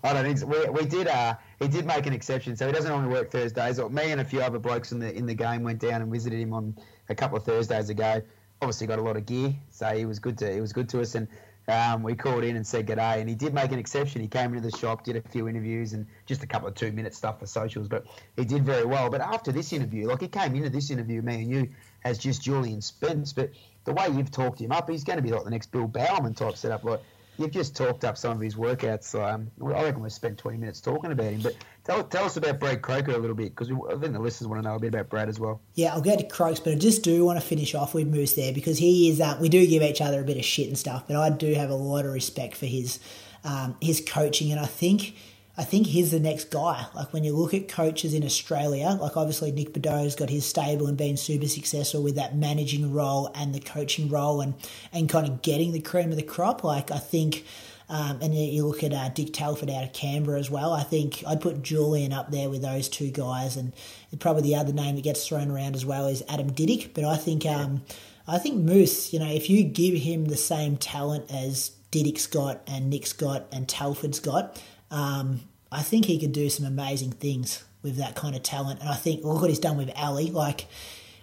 I 0.02 0.12
don't 0.12 0.24
think 0.24 0.38
so. 0.38 0.46
We, 0.46 0.68
we 0.68 0.84
did. 0.84 1.08
Uh, 1.08 1.34
he 1.58 1.68
did 1.68 1.86
make 1.86 2.06
an 2.06 2.12
exception, 2.12 2.56
so 2.56 2.66
he 2.66 2.72
doesn't 2.72 2.90
only 2.90 3.08
work 3.08 3.30
Thursdays. 3.30 3.78
Or 3.78 3.88
Me 3.88 4.10
and 4.10 4.20
a 4.20 4.24
few 4.24 4.42
other 4.42 4.58
blokes 4.58 4.92
in 4.92 4.98
the 4.98 5.14
in 5.14 5.24
the 5.24 5.34
game 5.34 5.62
went 5.62 5.78
down 5.78 6.02
and 6.02 6.12
visited 6.12 6.38
him 6.38 6.52
on 6.52 6.76
a 7.08 7.14
couple 7.14 7.38
of 7.38 7.44
Thursdays 7.44 7.88
ago. 7.88 8.20
Obviously, 8.60 8.86
got 8.86 8.98
a 8.98 9.02
lot 9.02 9.16
of 9.16 9.24
gear, 9.24 9.54
so 9.70 9.86
he 9.96 10.04
was 10.04 10.18
good 10.18 10.36
to 10.38 10.52
he 10.52 10.60
was 10.60 10.72
good 10.74 10.88
to 10.90 11.00
us. 11.00 11.14
And 11.14 11.28
um, 11.68 12.02
we 12.02 12.14
called 12.14 12.44
in 12.44 12.56
and 12.56 12.66
said 12.66 12.86
good 12.86 12.96
day, 12.96 13.20
and 13.20 13.28
he 13.28 13.34
did 13.34 13.54
make 13.54 13.72
an 13.72 13.78
exception. 13.78 14.20
He 14.20 14.28
came 14.28 14.54
into 14.54 14.68
the 14.68 14.76
shop, 14.76 15.04
did 15.04 15.16
a 15.16 15.22
few 15.30 15.48
interviews, 15.48 15.92
and 15.94 16.06
just 16.26 16.42
a 16.42 16.46
couple 16.46 16.68
of 16.68 16.74
two 16.74 16.92
minute 16.92 17.14
stuff 17.14 17.40
for 17.40 17.46
socials, 17.46 17.88
but 17.88 18.04
he 18.36 18.44
did 18.44 18.64
very 18.64 18.84
well. 18.84 19.08
But 19.10 19.20
after 19.20 19.50
this 19.50 19.72
interview, 19.72 20.08
like 20.08 20.20
he 20.20 20.28
came 20.28 20.54
into 20.54 20.68
this 20.68 20.90
interview, 20.90 21.22
me 21.22 21.34
and 21.36 21.50
you, 21.50 21.68
as 22.04 22.18
just 22.18 22.42
Julian 22.42 22.82
Spence, 22.82 23.32
but 23.32 23.50
the 23.84 23.92
way 23.92 24.08
you've 24.08 24.30
talked 24.30 24.60
him 24.60 24.72
up, 24.72 24.90
he's 24.90 25.04
going 25.04 25.16
to 25.16 25.22
be 25.22 25.30
like 25.30 25.44
the 25.44 25.50
next 25.50 25.70
Bill 25.72 25.86
Bowerman 25.86 26.34
type 26.34 26.56
setup. 26.56 26.84
Like 26.84 27.00
you've 27.38 27.50
just 27.50 27.76
talked 27.76 28.04
up 28.04 28.16
some 28.16 28.32
of 28.32 28.40
his 28.40 28.54
workouts. 28.54 29.14
Um, 29.14 29.50
I 29.62 29.82
reckon 29.82 30.02
we 30.02 30.10
spent 30.10 30.38
20 30.38 30.58
minutes 30.58 30.80
talking 30.80 31.12
about 31.12 31.32
him. 31.32 31.40
But 31.40 31.56
tell, 31.84 32.04
tell 32.04 32.24
us 32.24 32.36
about 32.36 32.60
Brad 32.60 32.82
Croker 32.82 33.12
a 33.12 33.18
little 33.18 33.36
bit 33.36 33.54
because 33.54 33.70
I 33.70 33.96
think 33.98 34.12
the 34.12 34.18
listeners 34.18 34.48
want 34.48 34.62
to 34.62 34.68
know 34.68 34.76
a 34.76 34.78
bit 34.78 34.88
about 34.88 35.08
Brad 35.08 35.28
as 35.28 35.40
well. 35.40 35.60
Yeah, 35.74 35.94
I'll 35.94 36.00
get 36.00 36.18
to 36.18 36.26
Croaks, 36.26 36.60
but 36.60 36.72
I 36.72 36.76
just 36.76 37.02
do 37.02 37.24
want 37.24 37.40
to 37.40 37.46
finish 37.46 37.74
off 37.74 37.94
with 37.94 38.06
Moose 38.06 38.34
there 38.34 38.52
because 38.52 38.78
he 38.78 39.10
is. 39.10 39.20
Uh, 39.20 39.36
we 39.40 39.48
do 39.48 39.66
give 39.66 39.82
each 39.82 40.00
other 40.00 40.20
a 40.20 40.24
bit 40.24 40.36
of 40.36 40.44
shit 40.44 40.68
and 40.68 40.78
stuff, 40.78 41.04
but 41.06 41.16
I 41.16 41.30
do 41.30 41.54
have 41.54 41.70
a 41.70 41.74
lot 41.74 42.04
of 42.04 42.12
respect 42.12 42.56
for 42.56 42.66
his 42.66 42.98
um, 43.44 43.76
his 43.80 44.02
coaching, 44.06 44.50
and 44.52 44.60
I 44.60 44.66
think 44.66 45.14
I 45.56 45.62
think 45.62 45.86
he's 45.86 46.10
the 46.10 46.18
next 46.18 46.50
guy. 46.50 46.86
Like 46.94 47.12
when 47.12 47.22
you 47.22 47.36
look 47.36 47.54
at 47.54 47.68
coaches 47.68 48.12
in 48.12 48.24
Australia, 48.24 48.98
like 49.00 49.16
obviously 49.16 49.52
Nick 49.52 49.72
Bideau's 49.72 50.16
got 50.16 50.28
his 50.28 50.44
stable 50.44 50.88
and 50.88 50.96
been 50.96 51.16
super 51.16 51.46
successful 51.46 52.02
with 52.02 52.16
that 52.16 52.36
managing 52.36 52.92
role 52.92 53.30
and 53.36 53.54
the 53.54 53.60
coaching 53.60 54.08
role 54.08 54.40
and, 54.40 54.54
and 54.92 55.08
kind 55.08 55.28
of 55.28 55.42
getting 55.42 55.70
the 55.70 55.80
cream 55.80 56.10
of 56.10 56.16
the 56.16 56.24
crop. 56.24 56.64
Like 56.64 56.90
I 56.90 56.98
think, 56.98 57.44
um, 57.88 58.18
and 58.20 58.34
you 58.34 58.66
look 58.66 58.82
at 58.82 58.92
uh, 58.92 59.10
Dick 59.10 59.32
Telford 59.32 59.70
out 59.70 59.84
of 59.84 59.92
Canberra 59.92 60.40
as 60.40 60.50
well. 60.50 60.72
I 60.72 60.82
think 60.82 61.22
I'd 61.24 61.40
put 61.40 61.62
Julian 61.62 62.12
up 62.12 62.32
there 62.32 62.50
with 62.50 62.62
those 62.62 62.88
two 62.88 63.10
guys, 63.10 63.56
and 63.56 63.72
probably 64.18 64.42
the 64.42 64.56
other 64.56 64.72
name 64.72 64.96
that 64.96 65.04
gets 65.04 65.28
thrown 65.28 65.50
around 65.50 65.76
as 65.76 65.86
well 65.86 66.08
is 66.08 66.24
Adam 66.28 66.50
Didyk. 66.50 66.94
But 66.94 67.04
I 67.04 67.16
think, 67.16 67.46
um, 67.46 67.82
I 68.26 68.38
think 68.38 68.56
Moose, 68.56 69.12
you 69.12 69.20
know, 69.20 69.30
if 69.30 69.50
you 69.50 69.62
give 69.62 69.94
him 69.94 70.24
the 70.24 70.36
same 70.36 70.78
talent 70.78 71.30
as 71.30 71.72
Didyk's 71.92 72.26
got 72.26 72.62
and 72.66 72.90
Nick's 72.90 73.12
got 73.12 73.46
and 73.52 73.68
Telford's 73.68 74.18
got 74.18 74.60
um, 74.94 75.40
I 75.72 75.82
think 75.82 76.04
he 76.04 76.20
could 76.20 76.32
do 76.32 76.48
some 76.48 76.64
amazing 76.64 77.12
things 77.12 77.64
with 77.82 77.96
that 77.96 78.14
kind 78.14 78.36
of 78.36 78.42
talent. 78.42 78.80
And 78.80 78.88
I 78.88 78.94
think 78.94 79.24
look 79.24 79.40
what 79.40 79.50
he's 79.50 79.58
done 79.58 79.76
with 79.76 79.90
Ali. 79.96 80.30
Like, 80.30 80.66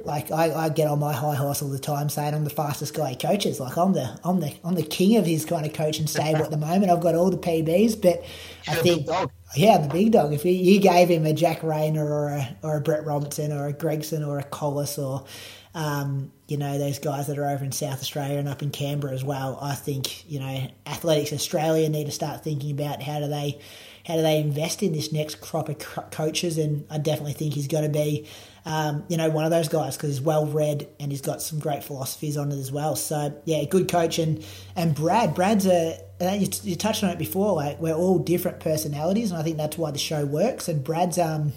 like 0.04 0.30
I, 0.30 0.52
I 0.54 0.70
get 0.70 0.88
on 0.88 1.00
my 1.00 1.14
high 1.14 1.36
horse 1.36 1.62
all 1.62 1.70
the 1.70 1.80
time 1.80 2.10
saying 2.10 2.34
I'm 2.34 2.44
the 2.44 2.50
fastest 2.50 2.94
guy 2.94 3.12
he 3.12 3.16
coaches. 3.16 3.62
Like 3.62 3.78
I'm 3.78 3.94
the 3.94 4.20
I'm 4.26 4.42
the 4.42 4.54
I'm 4.66 4.76
the 4.76 4.84
king 4.84 5.16
of 5.16 5.26
his 5.26 5.46
kind 5.46 5.66
of 5.66 5.74
coaching 5.74 6.06
stable 6.06 6.44
at 6.44 6.52
the 6.52 6.58
moment. 6.70 6.92
I've 6.92 7.00
got 7.00 7.16
all 7.16 7.30
the 7.30 7.38
PBs, 7.38 8.02
but 8.02 8.24
I 8.68 8.76
think 8.76 9.08
yeah, 9.56 9.78
the 9.78 9.90
big 9.90 10.12
dog. 10.12 10.34
If 10.34 10.44
you, 10.44 10.52
you 10.52 10.80
gave 10.80 11.08
him 11.08 11.26
a 11.26 11.34
Jack 11.34 11.64
Rayner 11.64 12.06
or 12.06 12.30
a 12.30 12.58
or 12.62 12.78
a 12.78 12.82
Brett 12.82 13.06
Robinson 13.06 13.54
or 13.54 13.68
a 13.68 13.74
Gregson 13.74 14.24
or 14.24 14.38
a 14.38 14.44
Collis 14.44 14.98
or 14.98 15.26
um, 15.74 16.32
you 16.48 16.58
know, 16.58 16.78
those 16.78 17.00
guys 17.00 17.28
that 17.28 17.38
are 17.38 17.48
over 17.48 17.64
in 17.64 17.72
South 17.72 18.02
Australia 18.02 18.38
and 18.38 18.50
up 18.50 18.62
in 18.62 18.72
Canberra 18.72 19.14
as 19.14 19.24
well. 19.24 19.58
I 19.62 19.74
think, 19.74 20.30
you 20.30 20.40
know, 20.40 20.68
Athletics 20.86 21.32
Australia 21.32 21.88
need 21.88 22.06
to 22.06 22.12
start 22.12 22.44
thinking 22.44 22.72
about 22.72 23.02
how 23.02 23.20
do 23.20 23.28
they 23.28 23.60
how 24.06 24.16
do 24.16 24.22
they 24.24 24.40
invest 24.40 24.82
in 24.82 24.94
this 24.94 25.12
next 25.12 25.42
crop 25.42 25.70
of 25.70 25.78
coaches? 26.12 26.58
And 26.58 26.86
I 26.90 26.98
definitely 26.98 27.34
think 27.34 27.54
he's 27.54 27.68
got 27.68 27.82
to 27.82 27.90
be, 27.90 28.28
um, 28.66 29.06
you 29.08 29.16
know, 29.16 29.30
one 29.30 29.46
of 29.46 29.52
those 29.52 29.68
guys 29.70 29.96
because 29.96 30.10
he's 30.10 30.22
well 30.22 30.46
read 30.46 30.90
and 31.00 31.12
he's 31.12 31.22
got 31.22 31.42
some 31.42 31.60
great 31.60 31.84
philosophies 31.84 32.36
on 32.36 32.52
it 32.52 32.58
as 32.58 32.72
well. 32.72 32.96
So 32.96 33.40
yeah, 33.46 33.64
good 33.66 33.90
coach 33.90 34.20
and 34.20 34.44
and 34.76 34.94
Brad, 34.94 35.36
Brad's 35.36 35.68
a 35.68 36.00
you, 36.20 36.48
you 36.64 36.76
touched 36.76 37.04
on 37.04 37.12
it 37.12 37.18
before. 37.18 37.54
Like 37.54 37.80
we're 37.80 37.94
all 37.94 38.20
different 38.20 38.60
personalities, 38.60 39.32
and 39.32 39.40
I 39.40 39.44
think 39.44 39.58
that's 39.58 39.78
why 39.78 39.92
the 39.92 40.00
show 40.00 40.26
works. 40.26 40.68
And 40.68 40.84
Brad's 40.84 41.18
um 41.18 41.54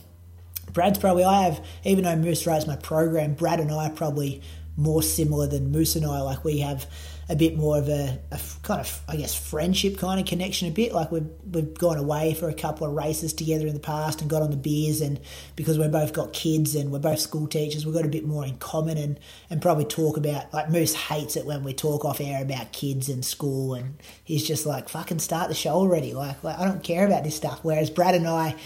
Brad's 0.74 0.98
probably 0.98 1.24
I 1.24 1.44
have 1.44 1.64
even 1.84 2.04
though 2.04 2.16
Moose 2.16 2.46
writes 2.46 2.66
my 2.66 2.76
program, 2.76 3.34
Brad 3.34 3.60
and 3.60 3.70
I 3.72 3.86
are 3.86 3.90
probably 3.90 4.42
more 4.76 5.02
similar 5.02 5.46
than 5.46 5.70
Moose 5.70 5.96
and 5.96 6.04
I. 6.04 6.20
Like 6.20 6.44
we 6.44 6.58
have 6.58 6.86
a 7.28 7.36
bit 7.36 7.56
more 7.56 7.78
of 7.78 7.88
a, 7.88 8.18
a, 8.32 8.40
kind 8.62 8.80
of 8.80 9.00
I 9.08 9.16
guess 9.16 9.34
friendship 9.34 9.96
kind 9.96 10.20
of 10.20 10.26
connection 10.26 10.68
a 10.68 10.70
bit. 10.70 10.92
Like 10.92 11.10
we've 11.10 11.28
we've 11.50 11.72
gone 11.74 11.96
away 11.96 12.34
for 12.34 12.48
a 12.48 12.54
couple 12.54 12.86
of 12.86 12.92
races 12.92 13.32
together 13.32 13.66
in 13.66 13.74
the 13.74 13.80
past 13.80 14.20
and 14.20 14.28
got 14.28 14.42
on 14.42 14.50
the 14.50 14.56
beers 14.56 15.00
and 15.00 15.20
because 15.56 15.78
we've 15.78 15.90
both 15.90 16.12
got 16.12 16.32
kids 16.32 16.74
and 16.74 16.90
we're 16.90 16.98
both 16.98 17.20
school 17.20 17.46
teachers, 17.46 17.86
we've 17.86 17.94
got 17.94 18.04
a 18.04 18.08
bit 18.08 18.26
more 18.26 18.44
in 18.44 18.58
common 18.58 18.98
and, 18.98 19.18
and 19.48 19.62
probably 19.62 19.84
talk 19.84 20.16
about 20.16 20.52
like 20.52 20.70
Moose 20.70 20.94
hates 20.94 21.36
it 21.36 21.46
when 21.46 21.62
we 21.62 21.72
talk 21.72 22.04
off 22.04 22.20
air 22.20 22.42
about 22.42 22.72
kids 22.72 23.08
and 23.08 23.24
school 23.24 23.74
and 23.74 23.94
he's 24.24 24.46
just 24.46 24.66
like 24.66 24.88
fucking 24.88 25.20
start 25.20 25.48
the 25.48 25.54
show 25.54 25.74
already. 25.74 26.12
Like, 26.12 26.42
like 26.42 26.58
I 26.58 26.64
don't 26.64 26.82
care 26.82 27.06
about 27.06 27.24
this 27.24 27.36
stuff. 27.36 27.60
Whereas 27.62 27.90
Brad 27.90 28.14
and 28.14 28.26
I 28.26 28.56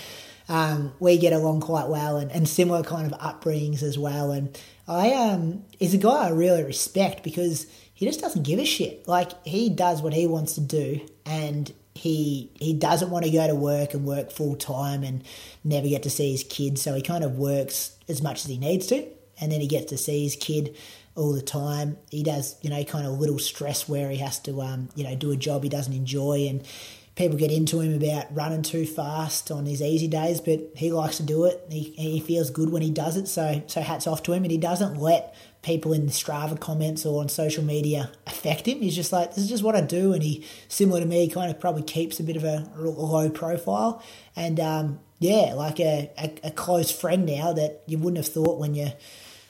um, 0.49 0.93
we 0.99 1.19
get 1.19 1.33
along 1.33 1.61
quite 1.61 1.89
well 1.89 2.17
and, 2.17 2.31
and 2.33 2.49
similar 2.49 2.83
kind 2.83 3.13
of 3.13 3.19
upbringings 3.21 3.83
as 3.83 3.99
well. 3.99 4.31
And 4.31 4.59
I 4.87 5.13
um, 5.13 5.65
is 5.79 5.95
a 5.95 5.99
guy 5.99 6.27
I 6.27 6.31
really 6.31 6.65
respect 6.65 7.23
because 7.23 7.67
he 7.93 8.07
just 8.07 8.21
doesn't 8.21 8.45
give 8.45 8.59
a 8.59 8.65
shit. 8.65 9.07
Like 9.07 9.33
he 9.47 9.69
does 9.69 10.01
what 10.03 10.15
he 10.15 10.27
wants 10.27 10.55
to 10.55 10.61
do, 10.61 11.01
and 11.27 11.73
he 11.95 12.51
he 12.59 12.73
doesn't 12.73 13.11
want 13.11 13.25
to 13.25 13.31
go 13.31 13.47
to 13.47 13.55
work 13.55 13.93
and 13.93 14.07
work 14.07 14.31
full 14.31 14.57
time 14.57 15.03
and 15.03 15.25
never 15.65 15.89
get 15.89 16.05
to 16.05 16.11
see 16.11 16.33
his 16.33 16.45
kids. 16.45 16.81
So 16.81 16.95
he 16.95 17.03
kind 17.03 17.25
of 17.25 17.37
works 17.37 17.97
as 18.09 18.23
much 18.23 18.45
as 18.45 18.51
he 18.51 18.57
needs 18.57 18.87
to, 18.87 19.07
and 19.41 19.53
then 19.53 19.61
he 19.61 19.67
gets 19.67 19.87
to 19.87 19.99
see 19.99 20.23
his 20.23 20.37
kid 20.37 20.77
all 21.17 21.33
the 21.33 21.43
time. 21.43 21.99
He 22.11 22.23
does, 22.23 22.57
you 22.63 22.71
know, 22.71 22.83
kind 22.85 23.05
of 23.05 23.19
little 23.19 23.41
stress 23.41 23.89
where 23.89 24.09
he 24.09 24.19
has 24.19 24.39
to, 24.41 24.63
um, 24.63 24.89
you 24.95 25.03
know, 25.03 25.17
do 25.17 25.33
a 25.33 25.37
job 25.37 25.65
he 25.65 25.69
doesn't 25.69 25.93
enjoy, 25.93 26.47
and 26.49 26.65
people 27.19 27.37
get 27.37 27.51
into 27.51 27.81
him 27.81 28.01
about 28.01 28.33
running 28.33 28.63
too 28.63 28.87
fast 28.87 29.51
on 29.51 29.67
his 29.67 29.83
easy 29.83 30.07
days, 30.07 30.41
but 30.41 30.61
he 30.77 30.93
likes 30.93 31.17
to 31.17 31.25
do 31.25 31.47
it. 31.47 31.67
He, 31.69 31.93
he 31.97 32.21
feels 32.21 32.49
good 32.49 32.71
when 32.71 32.81
he 32.81 32.93
does 32.93 33.17
it, 33.17 33.27
so 33.27 33.61
so 33.67 33.81
hats 33.81 34.07
off 34.07 34.23
to 34.23 34.33
him. 34.33 34.45
And 34.45 34.53
he 34.53 34.57
doesn't 34.57 35.01
let 35.01 35.35
people 35.63 35.93
in 35.93 36.07
the 36.07 36.13
Strava 36.13 36.59
comments 36.59 37.05
or 37.05 37.21
on 37.21 37.29
social 37.29 37.65
media 37.65 38.13
affect 38.29 38.69
him. 38.69 38.81
He's 38.81 38.95
just 38.95 39.13
like, 39.13 39.31
this 39.31 39.39
is 39.39 39.49
just 39.49 39.65
what 39.65 39.75
I 39.75 39.81
do. 39.81 40.13
And 40.13 40.23
he, 40.23 40.47
similar 40.69 41.01
to 41.01 41.07
me, 41.07 41.29
kind 41.29 41.51
of 41.51 41.59
probably 41.59 41.83
keeps 41.83 42.21
a 42.21 42.23
bit 42.23 42.37
of 42.37 42.45
a 42.45 42.71
low 42.77 43.29
profile. 43.29 44.01
And 44.37 44.61
um, 44.61 45.01
yeah, 45.19 45.55
like 45.55 45.81
a, 45.81 46.13
a, 46.17 46.33
a 46.45 46.51
close 46.53 46.93
friend 46.93 47.27
now 47.27 47.53
that 47.53 47.83
you 47.87 47.99
wouldn't 47.99 48.25
have 48.25 48.33
thought 48.33 48.61
when 48.61 48.77
you. 48.77 48.93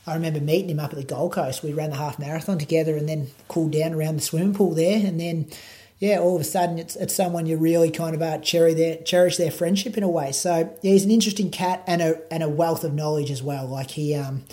I 0.07 0.15
remember 0.15 0.41
meeting 0.41 0.71
him 0.71 0.81
up 0.81 0.95
at 0.95 0.97
the 0.97 1.05
Gold 1.05 1.33
Coast. 1.33 1.63
We 1.63 1.75
ran 1.75 1.91
the 1.91 1.97
half 1.97 2.19
marathon 2.19 2.57
together 2.59 2.97
and 2.97 3.07
then 3.07 3.27
cooled 3.47 3.73
down 3.73 3.93
around 3.93 4.17
the 4.17 4.23
swimming 4.23 4.55
pool 4.55 4.73
there. 4.73 5.07
And 5.07 5.21
then 5.21 5.51
yeah, 5.99 6.19
all 6.19 6.37
of 6.37 6.41
a 6.41 6.45
sudden 6.45 6.79
it's 6.79 6.97
it's 6.97 7.15
someone 7.15 7.47
you 7.47 7.57
really 7.57 7.91
kind 7.91 8.15
of 8.15 8.23
uh, 8.23 8.39
cherish 8.39 8.75
their 8.75 8.97
cherish 8.99 9.37
their 9.37 9.51
friendship 9.51 9.97
in 9.97 10.03
a 10.03 10.09
way. 10.09 10.33
So 10.33 10.75
yeah, 10.83 10.93
he's 10.93 11.05
an 11.05 11.11
interesting 11.11 11.51
cat 11.51 11.83
and 11.87 12.01
a 12.01 12.33
and 12.33 12.43
a 12.43 12.49
wealth 12.49 12.85
of 12.85 12.95
knowledge 12.95 13.31
as 13.31 13.43
well. 13.43 13.67
Like 13.67 13.93
he 13.93 14.15
um, 14.15 14.45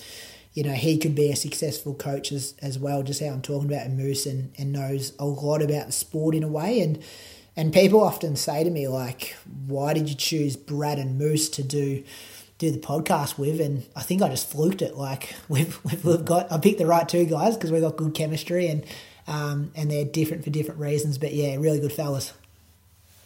you 0.56 0.64
know, 0.64 0.72
he 0.72 0.98
could 0.98 1.14
be 1.14 1.30
a 1.30 1.36
successful 1.36 1.94
coach 1.94 2.32
as, 2.32 2.56
as 2.62 2.80
well, 2.80 3.04
just 3.04 3.22
how 3.22 3.28
I'm 3.28 3.42
talking 3.42 3.72
about 3.72 3.90
Moose 3.92 4.26
and, 4.26 4.54
and 4.58 4.72
knows 4.72 5.14
a 5.20 5.26
lot 5.26 5.62
about 5.62 5.88
the 5.88 5.92
sport 5.92 6.34
in 6.34 6.44
a 6.44 6.48
way. 6.48 6.80
And 6.80 7.04
and 7.58 7.72
people 7.72 8.02
often 8.02 8.36
say 8.36 8.64
to 8.64 8.70
me 8.70 8.88
like, 8.88 9.36
why 9.68 9.94
did 9.94 10.10
you 10.10 10.16
choose 10.16 10.58
Brad 10.58 10.98
and 10.98 11.18
Moose 11.18 11.50
to 11.50 11.64
do 11.64 12.04
do 12.58 12.72
the 12.72 12.80
podcast 12.80 13.38
with? 13.38 13.60
And 13.60 13.86
I 13.98 14.02
think 14.02 14.22
I 14.22 14.30
just 14.30 14.50
fluked 14.50 14.82
it. 14.82 14.96
Like 14.96 15.36
we've 15.50 15.78
we've 16.04 16.26
got 16.26 16.52
I 16.52 16.58
picked 16.58 16.80
the 16.80 16.88
right 16.88 17.08
two 17.08 17.26
guys 17.26 17.56
because 17.56 17.72
we've 17.72 17.82
got 17.82 17.98
good 17.98 18.16
chemistry 18.16 18.68
and 18.68 18.86
um, 19.28 19.72
and 19.76 19.90
they're 19.90 20.06
different 20.06 20.44
for 20.44 20.50
different 20.50 20.80
reasons. 20.80 21.18
But 21.18 21.34
yeah, 21.34 21.56
really 21.56 21.80
good 21.80 21.94
fellas. 21.94 22.34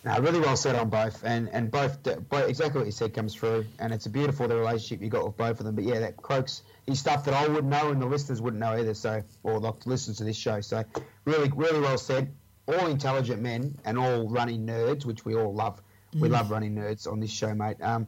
No, 0.05 0.17
really 0.19 0.39
well 0.39 0.55
said 0.55 0.75
on 0.75 0.89
both, 0.89 1.25
and 1.25 1.49
and 1.49 1.69
both, 1.69 2.01
both 2.29 2.47
exactly 2.47 2.79
what 2.79 2.85
you 2.85 2.91
said 2.93 3.13
comes 3.13 3.35
through, 3.35 3.65
and 3.79 3.93
it's 3.93 4.05
a 4.05 4.09
beautiful 4.09 4.47
the 4.47 4.55
relationship 4.55 5.03
you 5.03 5.09
got 5.09 5.25
with 5.25 5.35
both 5.35 5.59
of 5.59 5.65
them. 5.65 5.75
But 5.75 5.83
yeah, 5.83 5.99
that 5.99 6.15
Croaks 6.15 6.61
is 6.87 6.99
stuff 6.99 7.25
that 7.25 7.33
I 7.33 7.47
wouldn't 7.47 7.67
know, 7.67 7.91
and 7.91 8.01
the 8.01 8.05
listeners 8.05 8.41
wouldn't 8.41 8.61
know 8.61 8.71
either. 8.71 8.93
So, 8.93 9.21
or 9.43 9.59
the 9.59 9.73
listeners 9.85 10.17
to 10.17 10.23
this 10.23 10.37
show. 10.37 10.61
So, 10.61 10.85
really, 11.25 11.51
really 11.53 11.81
well 11.81 11.97
said. 11.97 12.31
All 12.67 12.85
intelligent 12.85 13.41
men 13.41 13.77
and 13.83 13.97
all 13.97 14.29
running 14.29 14.65
nerds, 14.65 15.03
which 15.03 15.25
we 15.25 15.35
all 15.35 15.53
love. 15.53 15.81
Mm. 16.13 16.21
We 16.21 16.29
love 16.29 16.51
running 16.51 16.75
nerds 16.75 17.11
on 17.11 17.19
this 17.19 17.31
show, 17.31 17.53
mate. 17.53 17.77
Um, 17.81 18.07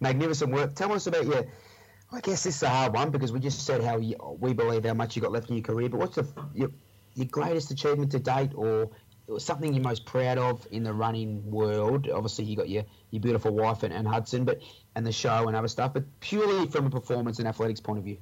magnificent 0.00 0.52
work. 0.52 0.74
Tell 0.74 0.92
us 0.92 1.06
about 1.06 1.26
your. 1.26 1.46
I 2.12 2.20
guess 2.20 2.44
this 2.44 2.56
is 2.56 2.62
a 2.62 2.68
hard 2.68 2.92
one 2.92 3.10
because 3.10 3.32
we 3.32 3.40
just 3.40 3.64
said 3.64 3.82
how 3.82 3.96
you, 3.96 4.16
we 4.38 4.52
believe 4.52 4.84
how 4.84 4.92
much 4.92 5.16
you 5.16 5.22
got 5.22 5.32
left 5.32 5.48
in 5.48 5.56
your 5.56 5.64
career. 5.64 5.88
But 5.88 5.98
what's 5.98 6.16
the 6.16 6.26
your, 6.54 6.70
your 7.14 7.26
greatest 7.26 7.70
achievement 7.70 8.12
to 8.12 8.18
date, 8.18 8.52
or 8.54 8.90
something 9.38 9.72
you're 9.72 9.82
most 9.82 10.04
proud 10.04 10.38
of 10.38 10.66
in 10.70 10.82
the 10.82 10.92
running 10.92 11.48
world? 11.50 12.08
Obviously, 12.08 12.44
you 12.44 12.56
got 12.56 12.68
your, 12.68 12.84
your 13.10 13.20
beautiful 13.20 13.52
wife 13.52 13.82
and, 13.82 13.92
and 13.92 14.06
Hudson, 14.06 14.44
but 14.44 14.60
and 14.94 15.06
the 15.06 15.12
show 15.12 15.46
and 15.48 15.56
other 15.56 15.68
stuff, 15.68 15.94
but 15.94 16.04
purely 16.20 16.66
from 16.68 16.86
a 16.86 16.90
performance 16.90 17.38
and 17.38 17.48
athletics 17.48 17.80
point 17.80 17.98
of 17.98 18.04
view. 18.04 18.18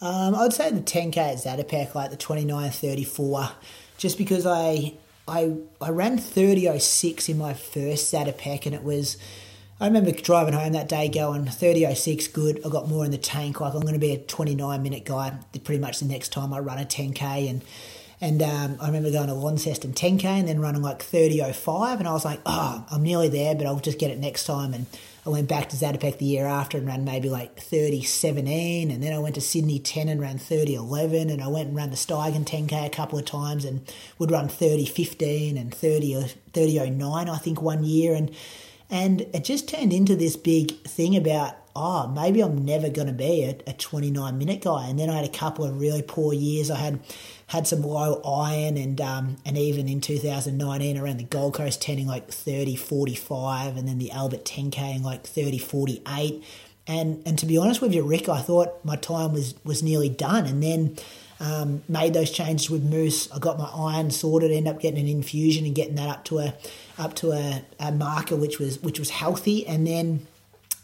Um, 0.00 0.34
I'd 0.34 0.52
say 0.52 0.70
the 0.70 0.80
10k 0.80 1.16
at 1.16 1.36
Zatopek, 1.36 1.94
like 1.94 2.10
the 2.10 2.16
29.34, 2.16 3.52
just 3.96 4.18
because 4.18 4.46
I 4.46 4.94
I 5.26 5.56
I 5.80 5.90
ran 5.90 6.18
thirty 6.18 6.68
oh 6.68 6.78
six 6.78 7.28
in 7.28 7.38
my 7.38 7.54
first 7.54 8.12
Zatopek, 8.12 8.66
and 8.66 8.74
it 8.74 8.82
was. 8.82 9.16
I 9.80 9.86
remember 9.86 10.12
driving 10.12 10.54
home 10.54 10.72
that 10.74 10.88
day 10.88 11.08
going 11.08 11.46
30.06, 11.46 12.32
good. 12.32 12.60
I 12.64 12.68
got 12.68 12.88
more 12.88 13.04
in 13.04 13.10
the 13.10 13.18
tank. 13.18 13.60
Like 13.60 13.74
I'm 13.74 13.80
going 13.80 13.94
to 13.94 13.98
be 13.98 14.12
a 14.12 14.18
29 14.18 14.80
minute 14.80 15.04
guy 15.04 15.36
pretty 15.64 15.80
much 15.80 15.98
the 15.98 16.04
next 16.04 16.28
time 16.32 16.54
I 16.54 16.60
run 16.60 16.78
a 16.78 16.84
10k. 16.84 17.50
And 17.50 17.60
and 18.20 18.42
um, 18.42 18.76
I 18.80 18.86
remember 18.86 19.10
going 19.10 19.28
to 19.28 19.34
Launceston 19.34 19.92
10k 19.92 20.24
and 20.24 20.48
then 20.48 20.60
running 20.60 20.82
like 20.82 21.00
30.05. 21.00 21.98
And 21.98 22.08
I 22.08 22.12
was 22.12 22.24
like, 22.24 22.40
oh, 22.46 22.86
I'm 22.90 23.02
nearly 23.02 23.28
there, 23.28 23.54
but 23.54 23.66
I'll 23.66 23.80
just 23.80 23.98
get 23.98 24.10
it 24.10 24.18
next 24.18 24.44
time. 24.44 24.72
And 24.72 24.86
I 25.26 25.30
went 25.30 25.48
back 25.48 25.68
to 25.70 25.76
Zatopek 25.76 26.18
the 26.18 26.24
year 26.26 26.46
after 26.46 26.78
and 26.78 26.86
ran 26.86 27.04
maybe 27.04 27.28
like 27.28 27.56
30.17. 27.56 28.92
And 28.92 29.02
then 29.02 29.12
I 29.12 29.18
went 29.18 29.34
to 29.34 29.40
Sydney 29.40 29.78
10 29.78 30.08
and 30.08 30.20
ran 30.20 30.38
30.11. 30.38 31.32
And 31.32 31.42
I 31.42 31.48
went 31.48 31.68
and 31.68 31.76
ran 31.76 31.90
the 31.90 31.96
Steigen 31.96 32.44
10k 32.44 32.86
a 32.86 32.90
couple 32.90 33.18
of 33.18 33.24
times 33.24 33.64
and 33.64 33.90
would 34.18 34.30
run 34.30 34.48
30.15 34.48 35.60
and 35.60 35.74
30, 35.74 36.14
30.09, 36.52 37.28
I 37.28 37.36
think, 37.38 37.60
one 37.60 37.84
year. 37.84 38.14
And 38.14 38.30
and 38.90 39.22
it 39.32 39.44
just 39.44 39.68
turned 39.68 39.92
into 39.92 40.14
this 40.14 40.36
big 40.36 40.70
thing 40.82 41.16
about, 41.16 41.56
oh, 41.76 42.06
maybe 42.08 42.40
I'm 42.40 42.64
never 42.64 42.88
going 42.88 43.08
to 43.08 43.12
be 43.12 43.44
a, 43.44 43.70
a 43.70 43.72
29 43.72 44.38
minute 44.38 44.62
guy. 44.62 44.86
And 44.86 44.98
then 44.98 45.10
I 45.10 45.16
had 45.16 45.24
a 45.24 45.36
couple 45.36 45.64
of 45.64 45.80
really 45.80 46.02
poor 46.02 46.32
years. 46.32 46.70
I 46.70 46.76
had 46.76 47.00
had 47.48 47.66
some 47.66 47.82
low 47.82 48.20
iron 48.22 48.76
and 48.76 49.00
um, 49.00 49.36
and 49.44 49.58
even 49.58 49.88
in 49.88 50.00
2019 50.00 50.98
around 50.98 51.18
the 51.18 51.24
Gold 51.24 51.54
Coast 51.54 51.82
10 51.82 51.98
in 51.98 52.06
like 52.06 52.28
30 52.30 52.74
45 52.74 53.76
and 53.76 53.86
then 53.86 53.98
the 53.98 54.10
Albert 54.12 54.44
10k 54.44 54.96
in 54.96 55.02
like 55.02 55.26
30 55.26 55.58
48 55.58 56.42
and 56.86 57.22
and 57.26 57.38
to 57.38 57.44
be 57.44 57.58
honest 57.58 57.82
with 57.82 57.92
you 57.92 58.02
Rick 58.02 58.30
I 58.30 58.40
thought 58.40 58.82
my 58.82 58.96
time 58.96 59.34
was 59.34 59.54
was 59.62 59.82
nearly 59.82 60.08
done 60.08 60.46
and 60.46 60.62
then 60.62 60.96
um, 61.40 61.82
made 61.88 62.14
those 62.14 62.30
changes 62.30 62.70
with 62.70 62.82
Moose. 62.84 63.30
I 63.32 63.38
got 63.38 63.58
my 63.58 63.68
iron 63.74 64.10
sorted, 64.10 64.50
ended 64.50 64.72
up 64.74 64.80
getting 64.80 65.00
an 65.00 65.08
infusion 65.08 65.66
and 65.66 65.74
getting 65.74 65.96
that 65.96 66.08
up 66.08 66.24
to 66.26 66.38
a 66.38 66.54
up 66.96 67.14
to 67.16 67.32
a, 67.32 67.62
a 67.80 67.92
marker 67.92 68.36
which 68.36 68.58
was 68.58 68.80
which 68.80 68.98
was 68.98 69.10
healthy, 69.10 69.66
and 69.66 69.86
then 69.86 70.26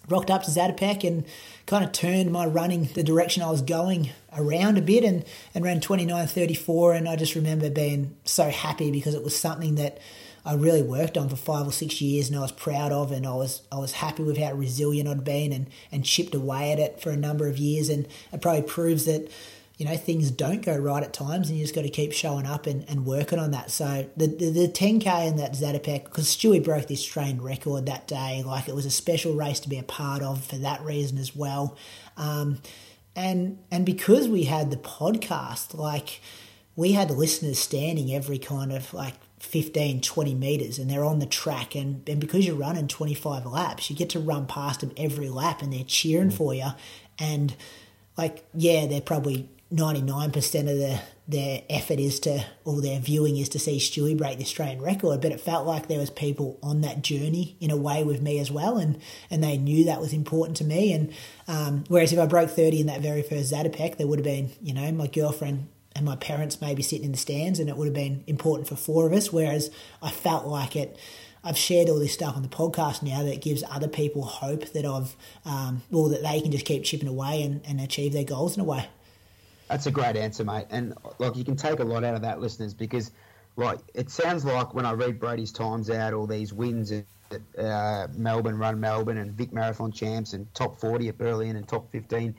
rocked 0.08 0.30
up 0.30 0.42
to 0.44 0.50
Zatopek 0.50 1.06
and 1.06 1.24
kind 1.66 1.84
of 1.84 1.92
turned 1.92 2.32
my 2.32 2.46
running 2.46 2.84
the 2.94 3.02
direction 3.02 3.42
I 3.42 3.50
was 3.50 3.62
going 3.62 4.10
around 4.36 4.78
a 4.78 4.82
bit 4.82 5.04
and, 5.04 5.24
and 5.54 5.64
ran 5.64 5.80
29.34 5.80 6.96
and 6.96 7.08
I 7.08 7.16
just 7.16 7.34
remember 7.34 7.70
being 7.70 8.16
so 8.24 8.50
happy 8.50 8.90
because 8.90 9.14
it 9.14 9.22
was 9.22 9.36
something 9.38 9.76
that 9.76 9.98
I 10.44 10.54
really 10.54 10.82
worked 10.82 11.18
on 11.18 11.28
for 11.28 11.36
five 11.36 11.66
or 11.66 11.72
six 11.72 12.00
years 12.00 12.28
and 12.28 12.36
I 12.36 12.40
was 12.40 12.52
proud 12.52 12.92
of 12.92 13.12
and 13.12 13.26
I 13.26 13.34
was 13.34 13.62
I 13.70 13.76
was 13.76 13.92
happy 13.92 14.22
with 14.22 14.38
how 14.38 14.52
resilient 14.52 15.08
I'd 15.08 15.22
been 15.22 15.52
and, 15.52 15.68
and 15.92 16.04
chipped 16.04 16.34
away 16.34 16.72
at 16.72 16.78
it 16.78 17.00
for 17.00 17.10
a 17.10 17.16
number 17.16 17.46
of 17.46 17.58
years 17.58 17.88
and 17.88 18.06
it 18.32 18.40
probably 18.40 18.62
proves 18.62 19.04
that 19.04 19.30
you 19.80 19.86
know, 19.86 19.96
things 19.96 20.30
don't 20.30 20.60
go 20.60 20.76
right 20.76 21.02
at 21.02 21.14
times 21.14 21.48
and 21.48 21.58
you 21.58 21.64
just 21.64 21.74
got 21.74 21.82
to 21.82 21.88
keep 21.88 22.12
showing 22.12 22.44
up 22.44 22.66
and, 22.66 22.86
and 22.86 23.06
working 23.06 23.38
on 23.38 23.52
that. 23.52 23.70
So 23.70 24.06
the, 24.14 24.26
the, 24.26 24.50
the 24.50 24.68
10K 24.68 25.06
and 25.06 25.38
that 25.38 25.54
Zatopek, 25.54 26.04
because 26.04 26.26
Stewie 26.26 26.62
broke 26.62 26.86
this 26.86 27.02
trained 27.02 27.42
record 27.42 27.86
that 27.86 28.06
day, 28.06 28.42
like 28.44 28.68
it 28.68 28.74
was 28.74 28.84
a 28.84 28.90
special 28.90 29.34
race 29.34 29.58
to 29.60 29.70
be 29.70 29.78
a 29.78 29.82
part 29.82 30.20
of 30.20 30.44
for 30.44 30.56
that 30.56 30.82
reason 30.82 31.16
as 31.16 31.34
well. 31.34 31.78
Um, 32.18 32.58
and 33.16 33.58
and 33.70 33.86
because 33.86 34.28
we 34.28 34.44
had 34.44 34.70
the 34.70 34.76
podcast, 34.76 35.72
like 35.72 36.20
we 36.76 36.92
had 36.92 37.10
listeners 37.10 37.58
standing 37.58 38.14
every 38.14 38.38
kind 38.38 38.72
of 38.72 38.92
like 38.92 39.14
15, 39.38 40.02
20 40.02 40.34
meters 40.34 40.78
and 40.78 40.90
they're 40.90 41.06
on 41.06 41.20
the 41.20 41.26
track. 41.26 41.74
And, 41.74 42.06
and 42.06 42.20
because 42.20 42.46
you're 42.46 42.54
running 42.54 42.86
25 42.86 43.46
laps, 43.46 43.88
you 43.88 43.96
get 43.96 44.10
to 44.10 44.20
run 44.20 44.46
past 44.46 44.80
them 44.80 44.92
every 44.98 45.30
lap 45.30 45.62
and 45.62 45.72
they're 45.72 45.84
cheering 45.84 46.28
mm. 46.28 46.34
for 46.34 46.52
you. 46.52 46.68
And 47.18 47.56
like, 48.18 48.44
yeah, 48.52 48.86
they're 48.86 49.00
probably 49.00 49.48
99% 49.72 50.60
of 50.60 50.78
the, 50.78 51.00
their 51.28 51.62
effort 51.70 52.00
is 52.00 52.18
to, 52.20 52.44
or 52.64 52.80
their 52.80 52.98
viewing 52.98 53.36
is 53.36 53.48
to 53.50 53.58
see 53.58 53.78
Stewie 53.78 54.18
break 54.18 54.38
the 54.38 54.44
Australian 54.44 54.82
record, 54.82 55.20
but 55.20 55.30
it 55.30 55.40
felt 55.40 55.64
like 55.64 55.86
there 55.86 56.00
was 56.00 56.10
people 56.10 56.58
on 56.60 56.80
that 56.80 57.02
journey 57.02 57.56
in 57.60 57.70
a 57.70 57.76
way 57.76 58.02
with 58.02 58.20
me 58.20 58.40
as 58.40 58.50
well, 58.50 58.78
and, 58.78 58.98
and 59.30 59.44
they 59.44 59.56
knew 59.56 59.84
that 59.84 60.00
was 60.00 60.12
important 60.12 60.56
to 60.56 60.64
me. 60.64 60.92
And 60.92 61.12
um, 61.46 61.84
whereas 61.86 62.12
if 62.12 62.18
I 62.18 62.26
broke 62.26 62.50
30 62.50 62.80
in 62.80 62.86
that 62.88 63.00
very 63.00 63.22
first 63.22 63.52
Zatopek, 63.52 63.96
there 63.96 64.08
would 64.08 64.18
have 64.18 64.24
been, 64.24 64.50
you 64.60 64.74
know, 64.74 64.90
my 64.90 65.06
girlfriend 65.06 65.68
and 65.94 66.04
my 66.04 66.16
parents 66.16 66.60
maybe 66.60 66.82
sitting 66.82 67.04
in 67.04 67.12
the 67.12 67.18
stands, 67.18 67.60
and 67.60 67.68
it 67.68 67.76
would 67.76 67.86
have 67.86 67.94
been 67.94 68.24
important 68.26 68.68
for 68.68 68.74
four 68.74 69.06
of 69.06 69.12
us. 69.12 69.32
Whereas 69.32 69.70
I 70.02 70.10
felt 70.10 70.46
like 70.46 70.74
it, 70.74 70.98
I've 71.44 71.56
shared 71.56 71.88
all 71.88 72.00
this 72.00 72.12
stuff 72.12 72.34
on 72.34 72.42
the 72.42 72.48
podcast 72.48 73.04
now 73.04 73.22
that 73.22 73.40
gives 73.40 73.62
other 73.70 73.88
people 73.88 74.22
hope 74.22 74.72
that 74.72 74.84
I've, 74.84 75.14
um, 75.44 75.82
or 75.92 76.08
that 76.08 76.22
they 76.24 76.40
can 76.40 76.50
just 76.50 76.66
keep 76.66 76.82
chipping 76.82 77.08
away 77.08 77.42
and, 77.42 77.60
and 77.64 77.80
achieve 77.80 78.12
their 78.12 78.24
goals 78.24 78.56
in 78.56 78.60
a 78.60 78.64
way. 78.64 78.88
That's 79.70 79.86
a 79.86 79.90
great 79.92 80.16
answer, 80.16 80.42
mate. 80.42 80.66
And 80.70 80.94
like 81.18 81.36
you 81.36 81.44
can 81.44 81.54
take 81.54 81.78
a 81.78 81.84
lot 81.84 82.02
out 82.02 82.16
of 82.16 82.22
that, 82.22 82.40
listeners, 82.40 82.74
because 82.74 83.12
like 83.54 83.78
it 83.94 84.10
sounds 84.10 84.44
like 84.44 84.74
when 84.74 84.84
I 84.84 84.92
read 84.92 85.20
Brady's 85.20 85.52
times 85.52 85.88
out, 85.90 86.12
all 86.12 86.26
these 86.26 86.52
wins 86.52 86.90
at 86.90 87.04
uh, 87.56 88.08
Melbourne, 88.16 88.58
Run 88.58 88.80
Melbourne, 88.80 89.18
and 89.18 89.30
Vic 89.30 89.52
Marathon 89.52 89.92
champs, 89.92 90.32
and 90.32 90.52
top 90.54 90.80
forty 90.80 91.08
at 91.08 91.16
Berlin, 91.16 91.54
and 91.54 91.68
top 91.68 91.88
fifteen. 91.92 92.34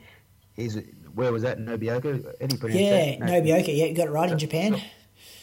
Is 0.58 0.82
where 1.14 1.32
was 1.32 1.42
that 1.42 1.58
Nobeoka? 1.58 2.22
yeah, 2.74 3.16
that? 3.18 3.20
Nobeoka. 3.20 3.68
Yeah, 3.68 3.86
you 3.86 3.94
got 3.94 4.08
it 4.08 4.10
right 4.10 4.28
so, 4.28 4.34
in 4.34 4.38
Japan. 4.38 4.74
So, 4.74 4.82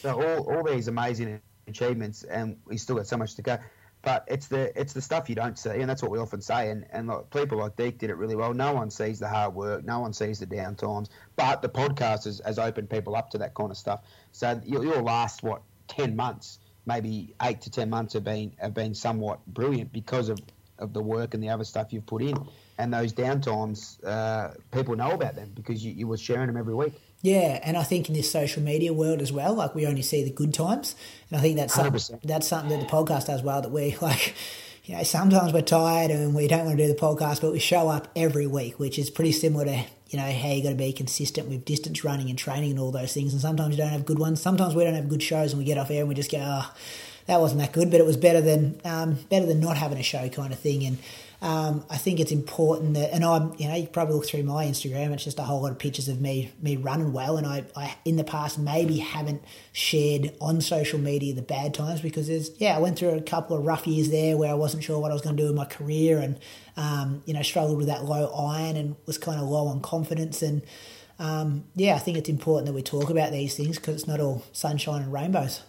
so 0.02 0.22
all 0.22 0.56
all 0.56 0.62
these 0.62 0.86
amazing 0.86 1.40
achievements, 1.66 2.22
and 2.22 2.56
we 2.66 2.76
still 2.76 2.94
got 2.94 3.08
so 3.08 3.16
much 3.16 3.34
to 3.34 3.42
go. 3.42 3.58
But 4.02 4.24
it's 4.28 4.46
the 4.46 4.78
it's 4.80 4.92
the 4.94 5.02
stuff 5.02 5.28
you 5.28 5.34
don't 5.34 5.58
see, 5.58 5.70
and 5.70 5.88
that's 5.88 6.02
what 6.02 6.10
we 6.10 6.18
often 6.18 6.40
say. 6.40 6.70
And 6.70 6.86
and 6.90 7.10
people 7.30 7.58
like 7.58 7.76
Deek 7.76 7.98
did 7.98 8.10
it 8.10 8.16
really 8.16 8.36
well. 8.36 8.54
No 8.54 8.72
one 8.72 8.90
sees 8.90 9.18
the 9.18 9.28
hard 9.28 9.54
work, 9.54 9.84
no 9.84 10.00
one 10.00 10.12
sees 10.12 10.38
the 10.38 10.46
down 10.46 10.74
times. 10.74 11.10
But 11.36 11.60
the 11.60 11.68
podcast 11.68 12.24
has, 12.24 12.40
has 12.44 12.58
opened 12.58 12.88
people 12.88 13.14
up 13.14 13.30
to 13.30 13.38
that 13.38 13.54
kind 13.54 13.70
of 13.70 13.76
stuff. 13.76 14.00
So 14.32 14.60
your, 14.64 14.84
your 14.84 15.02
last 15.02 15.42
what 15.42 15.62
ten 15.86 16.16
months, 16.16 16.60
maybe 16.86 17.34
eight 17.42 17.60
to 17.62 17.70
ten 17.70 17.90
months 17.90 18.14
have 18.14 18.24
been 18.24 18.52
have 18.58 18.72
been 18.72 18.94
somewhat 18.94 19.44
brilliant 19.46 19.92
because 19.92 20.30
of 20.30 20.40
of 20.78 20.94
the 20.94 21.02
work 21.02 21.34
and 21.34 21.42
the 21.42 21.50
other 21.50 21.64
stuff 21.64 21.92
you've 21.92 22.06
put 22.06 22.22
in. 22.22 22.34
And 22.78 22.94
those 22.94 23.12
downtimes, 23.12 24.02
uh, 24.02 24.54
people 24.72 24.96
know 24.96 25.10
about 25.10 25.34
them 25.34 25.52
because 25.54 25.84
you, 25.84 25.92
you 25.92 26.06
were 26.06 26.16
sharing 26.16 26.46
them 26.46 26.56
every 26.56 26.74
week. 26.74 26.94
Yeah, 27.22 27.60
and 27.62 27.76
I 27.76 27.82
think 27.82 28.08
in 28.08 28.14
this 28.14 28.30
social 28.30 28.62
media 28.62 28.92
world 28.94 29.20
as 29.20 29.30
well, 29.30 29.54
like 29.54 29.74
we 29.74 29.86
only 29.86 30.02
see 30.02 30.24
the 30.24 30.30
good 30.30 30.54
times, 30.54 30.94
and 31.28 31.38
I 31.38 31.42
think 31.42 31.56
that's 31.56 31.74
something, 31.74 32.18
that's 32.24 32.48
something 32.48 32.70
that 32.70 32.80
the 32.80 32.90
podcast 32.90 33.26
does 33.26 33.42
well. 33.42 33.60
That 33.60 33.70
we 33.70 33.94
like, 34.02 34.34
you 34.84 34.96
know, 34.96 35.02
sometimes 35.02 35.52
we're 35.52 35.60
tired 35.60 36.10
and 36.10 36.34
we 36.34 36.48
don't 36.48 36.64
want 36.64 36.78
to 36.78 36.86
do 36.86 36.92
the 36.92 36.98
podcast, 36.98 37.42
but 37.42 37.52
we 37.52 37.58
show 37.58 37.88
up 37.88 38.08
every 38.16 38.46
week, 38.46 38.78
which 38.78 38.98
is 38.98 39.10
pretty 39.10 39.32
similar 39.32 39.66
to 39.66 39.84
you 40.08 40.18
know 40.18 40.30
how 40.32 40.48
you 40.48 40.62
got 40.62 40.70
to 40.70 40.74
be 40.74 40.92
consistent 40.92 41.48
with 41.48 41.64
distance 41.64 42.02
running 42.04 42.30
and 42.30 42.38
training 42.38 42.70
and 42.70 42.80
all 42.80 42.90
those 42.90 43.12
things. 43.12 43.32
And 43.32 43.42
sometimes 43.42 43.76
you 43.76 43.82
don't 43.82 43.92
have 43.92 44.06
good 44.06 44.18
ones. 44.18 44.40
Sometimes 44.40 44.74
we 44.74 44.84
don't 44.84 44.94
have 44.94 45.10
good 45.10 45.22
shows, 45.22 45.52
and 45.52 45.58
we 45.58 45.66
get 45.66 45.76
off 45.76 45.90
air 45.90 46.00
and 46.00 46.08
we 46.08 46.14
just 46.14 46.30
go, 46.30 46.38
oh, 46.40 46.72
that 47.26 47.40
wasn't 47.40 47.60
that 47.60 47.72
good, 47.72 47.90
but 47.90 48.00
it 48.00 48.06
was 48.06 48.16
better 48.16 48.40
than 48.40 48.80
um, 48.84 49.14
better 49.28 49.44
than 49.44 49.60
not 49.60 49.76
having 49.76 49.98
a 49.98 50.02
show 50.02 50.26
kind 50.30 50.52
of 50.54 50.58
thing. 50.58 50.84
And 50.84 50.98
um, 51.42 51.86
I 51.88 51.96
think 51.96 52.20
it's 52.20 52.32
important 52.32 52.94
that, 52.94 53.14
and 53.14 53.24
I'm, 53.24 53.54
you 53.56 53.66
know, 53.66 53.74
you 53.74 53.86
probably 53.86 54.14
look 54.14 54.26
through 54.26 54.42
my 54.42 54.66
Instagram. 54.66 55.12
It's 55.12 55.24
just 55.24 55.38
a 55.38 55.42
whole 55.42 55.62
lot 55.62 55.72
of 55.72 55.78
pictures 55.78 56.08
of 56.08 56.20
me, 56.20 56.52
me 56.60 56.76
running 56.76 57.14
well. 57.14 57.38
And 57.38 57.46
I, 57.46 57.64
I, 57.74 57.96
in 58.04 58.16
the 58.16 58.24
past, 58.24 58.58
maybe 58.58 58.98
haven't 58.98 59.42
shared 59.72 60.34
on 60.40 60.60
social 60.60 60.98
media 60.98 61.34
the 61.34 61.40
bad 61.40 61.72
times 61.72 62.02
because 62.02 62.28
there's, 62.28 62.50
yeah, 62.60 62.76
I 62.76 62.78
went 62.78 62.98
through 62.98 63.10
a 63.10 63.22
couple 63.22 63.56
of 63.56 63.64
rough 63.64 63.86
years 63.86 64.10
there 64.10 64.36
where 64.36 64.50
I 64.50 64.54
wasn't 64.54 64.84
sure 64.84 64.98
what 64.98 65.10
I 65.10 65.14
was 65.14 65.22
going 65.22 65.36
to 65.36 65.42
do 65.42 65.48
in 65.48 65.54
my 65.54 65.64
career, 65.64 66.18
and 66.18 66.38
um, 66.76 67.22
you 67.24 67.32
know, 67.32 67.42
struggled 67.42 67.78
with 67.78 67.86
that 67.86 68.04
low 68.04 68.30
iron 68.34 68.76
and 68.76 68.96
was 69.06 69.16
kind 69.16 69.40
of 69.40 69.48
low 69.48 69.66
on 69.68 69.80
confidence. 69.80 70.42
And 70.42 70.60
um, 71.18 71.64
yeah, 71.74 71.94
I 71.94 71.98
think 71.98 72.18
it's 72.18 72.28
important 72.28 72.66
that 72.66 72.74
we 72.74 72.82
talk 72.82 73.08
about 73.08 73.32
these 73.32 73.56
things 73.56 73.78
because 73.78 73.94
it's 73.94 74.06
not 74.06 74.20
all 74.20 74.44
sunshine 74.52 75.02
and 75.02 75.12
rainbows 75.12 75.62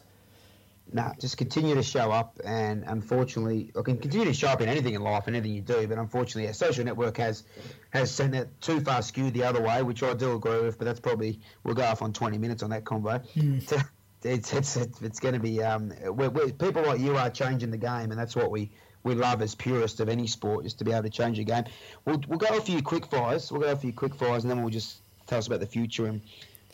no, 0.93 1.11
just 1.19 1.37
continue 1.37 1.75
to 1.75 1.83
show 1.83 2.11
up. 2.11 2.39
And 2.43 2.83
unfortunately, 2.85 3.71
I 3.77 3.81
can 3.81 3.97
continue 3.97 4.25
to 4.25 4.33
show 4.33 4.49
up 4.49 4.61
in 4.61 4.69
anything 4.69 4.93
in 4.93 5.01
life 5.01 5.27
and 5.27 5.35
anything 5.35 5.55
you 5.55 5.61
do. 5.61 5.87
But 5.87 5.97
unfortunately, 5.97 6.47
our 6.47 6.53
social 6.53 6.83
network 6.83 7.17
has 7.17 7.43
has 7.91 8.11
sent 8.11 8.33
that 8.33 8.59
too 8.61 8.81
far 8.81 9.01
skewed 9.01 9.33
the 9.33 9.43
other 9.43 9.61
way, 9.61 9.83
which 9.83 10.03
I 10.03 10.13
do 10.13 10.33
agree 10.35 10.61
with. 10.61 10.77
But 10.77 10.85
that's 10.85 10.99
probably 10.99 11.39
we'll 11.63 11.75
go 11.75 11.83
off 11.83 12.01
on 12.01 12.13
twenty 12.13 12.37
minutes 12.37 12.63
on 12.63 12.69
that 12.71 12.83
convo. 12.83 13.23
Mm. 13.35 13.87
It's 14.23 14.53
it's 14.53 14.77
it's, 14.77 15.01
it's 15.01 15.19
going 15.19 15.33
to 15.33 15.39
be 15.39 15.63
um, 15.63 15.91
we're, 16.03 16.29
we're, 16.29 16.51
people 16.51 16.83
like 16.83 16.99
you 16.99 17.17
are 17.17 17.31
changing 17.31 17.71
the 17.71 17.77
game, 17.79 18.11
and 18.11 18.19
that's 18.19 18.35
what 18.35 18.51
we. 18.51 18.71
We 19.03 19.15
love 19.15 19.41
as 19.41 19.55
purists 19.55 19.99
of 19.99 20.09
any 20.09 20.27
sport, 20.27 20.63
just 20.63 20.77
to 20.77 20.85
be 20.85 20.91
able 20.91 21.01
to 21.01 21.09
change 21.09 21.37
the 21.37 21.43
game. 21.43 21.63
We'll, 22.05 22.21
we'll 22.27 22.37
go 22.37 22.55
a 22.55 22.61
few 22.61 22.83
quick 22.83 23.07
fires. 23.07 23.51
We'll 23.51 23.61
go 23.61 23.71
a 23.71 23.75
few 23.75 23.91
quick 23.91 24.13
fires, 24.13 24.43
and 24.43 24.51
then 24.51 24.61
we'll 24.61 24.69
just 24.69 25.01
tell 25.25 25.39
us 25.39 25.47
about 25.47 25.59
the 25.59 25.65
future, 25.65 26.05
and 26.05 26.21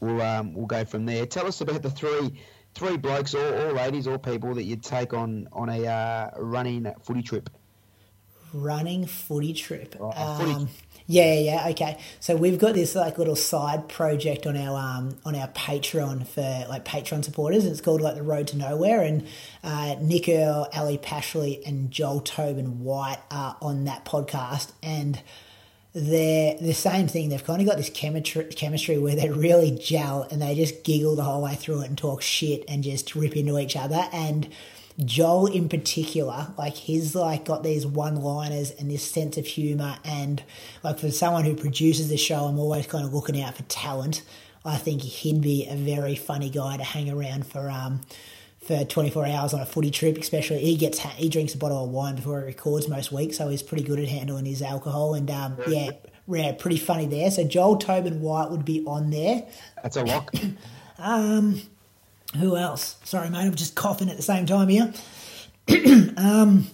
we'll 0.02 0.22
um, 0.22 0.54
we'll 0.54 0.66
go 0.66 0.84
from 0.84 1.06
there. 1.06 1.26
Tell 1.26 1.48
us 1.48 1.62
about 1.62 1.84
the 1.84 1.90
three 1.90 2.38
three 2.78 2.98
blokes 2.98 3.34
or, 3.34 3.70
or 3.70 3.74
ladies 3.74 4.08
or 4.08 4.20
people 4.20 4.54
that 4.54 4.64
you'd 4.64 4.84
take 4.84 5.14
on 5.14 5.48
on 5.52 5.70
a 5.70 5.86
uh, 5.86 6.30
running 6.38 6.94
footy 7.04 7.24
trip? 7.24 7.50
Running 8.54 9.06
footy 9.06 9.54
trip. 9.54 9.96
Oh, 10.00 10.12
footy. 10.38 10.54
Um, 10.54 10.70
yeah, 11.08 11.34
yeah, 11.34 11.68
okay. 11.70 11.98
So 12.20 12.36
we've 12.36 12.60
got 12.60 12.76
this 12.76 12.94
like 12.94 13.18
little 13.18 13.36
side 13.36 13.88
project 13.88 14.46
on 14.46 14.56
our 14.56 14.78
um, 14.78 15.18
on 15.26 15.36
our 15.36 15.48
Patreon 15.48 16.28
for 16.28 16.66
like 16.70 16.86
Patreon 16.86 17.24
supporters. 17.24 17.66
It's 17.66 17.82
called 17.82 18.02
like 18.02 18.16
the 18.16 18.24
Road 18.24 18.48
to 18.50 18.58
Nowhere, 18.58 19.02
and 19.02 19.26
uh, 19.64 19.96
Nick 20.02 20.30
Earl, 20.30 20.68
Ali 20.74 20.98
Pashley, 20.98 21.66
and 21.66 21.90
Joel 21.92 22.20
Tobin 22.20 22.84
White 22.84 23.20
are 23.32 23.58
on 23.62 23.86
that 23.86 24.06
podcast, 24.06 24.72
and 24.84 25.22
they're 25.98 26.56
the 26.62 26.76
same 26.76 27.08
thing. 27.08 27.30
They've 27.30 27.44
kind 27.44 27.60
of 27.60 27.68
got 27.68 27.78
this 27.78 27.90
chemistry, 27.90 28.46
chemistry 28.46 29.00
where 29.00 29.16
they 29.16 29.32
really 29.32 29.72
gel 29.72 30.28
and 30.30 30.40
they 30.40 30.54
just 30.54 30.84
giggle 30.84 31.16
the 31.16 31.24
whole 31.24 31.42
way 31.42 31.56
through 31.56 31.82
it 31.82 31.88
and 31.88 31.98
talk 31.98 32.22
shit 32.22 32.64
and 32.68 32.84
just 32.84 33.16
rip 33.16 33.36
into 33.36 33.58
each 33.58 33.76
other. 33.76 34.08
And 34.14 34.48
Joel 35.04 35.48
in 35.48 35.68
particular, 35.70 36.54
like 36.56 36.76
he's 36.76 37.16
like 37.16 37.46
got 37.46 37.64
these 37.64 37.88
one 37.88 38.18
liners 38.18 38.70
and 38.72 38.92
this 38.92 39.04
sense 39.04 39.38
of 39.38 39.48
humor. 39.48 39.98
And 40.06 40.44
like 40.84 41.00
for 41.00 41.10
someone 41.10 41.46
who 41.46 41.56
produces 41.56 42.10
the 42.10 42.18
show, 42.18 42.46
I'm 42.46 42.60
always 42.60 42.86
kind 42.86 43.04
of 43.04 43.12
looking 43.12 43.42
out 43.42 43.56
for 43.56 43.64
talent. 43.64 44.22
I 44.64 44.78
think 44.78 45.02
he'd 45.02 45.42
be 45.42 45.68
a 45.68 45.76
very 45.76 46.16
funny 46.16 46.52
guy 46.52 46.78
to 46.78 46.84
hang 46.84 47.10
around 47.10 47.48
for. 47.48 47.72
Um, 47.72 48.02
for 48.68 48.84
24 48.84 49.26
hours 49.28 49.54
on 49.54 49.62
a 49.62 49.66
footy 49.66 49.90
trip, 49.90 50.18
especially 50.18 50.60
he 50.60 50.76
gets 50.76 51.00
he 51.00 51.30
drinks 51.30 51.54
a 51.54 51.58
bottle 51.58 51.86
of 51.86 51.90
wine 51.90 52.16
before 52.16 52.42
he 52.42 52.48
records 52.48 52.90
most 52.90 53.12
weeks, 53.14 53.38
so 53.38 53.48
he's 53.48 53.64
pretty 53.64 53.84
good 53.84 53.98
at 53.98 54.10
handling 54.10 54.46
his 54.46 54.62
alcohol. 54.62 55.14
And 55.14 55.32
um, 55.32 55.58
yeah, 55.68 55.92
yeah, 56.28 56.52
pretty 56.52 56.78
funny 56.78 57.06
there. 57.06 57.32
So 57.32 57.46
Joel 57.46 57.78
Tobin 57.78 58.22
White 58.22 58.52
would 58.52 58.66
be 58.66 58.84
on 58.86 59.10
there. 59.10 59.48
That's 59.82 59.96
a 59.96 60.04
lock. 60.04 60.34
um, 61.00 61.62
who 62.38 62.58
else? 62.58 62.98
Sorry, 63.06 63.30
mate, 63.30 63.46
I'm 63.46 63.56
just 63.56 63.76
coughing 63.76 64.10
at 64.10 64.18
the 64.18 64.24
same 64.24 64.46
time 64.46 64.68
here. 64.68 64.94
um, 66.18 66.68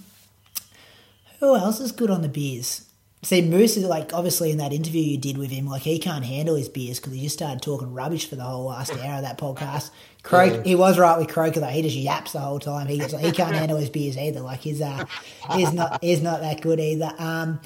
who 1.39 1.55
else 1.55 1.79
is 1.79 1.91
good 1.91 2.09
on 2.09 2.23
the 2.23 2.29
beers? 2.29 2.87
See, 3.21 3.41
Moose 3.41 3.77
is 3.77 3.85
like 3.85 4.13
obviously 4.13 4.51
in 4.51 4.57
that 4.57 4.73
interview 4.73 5.01
you 5.01 5.17
did 5.17 5.37
with 5.37 5.51
him, 5.51 5.67
like 5.67 5.83
he 5.83 5.99
can't 5.99 6.25
handle 6.25 6.55
his 6.55 6.67
beers 6.67 6.99
because 6.99 7.13
he 7.13 7.21
just 7.21 7.35
started 7.35 7.61
talking 7.61 7.93
rubbish 7.93 8.27
for 8.27 8.35
the 8.35 8.43
whole 8.43 8.65
last 8.65 8.91
hour 8.97 9.17
of 9.17 9.21
that 9.21 9.37
podcast. 9.37 9.91
Croak, 10.23 10.53
yeah. 10.53 10.63
he 10.63 10.75
was 10.75 10.97
right 10.97 11.17
with 11.17 11.27
Croker 11.27 11.59
though. 11.59 11.67
He 11.67 11.81
just 11.81 11.97
yaps 11.97 12.31
the 12.31 12.39
whole 12.39 12.59
time. 12.59 12.87
He 12.87 12.97
gets, 12.97 13.13
he 13.13 13.31
can't 13.33 13.53
handle 13.53 13.77
his 13.77 13.89
beers 13.89 14.17
either. 14.17 14.39
Like 14.39 14.61
he's 14.61 14.81
uh, 14.81 15.05
he's 15.51 15.73
not 15.73 16.01
he's 16.01 16.21
not 16.21 16.39
that 16.39 16.61
good 16.61 16.79
either. 16.79 17.13
Um, 17.17 17.59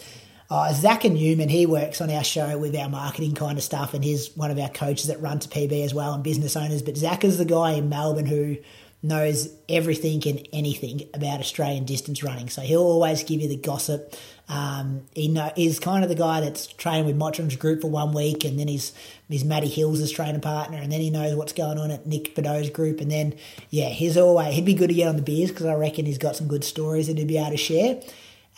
uh, 0.49 0.73
Zach 0.73 1.03
and 1.03 1.15
Newman, 1.15 1.49
he 1.49 1.65
works 1.65 2.01
on 2.01 2.09
our 2.09 2.23
show 2.23 2.57
with 2.57 2.75
our 2.75 2.89
marketing 2.89 3.35
kind 3.35 3.57
of 3.57 3.63
stuff, 3.63 3.93
and 3.93 4.03
he's 4.03 4.35
one 4.35 4.49
of 4.49 4.57
our 4.57 4.69
coaches 4.69 5.07
that 5.07 5.21
run 5.21 5.39
to 5.39 5.49
PB 5.49 5.83
as 5.83 5.93
well 5.93 6.13
and 6.13 6.23
business 6.23 6.55
owners. 6.55 6.81
But 6.81 6.97
Zach 6.97 7.23
is 7.23 7.37
the 7.37 7.45
guy 7.45 7.73
in 7.73 7.89
Melbourne 7.89 8.25
who 8.25 8.57
knows 9.03 9.49
everything 9.69 10.27
and 10.27 10.47
anything 10.51 11.01
about 11.13 11.39
Australian 11.39 11.85
distance 11.85 12.23
running. 12.23 12.49
So 12.49 12.61
he'll 12.61 12.81
always 12.81 13.23
give 13.23 13.41
you 13.41 13.47
the 13.47 13.57
gossip. 13.57 14.15
Um, 14.49 15.01
he 15.13 15.27
know, 15.27 15.51
he's 15.55 15.77
kind 15.79 16.03
of 16.03 16.09
the 16.09 16.15
guy 16.15 16.39
that's 16.39 16.67
training 16.67 17.05
with 17.05 17.17
Mottram's 17.17 17.57
group 17.57 17.81
for 17.81 17.89
one 17.89 18.13
week, 18.13 18.45
and 18.45 18.57
then 18.57 18.67
he's 18.67 18.93
he's 19.29 19.43
Matty 19.43 19.67
Hills' 19.67 20.09
training 20.11 20.39
partner, 20.39 20.77
and 20.77 20.91
then 20.91 21.01
he 21.01 21.09
knows 21.09 21.35
what's 21.35 21.53
going 21.53 21.77
on 21.77 21.91
at 21.91 22.07
Nick 22.07 22.33
Bideau's 22.33 22.69
group, 22.69 23.01
and 23.01 23.11
then 23.11 23.35
yeah, 23.69 23.89
he's 23.89 24.17
always 24.17 24.53
he'd 24.55 24.65
be 24.65 24.73
good 24.73 24.87
to 24.87 24.93
get 24.93 25.07
on 25.09 25.17
the 25.17 25.21
beers 25.21 25.51
because 25.51 25.65
I 25.65 25.73
reckon 25.73 26.05
he's 26.05 26.17
got 26.17 26.35
some 26.35 26.47
good 26.47 26.63
stories 26.63 27.07
that 27.07 27.17
he'd 27.17 27.27
be 27.27 27.37
able 27.37 27.51
to 27.51 27.57
share. 27.57 28.01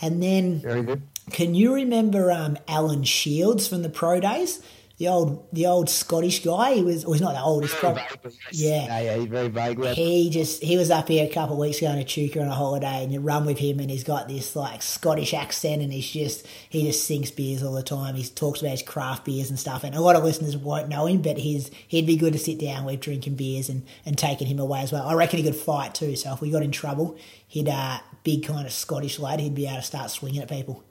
And 0.01 0.21
then, 0.21 0.59
very 0.59 0.83
good. 0.83 1.01
Can 1.31 1.55
you 1.55 1.73
remember 1.73 2.31
um, 2.31 2.57
Alan 2.67 3.03
Shields 3.03 3.67
from 3.67 3.81
the 3.81 3.89
pro 3.89 4.19
days? 4.19 4.61
The 4.99 5.07
old 5.07 5.47
the 5.53 5.65
old 5.65 5.89
Scottish 5.89 6.43
guy. 6.43 6.73
He 6.73 6.83
was, 6.83 7.05
well, 7.05 7.13
he's 7.13 7.21
not 7.21 7.33
the 7.33 7.41
oldest. 7.41 7.73
Probably, 7.75 8.03
yeah, 8.51 8.99
yeah, 9.01 9.15
yeah, 9.15 9.25
very 9.25 9.47
vague. 9.47 9.81
He 9.95 10.29
just 10.29 10.61
he 10.61 10.75
was 10.75 10.91
up 10.91 11.07
here 11.07 11.25
a 11.25 11.33
couple 11.33 11.55
of 11.55 11.59
weeks 11.59 11.77
ago 11.77 11.91
in 11.91 11.99
Echuca 11.99 12.41
on 12.41 12.47
a 12.49 12.53
holiday, 12.53 13.03
and 13.03 13.11
you 13.11 13.21
run 13.21 13.45
with 13.45 13.57
him, 13.57 13.79
and 13.79 13.89
he's 13.89 14.03
got 14.03 14.27
this 14.27 14.57
like 14.57 14.81
Scottish 14.81 15.33
accent, 15.33 15.81
and 15.81 15.93
he's 15.93 16.09
just 16.09 16.45
he 16.67 16.83
just 16.83 17.07
sinks 17.07 17.31
beers 17.31 17.63
all 17.63 17.73
the 17.73 17.81
time. 17.81 18.15
He 18.15 18.25
talks 18.25 18.59
about 18.59 18.71
his 18.71 18.83
craft 18.83 19.23
beers 19.23 19.49
and 19.49 19.57
stuff, 19.57 19.85
and 19.85 19.95
a 19.95 20.01
lot 20.01 20.17
of 20.17 20.23
listeners 20.25 20.57
won't 20.57 20.89
know 20.89 21.05
him, 21.05 21.21
but 21.21 21.37
he's 21.37 21.71
he'd 21.87 22.05
be 22.05 22.17
good 22.17 22.33
to 22.33 22.39
sit 22.39 22.59
down 22.59 22.83
with 22.83 22.99
drinking 22.99 23.35
beers 23.35 23.69
and 23.69 23.85
and 24.05 24.17
taking 24.17 24.47
him 24.47 24.59
away 24.59 24.81
as 24.81 24.91
well. 24.91 25.07
I 25.07 25.13
reckon 25.13 25.37
he 25.37 25.45
could 25.45 25.55
fight 25.55 25.95
too. 25.95 26.17
So 26.17 26.33
if 26.33 26.41
we 26.41 26.51
got 26.51 26.61
in 26.61 26.71
trouble, 26.71 27.17
he'd 27.47 27.69
uh 27.69 27.99
big 28.25 28.45
kind 28.45 28.67
of 28.67 28.73
Scottish 28.73 29.17
lad. 29.17 29.39
He'd 29.39 29.55
be 29.55 29.65
able 29.65 29.77
to 29.77 29.81
start 29.81 30.11
swinging 30.11 30.41
at 30.41 30.49
people. 30.49 30.83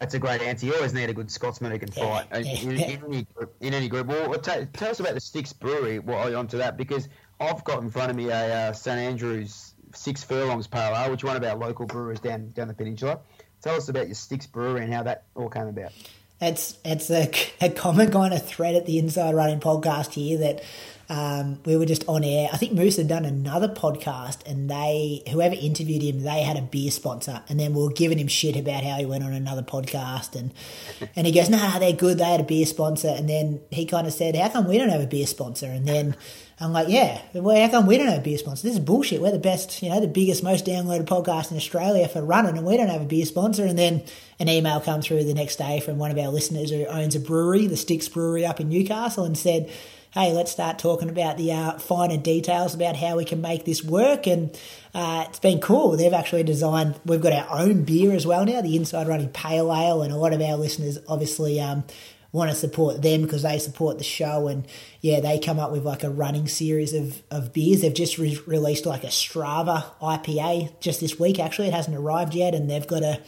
That's 0.00 0.14
a 0.14 0.18
great 0.18 0.40
answer. 0.40 0.64
You 0.64 0.74
always 0.74 0.94
need 0.94 1.10
a 1.10 1.12
good 1.12 1.30
Scotsman 1.30 1.72
who 1.72 1.78
can 1.78 1.90
fight 1.90 2.26
in, 2.32 2.46
in, 2.46 2.78
any, 2.80 3.22
group, 3.34 3.54
in 3.60 3.74
any 3.74 3.86
group. 3.86 4.06
Well, 4.06 4.32
tell, 4.38 4.66
tell 4.72 4.90
us 4.90 4.98
about 4.98 5.12
the 5.12 5.20
Sticks 5.20 5.52
Brewery 5.52 5.98
while 5.98 6.34
onto 6.36 6.56
that 6.56 6.78
because 6.78 7.08
I've 7.38 7.62
got 7.64 7.82
in 7.82 7.90
front 7.90 8.10
of 8.10 8.16
me 8.16 8.30
a 8.30 8.70
uh, 8.70 8.72
St 8.72 8.98
Andrews 8.98 9.74
Six 9.94 10.24
Furlongs 10.24 10.66
Pale 10.66 10.94
Ale, 10.96 11.10
which 11.10 11.22
one 11.22 11.36
of 11.36 11.44
our 11.44 11.54
local 11.54 11.84
brewers 11.86 12.18
down 12.18 12.50
down 12.52 12.68
the 12.68 12.74
peninsula. 12.74 13.20
Tell 13.60 13.76
us 13.76 13.90
about 13.90 14.06
your 14.06 14.14
Sticks 14.14 14.46
Brewery 14.46 14.84
and 14.84 14.92
how 14.92 15.02
that 15.02 15.24
all 15.34 15.50
came 15.50 15.66
about. 15.66 15.92
It's 16.40 16.78
it's 16.82 17.10
a, 17.10 17.30
a 17.60 17.68
common 17.68 18.10
kind 18.10 18.32
of 18.32 18.46
thread 18.46 18.74
at 18.74 18.86
the 18.86 18.98
Inside 18.98 19.34
Running 19.34 19.60
podcast 19.60 20.14
here 20.14 20.38
that 20.38 20.62
um, 21.10 21.58
we 21.64 21.76
were 21.76 21.86
just 21.86 22.04
on 22.08 22.22
air. 22.22 22.48
I 22.52 22.56
think 22.56 22.72
Moose 22.72 22.96
had 22.96 23.08
done 23.08 23.24
another 23.24 23.66
podcast, 23.66 24.46
and 24.46 24.70
they, 24.70 25.24
whoever 25.28 25.56
interviewed 25.56 26.02
him, 26.02 26.22
they 26.22 26.42
had 26.42 26.56
a 26.56 26.62
beer 26.62 26.92
sponsor, 26.92 27.42
and 27.48 27.58
then 27.58 27.74
we 27.74 27.82
were 27.82 27.90
giving 27.90 28.16
him 28.16 28.28
shit 28.28 28.54
about 28.54 28.84
how 28.84 28.94
he 28.94 29.04
went 29.04 29.24
on 29.24 29.32
another 29.32 29.62
podcast, 29.62 30.38
and 30.38 30.54
and 31.16 31.26
he 31.26 31.32
goes, 31.32 31.50
"Nah, 31.50 31.80
they're 31.80 31.92
good. 31.92 32.18
They 32.18 32.24
had 32.24 32.40
a 32.40 32.44
beer 32.44 32.64
sponsor," 32.64 33.08
and 33.08 33.28
then 33.28 33.60
he 33.70 33.86
kind 33.86 34.06
of 34.06 34.12
said, 34.12 34.36
"How 34.36 34.50
come 34.50 34.68
we 34.68 34.78
don't 34.78 34.88
have 34.88 35.00
a 35.00 35.06
beer 35.06 35.26
sponsor?" 35.26 35.66
And 35.66 35.84
then 35.84 36.14
I'm 36.60 36.72
like, 36.72 36.86
"Yeah, 36.88 37.20
well, 37.34 37.60
how 37.60 37.68
come 37.68 37.86
we 37.86 37.98
don't 37.98 38.06
have 38.06 38.20
a 38.20 38.22
beer 38.22 38.38
sponsor? 38.38 38.68
This 38.68 38.76
is 38.76 38.84
bullshit. 38.84 39.20
We're 39.20 39.32
the 39.32 39.40
best, 39.40 39.82
you 39.82 39.90
know, 39.90 40.00
the 40.00 40.06
biggest, 40.06 40.44
most 40.44 40.64
downloaded 40.64 41.06
podcast 41.06 41.50
in 41.50 41.56
Australia 41.56 42.06
for 42.06 42.22
running, 42.22 42.56
and 42.56 42.64
we 42.64 42.76
don't 42.76 42.88
have 42.88 43.02
a 43.02 43.06
beer 43.06 43.26
sponsor." 43.26 43.64
And 43.64 43.76
then 43.76 44.04
an 44.38 44.48
email 44.48 44.80
come 44.80 45.02
through 45.02 45.24
the 45.24 45.34
next 45.34 45.56
day 45.56 45.80
from 45.80 45.98
one 45.98 46.12
of 46.12 46.18
our 46.18 46.28
listeners 46.28 46.70
who 46.70 46.86
owns 46.86 47.16
a 47.16 47.20
brewery, 47.20 47.66
the 47.66 47.76
Sticks 47.76 48.08
Brewery 48.08 48.46
up 48.46 48.60
in 48.60 48.68
Newcastle, 48.68 49.24
and 49.24 49.36
said 49.36 49.68
hey, 50.12 50.32
let's 50.32 50.50
start 50.50 50.78
talking 50.78 51.08
about 51.08 51.36
the 51.36 51.52
uh, 51.52 51.78
finer 51.78 52.16
details 52.16 52.74
about 52.74 52.96
how 52.96 53.16
we 53.16 53.24
can 53.24 53.40
make 53.40 53.64
this 53.64 53.84
work. 53.84 54.26
And 54.26 54.50
uh, 54.92 55.26
it's 55.28 55.38
been 55.38 55.60
cool. 55.60 55.96
They've 55.96 56.12
actually 56.12 56.42
designed, 56.42 56.98
we've 57.04 57.20
got 57.20 57.32
our 57.32 57.60
own 57.60 57.84
beer 57.84 58.12
as 58.12 58.26
well 58.26 58.44
now, 58.44 58.60
the 58.60 58.76
Inside 58.76 59.06
Running 59.06 59.28
Pale 59.28 59.72
Ale. 59.72 60.02
And 60.02 60.12
a 60.12 60.16
lot 60.16 60.32
of 60.32 60.40
our 60.40 60.56
listeners 60.56 60.98
obviously 61.06 61.60
um, 61.60 61.84
want 62.32 62.50
to 62.50 62.56
support 62.56 63.02
them 63.02 63.22
because 63.22 63.42
they 63.42 63.60
support 63.60 63.98
the 63.98 64.04
show. 64.04 64.48
And 64.48 64.66
yeah, 65.00 65.20
they 65.20 65.38
come 65.38 65.60
up 65.60 65.70
with 65.70 65.84
like 65.84 66.02
a 66.02 66.10
running 66.10 66.48
series 66.48 66.92
of, 66.92 67.22
of 67.30 67.52
beers. 67.52 67.82
They've 67.82 67.94
just 67.94 68.18
re- 68.18 68.40
released 68.46 68.86
like 68.86 69.04
a 69.04 69.08
Strava 69.08 69.84
IPA 70.02 70.80
just 70.80 70.98
this 70.98 71.20
week, 71.20 71.38
actually. 71.38 71.68
It 71.68 71.74
hasn't 71.74 71.96
arrived 71.96 72.34
yet. 72.34 72.52
And 72.52 72.68
they've 72.68 72.86
got 72.86 73.04
a 73.04 73.20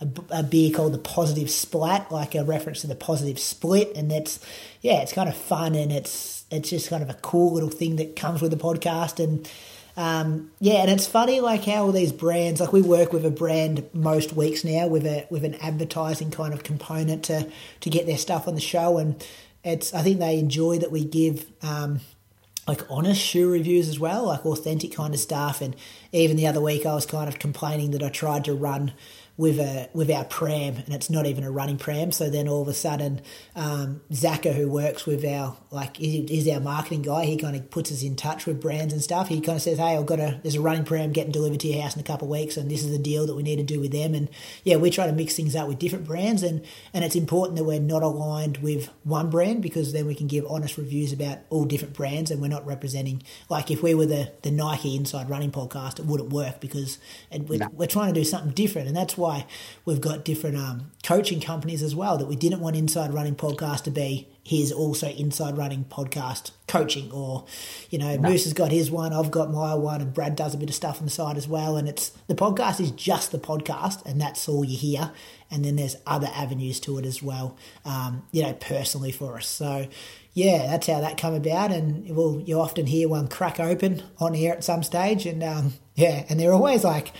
a, 0.00 0.08
a, 0.30 0.42
beer 0.42 0.70
called 0.70 0.92
the 0.92 0.98
Positive 0.98 1.50
Splat, 1.50 2.10
like 2.10 2.34
a 2.34 2.44
reference 2.44 2.82
to 2.82 2.86
the 2.86 2.94
Positive 2.94 3.38
Split, 3.38 3.96
and 3.96 4.10
that's 4.10 4.40
yeah, 4.80 5.00
it's 5.02 5.12
kind 5.12 5.28
of 5.28 5.36
fun 5.36 5.74
and 5.74 5.92
it's 5.92 6.44
it's 6.50 6.70
just 6.70 6.88
kind 6.88 7.02
of 7.02 7.10
a 7.10 7.14
cool 7.14 7.52
little 7.52 7.70
thing 7.70 7.96
that 7.96 8.16
comes 8.16 8.42
with 8.42 8.50
the 8.50 8.56
podcast 8.56 9.22
and. 9.22 9.48
Um, 9.96 10.52
yeah, 10.60 10.74
and 10.74 10.92
it's 10.92 11.08
funny 11.08 11.40
like 11.40 11.64
how 11.64 11.86
all 11.86 11.90
these 11.90 12.12
brands, 12.12 12.60
like 12.60 12.72
we 12.72 12.82
work 12.82 13.12
with 13.12 13.26
a 13.26 13.32
brand 13.32 13.84
most 13.92 14.32
weeks 14.32 14.62
now 14.62 14.86
with 14.86 15.04
a 15.04 15.26
with 15.28 15.44
an 15.44 15.56
advertising 15.56 16.30
kind 16.30 16.54
of 16.54 16.62
component 16.62 17.24
to 17.24 17.50
to 17.80 17.90
get 17.90 18.06
their 18.06 18.16
stuff 18.16 18.46
on 18.46 18.54
the 18.54 18.60
show, 18.60 18.98
and 18.98 19.26
it's 19.64 19.92
I 19.92 20.02
think 20.02 20.20
they 20.20 20.38
enjoy 20.38 20.78
that 20.78 20.92
we 20.92 21.04
give 21.04 21.46
um, 21.62 21.98
like 22.68 22.82
honest 22.90 23.20
shoe 23.20 23.50
reviews 23.50 23.88
as 23.88 23.98
well, 23.98 24.26
like 24.26 24.44
authentic 24.44 24.92
kind 24.92 25.14
of 25.14 25.20
stuff. 25.20 25.60
And 25.60 25.74
even 26.12 26.36
the 26.36 26.46
other 26.46 26.60
week, 26.60 26.84
I 26.84 26.94
was 26.94 27.06
kind 27.06 27.26
of 27.26 27.38
complaining 27.38 27.90
that 27.92 28.02
I 28.02 28.10
tried 28.10 28.44
to 28.44 28.54
run 28.54 28.92
with 29.38 29.60
a 29.60 29.88
with 29.94 30.10
our 30.10 30.24
pram, 30.24 30.74
and 30.84 30.92
it's 30.92 31.08
not 31.08 31.24
even 31.24 31.44
a 31.44 31.50
running 31.50 31.78
pram. 31.78 32.10
So 32.10 32.28
then 32.28 32.48
all 32.48 32.60
of 32.60 32.66
a 32.66 32.74
sudden, 32.74 33.20
um, 33.54 34.00
Zaka, 34.10 34.52
who 34.52 34.68
works 34.68 35.06
with 35.06 35.24
our 35.24 35.56
like 35.70 36.00
is 36.00 36.48
our 36.48 36.58
marketing 36.58 37.02
guy, 37.02 37.24
he 37.24 37.36
kind 37.36 37.54
of 37.54 37.70
puts 37.70 37.92
us 37.92 38.02
in 38.02 38.16
touch 38.16 38.46
with 38.46 38.60
brands 38.60 38.92
and 38.92 39.00
stuff. 39.00 39.28
He 39.28 39.40
kind 39.40 39.54
of 39.54 39.62
says, 39.62 39.78
"Hey, 39.78 39.96
I've 39.96 40.06
got 40.06 40.18
a 40.18 40.40
there's 40.42 40.56
a 40.56 40.60
running 40.60 40.84
pram 40.84 41.12
getting 41.12 41.30
delivered 41.30 41.60
to 41.60 41.68
your 41.68 41.80
house 41.80 41.94
in 41.94 42.00
a 42.00 42.04
couple 42.04 42.26
of 42.26 42.32
weeks, 42.32 42.56
and 42.56 42.68
this 42.68 42.82
is 42.82 42.90
the 42.90 42.98
deal 42.98 43.26
that 43.28 43.36
we 43.36 43.44
need 43.44 43.56
to 43.56 43.62
do 43.62 43.78
with 43.78 43.92
them." 43.92 44.12
And 44.12 44.28
yeah, 44.64 44.74
we 44.76 44.90
try 44.90 45.06
to 45.06 45.12
mix 45.12 45.36
things 45.36 45.54
up 45.54 45.68
with 45.68 45.78
different 45.78 46.04
brands, 46.04 46.42
and 46.42 46.64
and 46.92 47.04
it's 47.04 47.16
important 47.16 47.56
that 47.58 47.64
we're 47.64 47.78
not 47.78 48.02
aligned 48.02 48.58
with 48.58 48.90
one 49.04 49.30
brand 49.30 49.62
because 49.62 49.92
then 49.92 50.06
we 50.06 50.16
can 50.16 50.26
give 50.26 50.46
honest 50.46 50.76
reviews 50.76 51.12
about 51.12 51.38
all 51.48 51.64
different 51.64 51.94
brands, 51.94 52.32
and 52.32 52.42
we're 52.42 52.48
not 52.48 52.66
representing 52.66 53.22
like 53.48 53.70
if 53.70 53.84
we 53.84 53.94
were 53.94 54.06
the 54.06 54.32
the 54.42 54.50
Nike 54.50 54.96
Inside 54.96 55.30
Running 55.30 55.52
podcast, 55.52 56.00
it 56.00 56.06
wouldn't 56.06 56.30
work 56.30 56.60
because 56.60 56.98
we're, 57.30 57.60
no. 57.60 57.68
we're 57.72 57.86
trying 57.86 58.12
to 58.12 58.20
do 58.20 58.24
something 58.24 58.50
different, 58.50 58.88
and 58.88 58.96
that's 58.96 59.16
why 59.16 59.27
why 59.28 59.46
we've 59.84 60.00
got 60.00 60.24
different 60.24 60.56
um, 60.56 60.90
coaching 61.04 61.40
companies 61.40 61.82
as 61.82 61.94
well 61.94 62.16
that 62.16 62.26
we 62.26 62.36
didn't 62.36 62.60
want 62.60 62.76
Inside 62.76 63.12
Running 63.12 63.34
Podcast 63.36 63.84
to 63.84 63.90
be 63.90 64.26
his 64.42 64.72
also 64.72 65.08
Inside 65.10 65.58
Running 65.58 65.84
Podcast 65.84 66.52
coaching 66.66 67.12
or, 67.12 67.44
you 67.90 67.98
know, 67.98 68.16
no. 68.16 68.30
Moose 68.30 68.44
has 68.44 68.54
got 68.54 68.72
his 68.72 68.90
one, 68.90 69.12
I've 69.12 69.30
got 69.30 69.50
my 69.50 69.74
one, 69.74 70.00
and 70.00 70.14
Brad 70.14 70.34
does 70.34 70.54
a 70.54 70.56
bit 70.56 70.70
of 70.70 70.74
stuff 70.74 70.98
on 70.98 71.04
the 71.04 71.10
side 71.10 71.36
as 71.36 71.46
well. 71.46 71.76
And 71.76 71.86
it's 71.86 72.08
the 72.26 72.34
podcast 72.34 72.80
is 72.80 72.90
just 72.90 73.30
the 73.30 73.38
podcast, 73.38 74.04
and 74.06 74.18
that's 74.18 74.48
all 74.48 74.64
you 74.64 74.78
hear. 74.78 75.12
And 75.50 75.64
then 75.64 75.76
there's 75.76 75.96
other 76.06 76.28
avenues 76.32 76.80
to 76.80 76.98
it 76.98 77.04
as 77.04 77.22
well, 77.22 77.56
um, 77.84 78.26
you 78.32 78.42
know, 78.42 78.54
personally 78.54 79.12
for 79.12 79.36
us. 79.36 79.46
So, 79.46 79.88
yeah, 80.32 80.66
that's 80.66 80.86
how 80.86 81.00
that 81.00 81.18
come 81.18 81.34
about. 81.34 81.70
And 81.70 82.16
well, 82.16 82.42
you 82.44 82.58
often 82.58 82.86
hear 82.86 83.08
one 83.08 83.28
crack 83.28 83.60
open 83.60 84.02
on 84.18 84.34
air 84.34 84.54
at 84.54 84.64
some 84.64 84.82
stage, 84.82 85.26
and 85.26 85.42
um, 85.42 85.74
yeah, 85.94 86.24
and 86.30 86.40
they're 86.40 86.54
always 86.54 86.84
like 86.84 87.12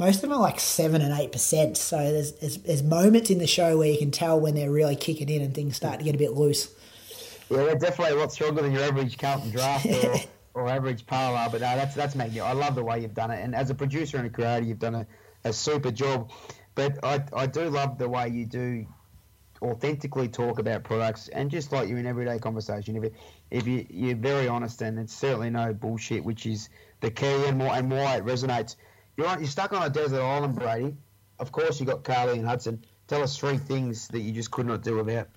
most 0.00 0.16
of 0.16 0.22
them 0.22 0.32
are 0.32 0.40
like 0.40 0.58
seven 0.58 1.02
and 1.02 1.12
eight 1.20 1.30
percent. 1.30 1.76
So 1.76 1.98
there's, 1.98 2.32
there's, 2.32 2.56
there's 2.58 2.82
moments 2.82 3.28
in 3.28 3.38
the 3.38 3.46
show 3.46 3.76
where 3.76 3.88
you 3.88 3.98
can 3.98 4.10
tell 4.10 4.40
when 4.40 4.54
they're 4.54 4.70
really 4.70 4.96
kicking 4.96 5.28
in 5.28 5.42
and 5.42 5.54
things 5.54 5.76
start 5.76 5.98
to 5.98 6.04
get 6.04 6.14
a 6.14 6.18
bit 6.18 6.32
loose. 6.32 6.74
Yeah, 7.50 7.64
they're 7.64 7.74
definitely 7.76 8.16
a 8.16 8.18
lot 8.18 8.32
stronger 8.32 8.62
than 8.62 8.72
your 8.72 8.82
average 8.82 9.18
Carlton 9.18 9.52
Draught 9.52 10.04
or, 10.54 10.62
or 10.62 10.68
average 10.68 11.06
parlour. 11.06 11.50
But 11.52 11.60
no, 11.60 11.76
that's 11.76 11.94
that's 11.94 12.14
making 12.14 12.40
I 12.40 12.52
love 12.52 12.74
the 12.74 12.82
way 12.82 13.00
you've 13.00 13.14
done 13.14 13.30
it, 13.30 13.42
and 13.42 13.54
as 13.54 13.68
a 13.70 13.74
producer 13.74 14.16
and 14.16 14.26
a 14.26 14.30
creator, 14.30 14.64
you've 14.64 14.78
done 14.78 14.94
a, 14.94 15.06
a 15.44 15.52
super 15.52 15.90
job. 15.90 16.30
But 16.74 17.04
I 17.04 17.22
I 17.34 17.46
do 17.46 17.68
love 17.68 17.98
the 17.98 18.08
way 18.08 18.28
you 18.28 18.46
do 18.46 18.86
authentically 19.62 20.28
talk 20.28 20.58
about 20.58 20.84
products 20.84 21.28
and 21.28 21.50
just 21.50 21.70
like 21.72 21.88
you're 21.88 21.98
in 21.98 22.06
everyday 22.06 22.38
conversation, 22.38 22.96
if, 22.96 23.04
it, 23.04 23.14
if 23.50 23.66
you, 23.66 23.86
you're 23.90 24.16
very 24.16 24.48
honest 24.48 24.80
and 24.80 24.98
it's 24.98 25.14
certainly 25.14 25.50
no 25.50 25.74
bullshit, 25.74 26.24
which 26.24 26.46
is 26.46 26.70
the 27.00 27.10
key 27.10 27.44
and 27.46 27.60
why, 27.60 27.78
and 27.78 27.90
why 27.90 28.16
it 28.16 28.24
resonates. 28.24 28.76
You're, 29.16 29.26
on, 29.26 29.40
you're 29.40 29.48
stuck 29.48 29.72
on 29.72 29.82
a 29.82 29.90
desert 29.90 30.20
island, 30.20 30.54
Brady. 30.54 30.94
Of 31.38 31.52
course, 31.52 31.80
you 31.80 31.86
got 31.86 32.04
Carly 32.04 32.38
and 32.38 32.46
Hudson. 32.46 32.84
Tell 33.08 33.22
us 33.22 33.36
three 33.36 33.56
things 33.56 34.08
that 34.08 34.20
you 34.20 34.32
just 34.32 34.50
could 34.50 34.66
not 34.66 34.82
do 34.82 34.96
without. 34.96 35.28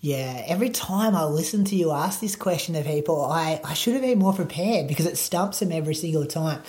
Yeah, 0.00 0.44
every 0.46 0.70
time 0.70 1.16
I 1.16 1.24
listen 1.24 1.64
to 1.64 1.76
you 1.76 1.90
ask 1.90 2.20
this 2.20 2.36
question 2.36 2.74
to 2.74 2.82
people, 2.82 3.24
I, 3.24 3.60
I 3.64 3.74
should 3.74 3.94
have 3.94 4.02
been 4.02 4.18
more 4.18 4.34
prepared 4.34 4.86
because 4.88 5.06
it 5.06 5.16
stumps 5.16 5.60
them 5.60 5.72
every 5.72 5.94
single 5.94 6.26
time. 6.26 6.62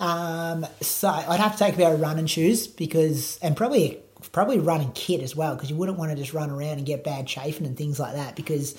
Um, 0.00 0.66
so 0.80 1.08
I'd 1.08 1.40
have 1.40 1.52
to 1.52 1.58
take 1.58 1.74
a 1.74 1.76
pair 1.76 1.94
of 1.94 2.00
running 2.00 2.26
shoes 2.26 2.66
because, 2.66 3.38
and 3.42 3.56
probably 3.56 4.00
probably 4.32 4.58
running 4.58 4.92
kit 4.92 5.22
as 5.22 5.34
well 5.34 5.54
because 5.54 5.70
you 5.70 5.76
wouldn't 5.76 5.98
want 5.98 6.10
to 6.10 6.16
just 6.16 6.34
run 6.34 6.50
around 6.50 6.78
and 6.78 6.86
get 6.86 7.02
bad 7.02 7.26
chafing 7.26 7.66
and 7.66 7.76
things 7.76 7.98
like 7.98 8.14
that 8.14 8.36
because 8.36 8.76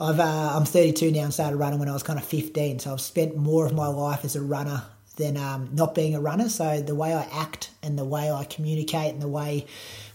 I've 0.00 0.18
uh, 0.18 0.52
I'm 0.54 0.64
32 0.64 1.10
now 1.10 1.24
and 1.24 1.34
started 1.34 1.56
running 1.56 1.78
when 1.78 1.88
I 1.88 1.92
was 1.92 2.02
kind 2.02 2.18
of 2.18 2.24
15, 2.24 2.78
so 2.78 2.92
I've 2.92 3.00
spent 3.00 3.36
more 3.36 3.66
of 3.66 3.72
my 3.72 3.86
life 3.86 4.24
as 4.24 4.36
a 4.36 4.42
runner 4.42 4.82
than 5.20 5.36
um, 5.36 5.68
not 5.72 5.94
being 5.94 6.14
a 6.14 6.20
runner. 6.20 6.48
So 6.48 6.80
the 6.80 6.94
way 6.94 7.14
I 7.14 7.22
act 7.32 7.70
and 7.82 7.98
the 7.98 8.04
way 8.04 8.32
I 8.32 8.44
communicate 8.44 9.12
and 9.12 9.22
the 9.22 9.28
way 9.28 9.66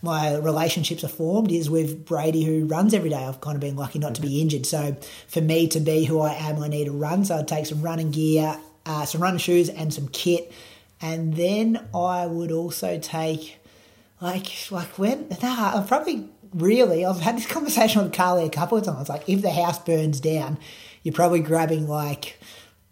my 0.02 0.36
relationships 0.36 1.04
are 1.04 1.10
formed 1.10 1.52
is 1.52 1.70
with 1.70 2.06
Brady, 2.06 2.44
who 2.44 2.66
runs 2.66 2.94
every 2.94 3.10
day. 3.10 3.24
I've 3.24 3.40
kind 3.40 3.56
of 3.56 3.62
been 3.62 3.76
lucky 3.76 4.00
not 4.00 4.16
to 4.16 4.22
be 4.22 4.42
injured. 4.42 4.66
So 4.66 4.98
for 5.28 5.42
me 5.42 5.68
to 5.70 5.80
be 5.80 6.06
who 6.06 6.20
I 6.20 6.34
am, 6.34 6.62
I 6.62 6.68
need 6.68 6.86
to 6.86 6.92
run. 6.92 7.24
So 7.24 7.38
I'd 7.38 7.48
take 7.48 7.66
some 7.66 7.82
running 7.82 8.12
gear, 8.12 8.58
uh, 8.86 9.06
some 9.06 9.22
running 9.22 9.40
shoes, 9.40 9.70
and 9.70 9.94
some 9.94 10.08
kit. 10.10 10.52
And 11.02 11.36
then 11.36 11.88
I 11.94 12.26
would 12.26 12.52
also 12.52 13.00
take, 13.00 13.60
like, 14.22 14.72
like 14.72 14.98
when, 14.98 15.28
nah, 15.42 15.72
I'm 15.76 15.88
probably 15.88 16.30
really, 16.54 17.06
I've 17.06 17.20
had 17.22 17.38
this 17.38 17.46
conversation 17.52 18.04
with 18.04 18.14
Carly 18.14 18.46
a 18.46 18.50
couple 18.50 18.78
of 18.78 18.86
times. 18.86 19.10
Like, 19.10 19.30
if 19.30 19.42
the 19.42 19.52
house 19.52 19.80
burns 19.80 20.20
down, 20.20 20.58
you're 21.04 21.14
probably 21.14 21.42
grabbing, 21.42 21.88
like, 21.88 22.40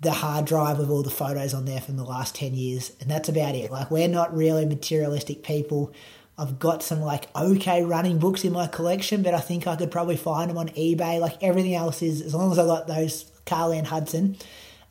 the 0.04 0.12
hard 0.12 0.46
drive 0.46 0.80
of 0.80 0.92
all 0.92 1.04
the 1.04 1.10
photos 1.10 1.54
on 1.54 1.66
there 1.66 1.82
from 1.82 1.98
the 1.98 2.04
last 2.04 2.36
10 2.36 2.54
years. 2.54 2.92
And 3.00 3.10
that's 3.10 3.30
about 3.30 3.56
it. 3.56 3.72
Like, 3.72 3.90
we're 3.90 4.08
not 4.08 4.36
really 4.36 4.66
materialistic 4.66 5.44
people. 5.44 5.94
I've 6.38 6.58
got 6.58 6.82
some 6.82 7.02
like 7.02 7.28
okay 7.36 7.84
running 7.84 8.18
books 8.18 8.44
in 8.44 8.54
my 8.54 8.68
collection, 8.68 9.22
but 9.22 9.34
I 9.34 9.40
think 9.40 9.68
I 9.68 9.76
could 9.76 9.92
probably 9.92 10.18
find 10.18 10.50
them 10.50 10.58
on 10.58 10.70
eBay. 10.70 11.20
Like 11.20 11.44
everything 11.44 11.76
else 11.76 12.02
is, 12.02 12.22
as 12.22 12.34
long 12.34 12.52
as 12.52 12.58
I 12.58 12.66
got 12.66 12.88
those 12.88 13.32
Carly 13.46 13.78
and 13.78 13.86
Hudson, 13.86 14.38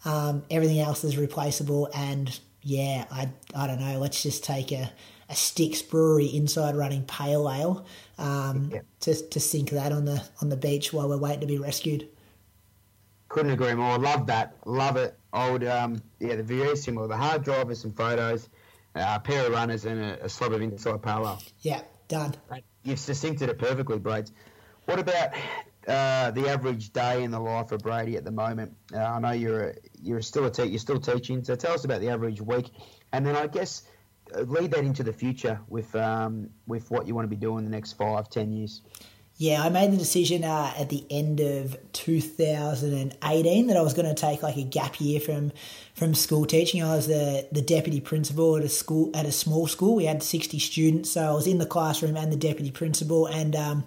um, 0.05 0.45
everything 0.51 0.79
else 0.79 1.03
is 1.03 1.17
replaceable. 1.17 1.91
And 1.95 2.39
yeah, 2.63 3.07
I 3.11 3.29
I 3.57 3.67
don't 3.67 3.81
know. 3.81 3.99
Let's 3.99 4.23
just 4.23 4.45
take 4.45 4.71
a, 4.71 4.93
a 5.29 5.35
Sticks 5.35 5.83
Brewery 5.83 6.27
inside 6.27 6.77
running 6.77 7.05
pale 7.07 7.51
ale 7.51 7.87
um, 8.19 8.71
yeah. 8.73 8.81
to 9.01 9.15
to 9.31 9.41
sink 9.41 9.71
that 9.71 9.91
on 9.91 10.05
the 10.05 10.23
on 10.41 10.49
the 10.49 10.57
beach 10.57 10.93
while 10.93 11.09
we're 11.09 11.19
waiting 11.19 11.41
to 11.41 11.47
be 11.47 11.59
rescued. 11.59 12.09
Couldn't 13.33 13.53
agree 13.53 13.75
more. 13.75 13.99
Love 13.99 14.27
that. 14.27 14.57
Love 14.67 14.97
it. 14.97 15.19
I 15.33 15.51
would 15.51 15.65
um 15.65 16.03
yeah, 16.21 16.37
the 16.37 16.43
very 16.43 16.77
similar. 16.77 17.09
The 17.09 17.17
hard 17.17 17.43
drive 17.45 17.67
with 17.67 17.79
some 17.79 17.93
photos 17.93 18.49
a 18.95 19.21
pair 19.21 19.47
of 19.47 19.53
runners 19.53 19.85
and 19.85 20.01
a, 20.01 20.25
a 20.25 20.29
slab 20.29 20.53
of 20.53 20.63
inside 20.63 21.03
parallel. 21.03 21.43
Yeah, 21.61 21.83
done. 22.09 22.35
You've 22.83 22.99
succincted 22.99 23.49
it 23.49 23.59
perfectly, 23.59 23.99
Braids. 23.99 24.33
What 24.85 24.99
about 24.99 25.31
uh, 25.87 26.31
the 26.33 26.49
average 26.49 26.93
day 26.93 27.23
in 27.23 27.31
the 27.31 27.41
life 27.41 27.73
of 27.73 27.81
Brady 27.81 28.17
at 28.17 28.25
the 28.25 28.31
moment? 28.31 28.75
Uh, 28.93 28.99
I 28.99 29.19
know 29.21 29.31
you're 29.31 29.69
a, 29.71 29.75
you're 30.01 30.23
still 30.23 30.45
a 30.47 30.51
te- 30.51 30.65
you're 30.65 30.79
still 30.79 31.01
teaching, 31.01 31.45
so 31.45 31.55
tell 31.55 31.73
us 31.73 31.85
about 31.85 32.01
the 32.01 32.09
average 32.09 32.41
week, 32.41 32.71
and 33.13 33.25
then 33.25 33.37
I 33.37 33.47
guess 33.47 33.85
uh, 34.37 34.41
lead 34.41 34.73
that 34.73 34.85
into 34.85 35.03
the 35.03 35.13
future 35.13 35.61
with 35.69 35.95
um, 35.95 36.51
with 36.67 36.91
what 36.91 37.07
you 37.07 37.15
want 37.15 37.25
to 37.25 37.35
be 37.35 37.37
doing 37.37 37.59
in 37.59 37.65
the 37.65 37.71
next 37.71 37.93
five, 37.93 38.29
ten 38.29 38.53
years. 38.53 38.83
Yeah, 39.39 39.63
I 39.63 39.71
made 39.71 39.93
the 39.93 39.97
decision 39.97 40.45
uh, 40.45 40.73
at 40.79 40.89
the 40.89 41.05
end 41.11 41.41
of 41.41 41.77
2018 41.95 43.67
that 43.67 43.77
I 43.77 43.81
was 43.81 43.95
going 43.95 44.07
to 44.07 44.15
take 44.15 44.43
like 44.43 44.57
a 44.57 44.63
gap 44.63 45.01
year 45.01 45.21
from 45.21 45.53
from 45.95 46.15
school 46.15 46.47
teaching. 46.47 46.83
I 46.83 46.95
was 46.95 47.07
the, 47.07 47.47
the 47.51 47.63
deputy 47.63 48.01
principal 48.01 48.57
at 48.57 48.63
a 48.63 48.69
school 48.69 49.11
at 49.15 49.27
a 49.27 49.33
small 49.33 49.67
school. 49.67 49.97
We 49.97 50.05
had 50.05 50.23
60 50.23 50.59
students, 50.59 51.11
so 51.11 51.23
I 51.23 51.33
was 51.33 51.47
in 51.47 51.59
the 51.59 51.67
classroom 51.67 52.17
and 52.17 52.31
the 52.31 52.37
deputy 52.37 52.71
principal, 52.71 53.27
and 53.27 53.57
um, 53.57 53.85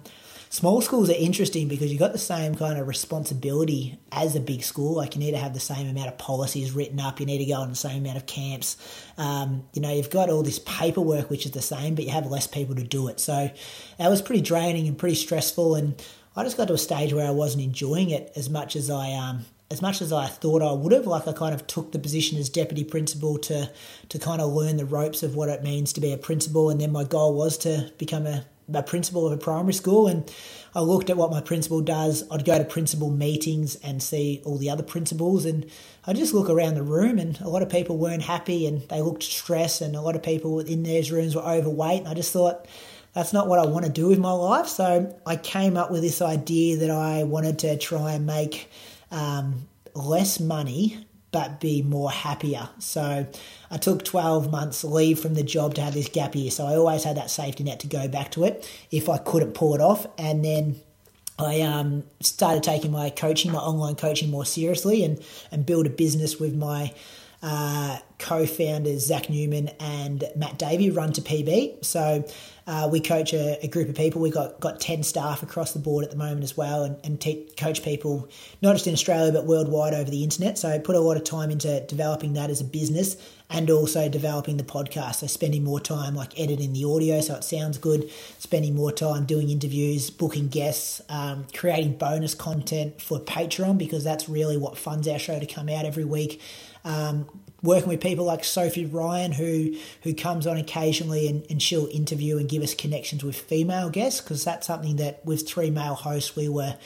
small 0.48 0.80
schools 0.80 1.10
are 1.10 1.14
interesting 1.16 1.68
because 1.68 1.90
you've 1.90 2.00
got 2.00 2.12
the 2.12 2.18
same 2.18 2.54
kind 2.54 2.78
of 2.78 2.86
responsibility 2.86 3.98
as 4.12 4.36
a 4.36 4.40
big 4.40 4.62
school. 4.62 4.96
Like 4.96 5.14
you 5.14 5.20
need 5.20 5.32
to 5.32 5.38
have 5.38 5.54
the 5.54 5.60
same 5.60 5.88
amount 5.88 6.08
of 6.08 6.18
policies 6.18 6.72
written 6.72 7.00
up. 7.00 7.20
You 7.20 7.26
need 7.26 7.38
to 7.38 7.46
go 7.46 7.54
on 7.54 7.70
the 7.70 7.76
same 7.76 8.04
amount 8.04 8.16
of 8.16 8.26
camps. 8.26 8.76
Um, 9.18 9.64
you 9.72 9.82
know, 9.82 9.92
you've 9.92 10.10
got 10.10 10.30
all 10.30 10.42
this 10.42 10.58
paperwork 10.60 11.30
which 11.30 11.46
is 11.46 11.52
the 11.52 11.62
same, 11.62 11.94
but 11.94 12.04
you 12.04 12.10
have 12.10 12.26
less 12.26 12.46
people 12.46 12.74
to 12.76 12.84
do 12.84 13.08
it. 13.08 13.20
So 13.20 13.50
that 13.98 14.08
was 14.08 14.22
pretty 14.22 14.42
draining 14.42 14.88
and 14.88 14.96
pretty 14.96 15.16
stressful. 15.16 15.74
And 15.74 16.02
I 16.36 16.44
just 16.44 16.56
got 16.56 16.68
to 16.68 16.74
a 16.74 16.78
stage 16.78 17.12
where 17.12 17.26
I 17.26 17.30
wasn't 17.30 17.64
enjoying 17.64 18.10
it 18.10 18.32
as 18.36 18.50
much 18.50 18.76
as 18.76 18.90
I 18.90 19.12
um, 19.12 19.46
as 19.70 19.82
much 19.82 20.00
as 20.00 20.12
I 20.12 20.26
thought 20.26 20.62
I 20.62 20.72
would 20.72 20.92
have. 20.92 21.06
Like 21.06 21.26
I 21.26 21.32
kind 21.32 21.54
of 21.54 21.66
took 21.66 21.92
the 21.92 21.98
position 21.98 22.38
as 22.38 22.48
deputy 22.48 22.84
principal 22.84 23.38
to 23.38 23.70
to 24.08 24.18
kind 24.18 24.40
of 24.40 24.52
learn 24.52 24.76
the 24.76 24.84
ropes 24.84 25.22
of 25.22 25.34
what 25.34 25.48
it 25.48 25.62
means 25.62 25.92
to 25.94 26.00
be 26.00 26.12
a 26.12 26.18
principal, 26.18 26.70
and 26.70 26.80
then 26.80 26.92
my 26.92 27.04
goal 27.04 27.34
was 27.34 27.58
to 27.58 27.90
become 27.98 28.26
a 28.26 28.44
a 28.72 28.82
principal 28.82 29.26
of 29.26 29.32
a 29.32 29.36
primary 29.36 29.72
school 29.72 30.08
and 30.08 30.30
I 30.74 30.80
looked 30.80 31.08
at 31.08 31.16
what 31.16 31.30
my 31.30 31.40
principal 31.40 31.80
does. 31.80 32.24
I'd 32.30 32.44
go 32.44 32.58
to 32.58 32.64
principal 32.64 33.10
meetings 33.10 33.76
and 33.76 34.02
see 34.02 34.42
all 34.44 34.58
the 34.58 34.68
other 34.68 34.82
principals 34.82 35.46
and 35.46 35.66
I 36.06 36.12
just 36.12 36.34
look 36.34 36.50
around 36.50 36.74
the 36.74 36.82
room 36.82 37.18
and 37.18 37.40
a 37.40 37.48
lot 37.48 37.62
of 37.62 37.70
people 37.70 37.96
weren't 37.96 38.22
happy 38.22 38.66
and 38.66 38.82
they 38.88 39.00
looked 39.00 39.22
stressed 39.22 39.80
and 39.80 39.96
a 39.96 40.00
lot 40.00 40.16
of 40.16 40.22
people 40.22 40.60
in 40.60 40.82
those 40.82 41.10
rooms 41.10 41.34
were 41.34 41.42
overweight 41.42 42.00
and 42.00 42.08
I 42.08 42.14
just 42.14 42.32
thought 42.32 42.66
that's 43.14 43.32
not 43.32 43.48
what 43.48 43.58
I 43.58 43.66
want 43.66 43.86
to 43.86 43.90
do 43.90 44.08
with 44.08 44.18
my 44.18 44.32
life. 44.32 44.66
So 44.66 45.16
I 45.24 45.36
came 45.36 45.76
up 45.78 45.90
with 45.90 46.02
this 46.02 46.20
idea 46.20 46.76
that 46.76 46.90
I 46.90 47.24
wanted 47.24 47.58
to 47.60 47.78
try 47.78 48.12
and 48.12 48.26
make 48.26 48.68
um, 49.10 49.66
less 49.94 50.38
money 50.38 51.05
but 51.36 51.60
be 51.60 51.82
more 51.82 52.10
happier. 52.10 52.66
So 52.78 53.26
I 53.70 53.76
took 53.76 54.06
12 54.06 54.50
months 54.50 54.82
leave 54.84 55.20
from 55.20 55.34
the 55.34 55.42
job 55.42 55.74
to 55.74 55.82
have 55.82 55.92
this 55.92 56.08
gap 56.08 56.34
year. 56.34 56.50
So 56.50 56.66
I 56.66 56.76
always 56.76 57.04
had 57.04 57.18
that 57.18 57.30
safety 57.30 57.62
net 57.62 57.80
to 57.80 57.86
go 57.86 58.08
back 58.08 58.30
to 58.30 58.44
it 58.44 58.66
if 58.90 59.10
I 59.10 59.18
couldn't 59.18 59.52
pull 59.52 59.74
it 59.74 59.82
off. 59.82 60.06
And 60.16 60.42
then 60.42 60.76
I 61.38 61.60
um, 61.60 62.04
started 62.20 62.62
taking 62.62 62.90
my 62.90 63.10
coaching, 63.10 63.52
my 63.52 63.58
online 63.58 63.96
coaching 63.96 64.30
more 64.30 64.46
seriously 64.46 65.04
and, 65.04 65.22
and 65.52 65.66
build 65.66 65.86
a 65.86 65.90
business 65.90 66.40
with 66.40 66.56
my 66.56 66.94
uh, 67.42 67.98
co-founders 68.18 69.04
Zach 69.04 69.28
Newman 69.28 69.68
and 69.78 70.24
Matt 70.36 70.56
Davey 70.56 70.88
run 70.88 71.12
to 71.12 71.20
PB. 71.20 71.84
So 71.84 72.24
uh, 72.66 72.88
we 72.90 73.00
coach 73.00 73.32
a, 73.32 73.64
a, 73.64 73.68
group 73.68 73.88
of 73.88 73.94
people. 73.94 74.20
We've 74.20 74.34
got 74.34 74.58
got 74.58 74.80
ten 74.80 75.02
staff 75.04 75.42
across 75.42 75.72
the 75.72 75.78
board 75.78 76.04
at 76.04 76.10
the 76.10 76.16
moment 76.16 76.42
as 76.42 76.56
well, 76.56 76.82
and, 76.82 76.98
and 77.04 77.20
coach 77.56 77.82
people 77.84 78.28
not 78.60 78.72
just 78.72 78.86
in 78.86 78.92
Australia 78.92 79.32
but 79.32 79.46
worldwide 79.46 79.94
over 79.94 80.10
the 80.10 80.24
internet. 80.24 80.58
So 80.58 80.68
I 80.68 80.78
put 80.78 80.96
a 80.96 81.00
lot 81.00 81.16
of 81.16 81.24
time 81.24 81.50
into 81.50 81.80
developing 81.86 82.32
that 82.32 82.50
as 82.50 82.60
a 82.60 82.64
business 82.64 83.16
and 83.48 83.70
also 83.70 84.08
developing 84.08 84.56
the 84.56 84.64
podcast. 84.64 85.16
So 85.16 85.28
spending 85.28 85.62
more 85.62 85.78
time 85.78 86.14
like 86.14 86.38
editing 86.38 86.72
the 86.72 86.84
audio 86.84 87.20
so 87.20 87.36
it 87.36 87.44
sounds 87.44 87.78
good, 87.78 88.10
spending 88.38 88.74
more 88.74 88.90
time 88.90 89.24
doing 89.24 89.50
interviews, 89.50 90.10
booking 90.10 90.48
guests, 90.48 91.00
um, 91.08 91.46
creating 91.54 91.98
bonus 91.98 92.34
content 92.34 93.00
for 93.00 93.20
Patreon 93.20 93.78
because 93.78 94.02
that's 94.02 94.28
really 94.28 94.56
what 94.56 94.76
funds 94.76 95.06
our 95.06 95.18
show 95.18 95.38
to 95.38 95.46
come 95.46 95.68
out 95.68 95.84
every 95.84 96.04
week. 96.04 96.40
Um, 96.86 97.26
working 97.62 97.88
with 97.88 98.00
people 98.00 98.24
like 98.24 98.44
Sophie 98.44 98.86
Ryan, 98.86 99.32
who 99.32 99.76
who 100.04 100.14
comes 100.14 100.46
on 100.46 100.56
occasionally 100.56 101.26
and, 101.26 101.44
and 101.50 101.60
she'll 101.60 101.88
interview 101.88 102.38
and 102.38 102.48
give 102.48 102.62
us 102.62 102.74
connections 102.74 103.24
with 103.24 103.36
female 103.36 103.90
guests, 103.90 104.20
because 104.20 104.44
that's 104.44 104.66
something 104.68 104.96
that 104.96 105.14
with 105.24 105.48
three 105.48 105.70
male 105.70 105.96
hosts 105.96 106.36
we 106.36 106.48
were 106.48 106.76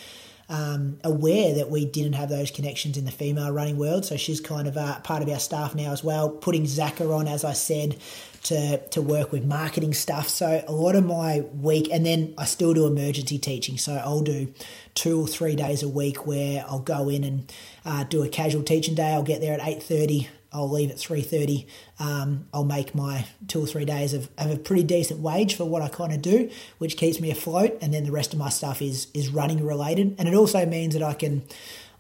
um, 0.49 0.99
aware 1.05 1.55
that 1.55 1.71
we 1.71 1.85
didn't 1.85 2.15
have 2.15 2.31
those 2.31 2.51
connections 2.51 2.97
in 2.97 3.05
the 3.05 3.13
female 3.13 3.53
running 3.53 3.77
world. 3.77 4.05
So 4.05 4.17
she's 4.17 4.41
kind 4.41 4.67
of 4.67 4.77
a 4.77 5.01
part 5.05 5.23
of 5.23 5.29
our 5.29 5.39
staff 5.39 5.75
now 5.75 5.93
as 5.93 6.03
well. 6.03 6.31
Putting 6.31 6.65
Zaka 6.65 7.15
on, 7.15 7.29
as 7.29 7.45
I 7.45 7.53
said, 7.53 7.99
to 8.45 8.79
to 8.89 9.03
work 9.03 9.33
with 9.33 9.45
marketing 9.45 9.95
stuff. 9.95 10.29
So 10.29 10.65
a 10.67 10.73
lot 10.73 10.97
of 10.97 11.05
my 11.05 11.41
week, 11.41 11.89
and 11.93 12.05
then 12.05 12.35
I 12.39 12.45
still 12.45 12.75
do 12.75 12.87
emergency 12.87 13.39
teaching. 13.39 13.79
So 13.79 13.95
I'll 13.95 14.23
do 14.23 14.53
two 14.95 15.21
or 15.23 15.27
three 15.27 15.57
days 15.57 15.83
a 15.83 15.89
week 15.89 16.27
where 16.27 16.65
I'll 16.69 16.81
go 16.81 17.09
in 17.09 17.25
and 17.25 17.53
uh, 17.85 18.05
do 18.05 18.23
a 18.23 18.29
casual 18.29 18.63
teaching 18.63 18.95
day. 18.95 19.13
I'll 19.13 19.23
get 19.23 19.41
there 19.41 19.55
at 19.55 19.67
eight 19.67 19.83
thirty 19.83 20.29
I'll 20.53 20.71
leave 20.71 20.91
at 20.91 20.99
three 20.99 21.23
thirty. 21.23 21.67
Um, 21.99 22.47
I'll 22.53 22.65
make 22.65 22.95
my 22.95 23.27
two 23.47 23.63
or 23.63 23.67
three 23.67 23.85
days 23.85 24.15
of, 24.15 24.29
of 24.37 24.51
a 24.51 24.57
pretty 24.57 24.83
decent 24.83 25.21
wage 25.21 25.55
for 25.55 25.65
what 25.65 25.83
I 25.83 25.89
kind 25.89 26.13
of 26.13 26.23
do, 26.23 26.51
which 26.79 26.97
keeps 26.97 27.21
me 27.21 27.31
afloat. 27.31 27.79
And 27.81 27.95
then 27.95 28.05
the 28.05 28.13
rest 28.13 28.33
of 28.33 28.39
my 28.39 28.49
stuff 28.49 28.83
is 28.83 29.07
is 29.15 29.29
running 29.29 29.65
related, 29.65 30.17
and 30.19 30.29
it 30.29 30.35
also 30.35 30.67
means 30.67 30.95
that 30.95 31.03
I 31.03 31.15
can 31.15 31.43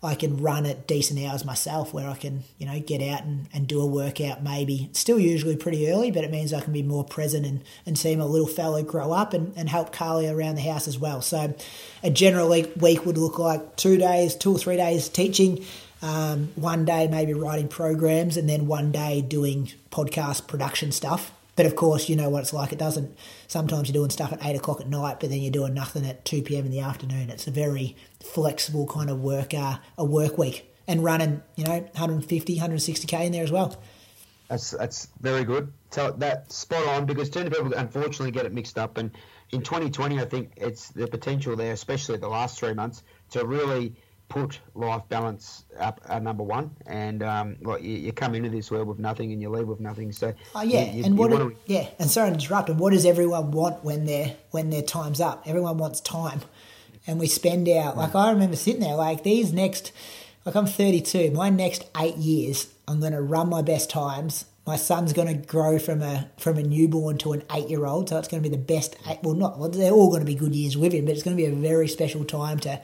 I 0.03 0.14
can 0.14 0.38
run 0.38 0.64
at 0.64 0.86
decent 0.86 1.20
hours 1.20 1.44
myself, 1.44 1.92
where 1.92 2.09
I 2.09 2.16
can 2.16 2.44
you 2.59 2.66
know 2.66 2.80
get 2.80 3.03
out 3.03 3.24
and, 3.24 3.48
and 3.53 3.66
do 3.66 3.80
a 3.80 3.86
workout. 3.86 4.42
Maybe 4.42 4.88
still 4.92 5.18
usually 5.18 5.57
pretty 5.57 5.90
early, 5.90 6.11
but 6.11 6.24
it 6.24 6.30
means 6.30 6.53
I 6.53 6.61
can 6.61 6.72
be 6.72 6.82
more 6.82 7.05
present 7.05 7.46
and, 7.46 7.62
and 7.84 7.98
see 7.98 8.16
my 8.16 8.24
little 8.24 8.46
fellow 8.46 8.82
grow 8.82 9.12
up 9.12 9.34
and, 9.34 9.53
and 9.57 9.68
help 9.68 9.92
Carly 9.92 10.28
around 10.28 10.55
the 10.55 10.62
house 10.62 10.88
as 10.88 10.98
well. 10.98 11.20
So 11.20 11.55
a 12.03 12.11
general 12.11 12.48
week 12.48 13.05
would 13.07 13.18
look 13.18 13.38
like 13.38 13.76
two 13.76 13.98
days, 13.98 14.34
two 14.34 14.55
or 14.55 14.59
three 14.59 14.76
days 14.76 15.09
teaching 15.09 15.64
um, 16.03 16.51
one 16.57 16.84
day 16.84 17.09
maybe 17.09 17.34
writing 17.34 17.68
programs, 17.68 18.36
and 18.36 18.48
then 18.48 18.66
one 18.66 18.92
day 18.92 19.20
doing 19.20 19.70
podcast 19.90 20.46
production 20.46 20.92
stuff. 20.92 21.32
But 21.61 21.66
of 21.66 21.76
course, 21.76 22.08
you 22.08 22.16
know 22.16 22.30
what 22.30 22.40
it's 22.40 22.54
like. 22.54 22.72
It 22.72 22.78
doesn't. 22.78 23.18
Sometimes 23.46 23.86
you're 23.86 23.92
doing 23.92 24.08
stuff 24.08 24.32
at 24.32 24.42
eight 24.46 24.56
o'clock 24.56 24.80
at 24.80 24.88
night, 24.88 25.20
but 25.20 25.28
then 25.28 25.42
you're 25.42 25.52
doing 25.52 25.74
nothing 25.74 26.06
at 26.06 26.24
two 26.24 26.40
p.m. 26.40 26.64
in 26.64 26.70
the 26.70 26.80
afternoon. 26.80 27.28
It's 27.28 27.46
a 27.46 27.50
very 27.50 27.96
flexible 28.18 28.86
kind 28.86 29.11
of 29.11 29.20
work 29.20 29.52
uh, 29.52 29.76
a 29.98 30.04
work 30.06 30.38
week 30.38 30.72
and 30.88 31.04
running, 31.04 31.42
you 31.56 31.64
know, 31.64 31.80
150, 31.80 32.56
160k 32.58 33.26
in 33.26 33.32
there 33.32 33.44
as 33.44 33.52
well. 33.52 33.78
That's 34.48 34.70
that's 34.70 35.08
very 35.20 35.44
good. 35.44 35.70
So 35.90 36.14
that's 36.16 36.56
spot 36.56 36.86
on 36.86 37.04
because 37.04 37.28
too 37.28 37.40
many 37.40 37.50
people 37.50 37.74
unfortunately 37.74 38.30
get 38.30 38.46
it 38.46 38.54
mixed 38.54 38.78
up. 38.78 38.96
And 38.96 39.11
in 39.50 39.61
2020, 39.61 40.18
I 40.18 40.24
think 40.24 40.52
it's 40.56 40.88
the 40.88 41.08
potential 41.08 41.56
there, 41.56 41.74
especially 41.74 42.16
the 42.16 42.28
last 42.28 42.58
three 42.58 42.72
months, 42.72 43.02
to 43.32 43.44
really 43.44 43.96
put 44.31 44.61
life 44.74 45.03
balance 45.11 45.64
up 45.78 46.01
at 46.09 46.22
number 46.22 46.43
one. 46.43 46.70
And 46.87 47.22
um, 47.22 47.57
well, 47.61 47.78
you, 47.78 47.97
you, 47.97 48.12
come 48.12 48.35
into 48.35 48.49
this 48.49 48.70
world 48.70 48.89
with 48.89 48.99
nothing 48.99 49.33
and 49.33 49.43
you 49.43 49.51
leave 49.51 49.66
with 49.66 49.81
nothing. 49.81 50.12
So 50.12 50.33
oh 50.55 50.62
yeah, 50.62 50.85
you, 50.85 51.01
you, 51.01 51.05
and 51.05 51.18
what? 51.18 51.28
to... 51.28 51.55
yeah, 51.66 51.89
and 51.99 52.09
sorry 52.09 52.31
to 52.31 52.35
interrupt. 52.35 52.70
And 52.70 52.78
what 52.78 52.95
does 52.95 53.05
everyone 53.05 53.51
want 53.51 53.85
when 53.85 54.07
their 54.07 54.37
when 54.53 54.70
their 54.70 54.83
time's 54.83 55.20
up? 55.20 55.43
Everyone 55.47 55.76
wants 55.76 56.01
time, 56.01 56.41
and 57.07 57.20
we 57.20 57.26
spend 57.26 57.68
out. 57.68 57.99
Like 57.99 58.14
I 58.14 58.31
remember 58.31 58.57
sitting 58.57 58.81
there, 58.81 58.95
like 58.95 59.24
these 59.24 59.53
next, 59.53 59.93
like 60.47 60.55
I'm 60.55 60.66
32. 60.66 61.33
My 61.33 61.51
next 61.51 61.85
eight 62.01 62.16
years, 62.16 62.72
I'm 62.89 63.01
going 63.01 63.12
to 63.12 63.20
run 63.20 63.51
my 63.51 63.61
best 63.61 63.91
times 63.91 64.47
my 64.70 64.76
son's 64.76 65.12
going 65.12 65.26
to 65.26 65.47
grow 65.47 65.81
from 65.81 66.01
a 66.01 66.31
from 66.37 66.57
a 66.57 66.62
newborn 66.62 67.18
to 67.18 67.33
an 67.33 67.43
eight 67.53 67.68
year 67.68 67.87
old, 67.87 68.09
so 68.09 68.18
it's 68.18 68.28
going 68.28 68.41
to 68.41 68.49
be 68.49 68.55
the 68.55 68.62
best. 68.62 68.95
Eight, 69.09 69.18
Well, 69.22 69.35
not 69.35 69.59
well, 69.59 69.68
they're 69.68 69.91
all 69.91 70.11
going 70.11 70.20
to 70.20 70.26
be 70.26 70.37
good 70.37 70.55
years 70.55 70.76
with 70.76 70.93
him, 70.93 71.07
but 71.07 71.14
it's 71.14 71.24
going 71.24 71.37
to 71.37 71.43
be 71.43 71.49
a 71.49 71.55
very 71.55 71.89
special 71.89 72.24
time 72.24 72.61
to 72.61 72.81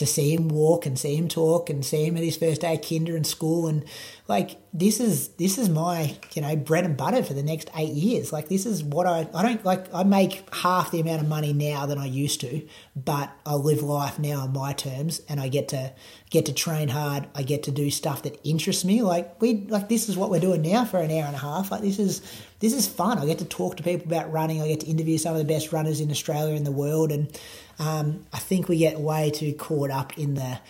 to 0.00 0.06
see 0.06 0.34
him 0.34 0.48
walk 0.48 0.86
and 0.86 0.98
see 0.98 1.14
him 1.14 1.28
talk 1.28 1.68
and 1.68 1.84
see 1.84 2.06
him 2.06 2.16
at 2.16 2.22
his 2.22 2.36
first 2.36 2.62
day 2.62 2.74
of 2.74 2.82
kinder 2.82 3.14
and 3.14 3.26
school. 3.26 3.66
And 3.66 3.84
like 4.28 4.58
this 4.72 4.98
is 4.98 5.28
this 5.28 5.58
is 5.58 5.68
my 5.68 6.16
you 6.32 6.40
know 6.40 6.56
bread 6.56 6.84
and 6.84 6.96
butter 6.96 7.22
for 7.22 7.34
the 7.34 7.42
next 7.42 7.70
eight 7.76 7.92
years. 7.92 8.32
Like 8.32 8.48
this 8.48 8.64
is 8.64 8.82
what 8.82 9.06
i 9.06 9.28
i 9.34 9.42
don't 9.42 9.62
like 9.64 9.92
i 9.94 10.02
make 10.02 10.42
half 10.54 10.90
the 10.90 11.00
amount 11.00 11.20
of 11.20 11.28
money 11.28 11.52
now 11.52 11.84
than 11.84 11.98
i 11.98 12.06
used 12.06 12.40
to 12.40 12.66
but 12.96 13.30
i 13.44 13.54
live 13.54 13.82
life 13.82 14.18
now 14.18 14.40
on 14.40 14.52
my 14.52 14.72
terms 14.72 15.20
and 15.28 15.38
i 15.38 15.48
get 15.48 15.68
to 15.68 15.92
get 16.30 16.46
to 16.46 16.52
train 16.52 16.88
hard. 16.88 17.26
I 17.34 17.42
get 17.42 17.64
to 17.64 17.72
do 17.72 17.90
stuff 17.90 18.22
that 18.22 18.40
interests 18.44 18.84
me. 18.84 19.02
Like 19.02 19.40
we 19.42 19.66
like 19.66 19.88
this 19.88 20.08
is 20.08 20.16
what 20.16 20.30
we're 20.30 20.40
doing 20.40 20.62
now 20.62 20.84
for 20.84 20.98
an 20.98 21.10
hour 21.10 21.26
and 21.26 21.34
a 21.34 21.40
half. 21.40 21.72
Like 21.72 21.82
this 21.82 21.98
is 21.98 22.22
this 22.60 22.72
is 22.72 22.86
fun. 22.86 23.18
I 23.18 23.26
get 23.26 23.38
to 23.40 23.44
talk 23.44 23.76
to 23.76 23.82
people 23.82 24.06
about 24.06 24.32
running. 24.32 24.62
I 24.62 24.68
get 24.68 24.80
to 24.80 24.86
interview 24.86 25.18
some 25.18 25.32
of 25.34 25.38
the 25.38 25.52
best 25.52 25.72
runners 25.72 26.00
in 26.00 26.10
australia 26.10 26.54
and 26.54 26.64
the 26.64 26.72
world. 26.72 27.10
And 27.10 27.36
um, 27.80 28.24
i 28.32 28.38
think 28.38 28.68
we 28.68 28.78
get 28.78 29.00
way 29.00 29.30
too 29.30 29.52
caught 29.54 29.90
up 29.90 30.16
in 30.16 30.34
the 30.34 30.60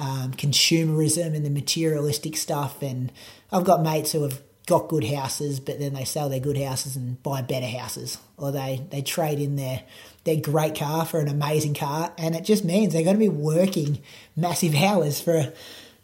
um, 0.00 0.32
consumerism 0.32 1.36
and 1.36 1.44
the 1.44 1.50
materialistic 1.50 2.36
stuff. 2.36 2.82
And 2.82 3.12
I've 3.52 3.64
got 3.64 3.82
mates 3.82 4.12
who 4.12 4.22
have 4.22 4.40
got 4.66 4.88
good 4.88 5.04
houses, 5.04 5.60
but 5.60 5.78
then 5.78 5.92
they 5.92 6.04
sell 6.04 6.28
their 6.28 6.40
good 6.40 6.56
houses 6.56 6.96
and 6.96 7.22
buy 7.22 7.42
better 7.42 7.66
houses, 7.66 8.18
or 8.36 8.50
they, 8.50 8.82
they 8.90 9.02
trade 9.02 9.38
in 9.38 9.56
their 9.56 9.82
their 10.24 10.36
great 10.36 10.74
car 10.74 11.06
for 11.06 11.18
an 11.18 11.28
amazing 11.28 11.72
car, 11.72 12.12
and 12.18 12.34
it 12.34 12.44
just 12.44 12.62
means 12.62 12.92
they're 12.92 13.04
going 13.04 13.16
to 13.16 13.20
be 13.20 13.28
working 13.28 14.00
massive 14.36 14.74
hours 14.82 15.18
for, 15.18 15.50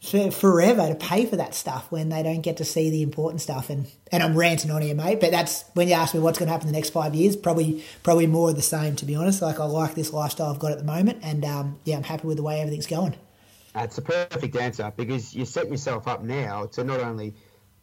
for 0.06 0.30
forever 0.30 0.88
to 0.88 0.94
pay 0.94 1.26
for 1.26 1.36
that 1.36 1.54
stuff 1.54 1.90
when 1.90 2.08
they 2.08 2.22
don't 2.22 2.40
get 2.40 2.56
to 2.58 2.64
see 2.64 2.90
the 2.90 3.02
important 3.02 3.40
stuff. 3.40 3.70
And 3.70 3.86
and 4.12 4.22
I'm 4.22 4.36
ranting 4.36 4.70
on 4.70 4.82
here, 4.82 4.94
mate, 4.94 5.20
but 5.20 5.30
that's 5.30 5.64
when 5.74 5.88
you 5.88 5.94
ask 5.94 6.14
me 6.14 6.20
what's 6.20 6.38
going 6.38 6.46
to 6.46 6.52
happen 6.52 6.68
in 6.68 6.72
the 6.72 6.78
next 6.78 6.90
five 6.90 7.14
years, 7.14 7.36
probably 7.36 7.84
probably 8.02 8.26
more 8.26 8.50
of 8.50 8.56
the 8.56 8.62
same, 8.62 8.96
to 8.96 9.04
be 9.04 9.14
honest. 9.14 9.42
Like 9.42 9.60
I 9.60 9.64
like 9.64 9.94
this 9.94 10.12
lifestyle 10.12 10.52
I've 10.52 10.58
got 10.58 10.72
at 10.72 10.78
the 10.78 10.84
moment, 10.84 11.18
and 11.22 11.44
um, 11.44 11.78
yeah, 11.84 11.96
I'm 11.96 12.04
happy 12.04 12.26
with 12.26 12.36
the 12.36 12.42
way 12.42 12.60
everything's 12.60 12.86
going. 12.86 13.16
That's 13.74 13.98
a 13.98 14.02
perfect 14.02 14.56
answer 14.56 14.90
because 14.96 15.34
you 15.34 15.44
set 15.44 15.68
yourself 15.68 16.08
up 16.08 16.22
now 16.22 16.64
to 16.66 16.82
not 16.82 17.00
only 17.00 17.34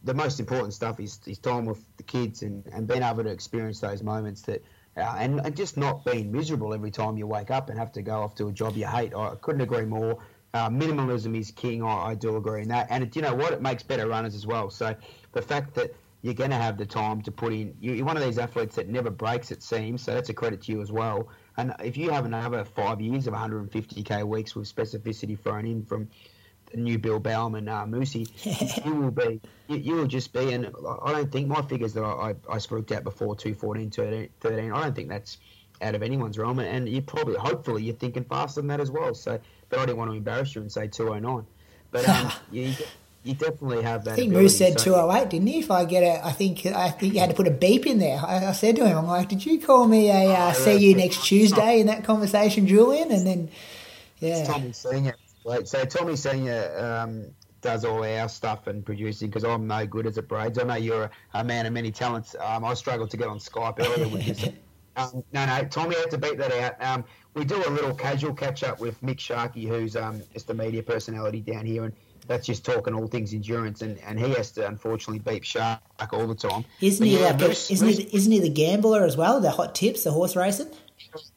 the 0.03 0.13
most 0.13 0.39
important 0.39 0.73
stuff 0.73 0.99
is, 0.99 1.19
is 1.27 1.37
time 1.37 1.65
with 1.65 1.85
the 1.97 2.03
kids 2.03 2.41
and, 2.41 2.65
and 2.73 2.87
being 2.87 3.03
able 3.03 3.23
to 3.23 3.29
experience 3.29 3.79
those 3.79 4.01
moments 4.01 4.41
that 4.41 4.63
uh, 4.95 5.15
and, 5.17 5.39
and 5.39 5.55
just 5.55 5.77
not 5.77 6.05
being 6.05 6.31
miserable 6.31 6.73
every 6.73 6.91
time 6.91 7.17
you 7.17 7.25
wake 7.25 7.49
up 7.49 7.69
and 7.69 7.79
have 7.79 7.91
to 7.91 8.01
go 8.01 8.21
off 8.21 8.35
to 8.35 8.47
a 8.47 8.51
job 8.51 8.75
you 8.75 8.85
hate. 8.85 9.13
I 9.15 9.35
couldn't 9.41 9.61
agree 9.61 9.85
more. 9.85 10.19
Uh, 10.53 10.69
minimalism 10.69 11.35
is 11.35 11.49
king. 11.51 11.83
I, 11.83 12.09
I, 12.09 12.15
do 12.15 12.37
agree 12.37 12.61
in 12.61 12.67
that. 12.67 12.87
And 12.91 13.03
it, 13.03 13.15
you 13.15 13.23
know 13.23 13.33
what? 13.33 13.53
It 13.53 13.61
makes 13.61 13.81
better 13.81 14.07
runners 14.07 14.35
as 14.35 14.45
well. 14.45 14.69
So 14.69 14.95
the 15.31 15.41
fact 15.41 15.73
that 15.75 15.95
you're 16.23 16.33
going 16.33 16.51
to 16.51 16.55
have 16.55 16.77
the 16.77 16.85
time 16.85 17.21
to 17.21 17.31
put 17.31 17.53
in, 17.53 17.75
you're 17.81 18.05
one 18.05 18.17
of 18.17 18.23
these 18.23 18.37
athletes 18.37 18.75
that 18.77 18.87
never 18.87 19.09
breaks, 19.09 19.51
it 19.51 19.61
seems. 19.61 20.01
So 20.01 20.13
that's 20.13 20.29
a 20.29 20.33
credit 20.33 20.61
to 20.63 20.71
you 20.71 20.81
as 20.81 20.91
well. 20.91 21.27
And 21.57 21.73
if 21.83 21.97
you 21.97 22.11
have 22.11 22.25
another 22.25 22.63
five 22.63 23.01
years 23.01 23.27
of 23.27 23.33
150k 23.33 24.23
weeks 24.25 24.55
with 24.55 24.73
specificity 24.73 25.37
thrown 25.37 25.65
in 25.65 25.83
from 25.83 26.07
the 26.71 26.77
new 26.77 26.97
Bill 26.97 27.19
Bowerman, 27.19 27.67
uh, 27.67 27.85
Moosey, 27.85 28.25
you 28.85 28.95
will 28.95 29.11
be, 29.11 29.41
you, 29.67 29.77
you, 29.77 29.95
will 29.95 30.07
just 30.07 30.31
be, 30.31 30.53
and 30.53 30.67
I 31.03 31.11
don't 31.11 31.31
think 31.31 31.49
my 31.49 31.61
figures 31.61 31.93
that 31.93 32.03
I, 32.03 32.29
I, 32.29 32.35
I 32.55 32.57
spoke 32.57 32.89
out 32.91 33.03
before, 33.03 33.35
214, 33.35 34.29
13, 34.39 34.71
I 34.71 34.81
don't 34.81 34.95
think 34.95 35.09
that's 35.09 35.39
out 35.81 35.93
of 35.93 36.03
anyone's 36.03 36.37
realm. 36.37 36.59
And 36.59 36.87
you 36.87 37.01
probably, 37.01 37.35
hopefully, 37.35 37.83
you're 37.83 37.95
thinking 37.95 38.23
faster 38.23 38.61
than 38.61 38.69
that 38.69 38.79
as 38.79 38.89
well. 38.89 39.13
So, 39.13 39.39
but 39.73 39.81
I 39.81 39.85
didn't 39.87 39.97
want 39.97 40.11
to 40.11 40.17
embarrass 40.17 40.53
you 40.55 40.61
and 40.61 40.71
say 40.71 40.87
209. 40.87 41.45
But 41.91 42.07
um, 42.07 42.31
you, 42.51 42.73
you 43.23 43.33
definitely 43.33 43.81
have 43.81 44.03
that. 44.05 44.13
I 44.13 44.15
think 44.15 44.33
Moose 44.33 44.57
said 44.57 44.79
so. 44.79 44.91
208, 44.91 45.29
didn't 45.29 45.47
he? 45.47 45.59
If 45.59 45.71
I 45.71 45.85
get 45.85 46.03
it, 46.03 46.19
I 46.23 46.31
think 46.31 46.65
I 46.65 46.91
think 46.91 47.13
you 47.13 47.19
had 47.19 47.29
to 47.29 47.35
put 47.35 47.47
a 47.47 47.51
beep 47.51 47.85
in 47.85 47.99
there. 47.99 48.19
I, 48.23 48.47
I 48.47 48.51
said 48.51 48.75
to 48.77 48.87
him, 48.87 48.97
I'm 48.97 49.07
like, 49.07 49.29
did 49.29 49.45
you 49.45 49.59
call 49.59 49.87
me 49.87 50.09
a 50.09 50.33
uh, 50.33 50.49
oh, 50.49 50.53
see 50.53 50.77
you 50.77 50.95
next 50.95 51.25
Tuesday 51.25 51.79
in 51.79 51.87
that 51.87 52.03
conversation, 52.03 52.67
Julian? 52.67 53.11
And 53.11 53.25
then, 53.25 53.49
yeah. 54.19 54.37
It's 54.37 54.49
Tommy 54.49 54.71
Senior. 54.71 55.15
So 55.65 55.85
Tommy 55.85 56.15
Senior 56.15 56.77
um, 56.79 57.25
does 57.61 57.83
all 57.83 58.03
our 58.03 58.29
stuff 58.29 58.67
and 58.67 58.85
producing 58.85 59.29
because 59.29 59.43
I'm 59.43 59.67
no 59.67 59.85
good 59.85 60.05
as 60.05 60.17
a 60.17 60.21
braids. 60.21 60.59
I 60.59 60.63
know 60.63 60.75
you're 60.75 61.03
a, 61.03 61.11
a 61.33 61.43
man 61.43 61.65
of 61.65 61.73
many 61.73 61.91
talents. 61.91 62.35
Um, 62.39 62.63
I 62.63 62.73
struggled 62.75 63.09
to 63.11 63.17
get 63.17 63.27
on 63.27 63.39
Skype 63.39 63.79
earlier 63.79 64.07
with 64.07 64.25
this. 64.25 64.49
Um, 64.95 65.23
no, 65.33 65.45
no, 65.45 65.63
Tommy 65.63 65.95
had 65.95 66.11
to 66.11 66.19
beat 66.19 66.37
that 66.37 66.51
out. 66.51 66.75
Um, 66.79 67.03
we 67.33 67.45
do 67.45 67.55
a 67.55 67.69
little 67.69 67.93
casual 67.93 68.33
catch 68.33 68.63
up 68.63 68.79
with 68.79 69.01
Mick 69.01 69.19
Sharkey, 69.19 69.65
who's 69.65 69.95
um, 69.95 70.21
just 70.33 70.49
a 70.49 70.53
media 70.53 70.83
personality 70.83 71.41
down 71.41 71.65
here, 71.65 71.85
and 71.85 71.93
that's 72.27 72.45
just 72.45 72.63
talking 72.63 72.93
all 72.93 73.07
things 73.07 73.33
endurance, 73.33 73.81
and, 73.81 73.97
and 73.99 74.19
he 74.19 74.29
has 74.31 74.51
to 74.51 74.67
unfortunately 74.67 75.19
beat 75.19 75.45
Shark 75.45 75.79
all 76.11 76.27
the 76.27 76.35
time. 76.35 76.63
Isn't 76.81 77.05
he? 77.05 77.19
Yeah, 77.19 77.27
like 77.27 77.39
Moose, 77.39 77.69
a, 77.69 77.73
isn't 77.73 77.87
Moose, 77.87 77.97
he? 77.97 78.09
Isn't 78.15 78.31
he 78.31 78.39
the 78.39 78.49
gambler 78.49 79.03
as 79.03 79.17
well? 79.17 79.39
The 79.39 79.51
hot 79.51 79.75
tips, 79.75 80.03
the 80.03 80.11
horse 80.11 80.35
racing. 80.35 80.69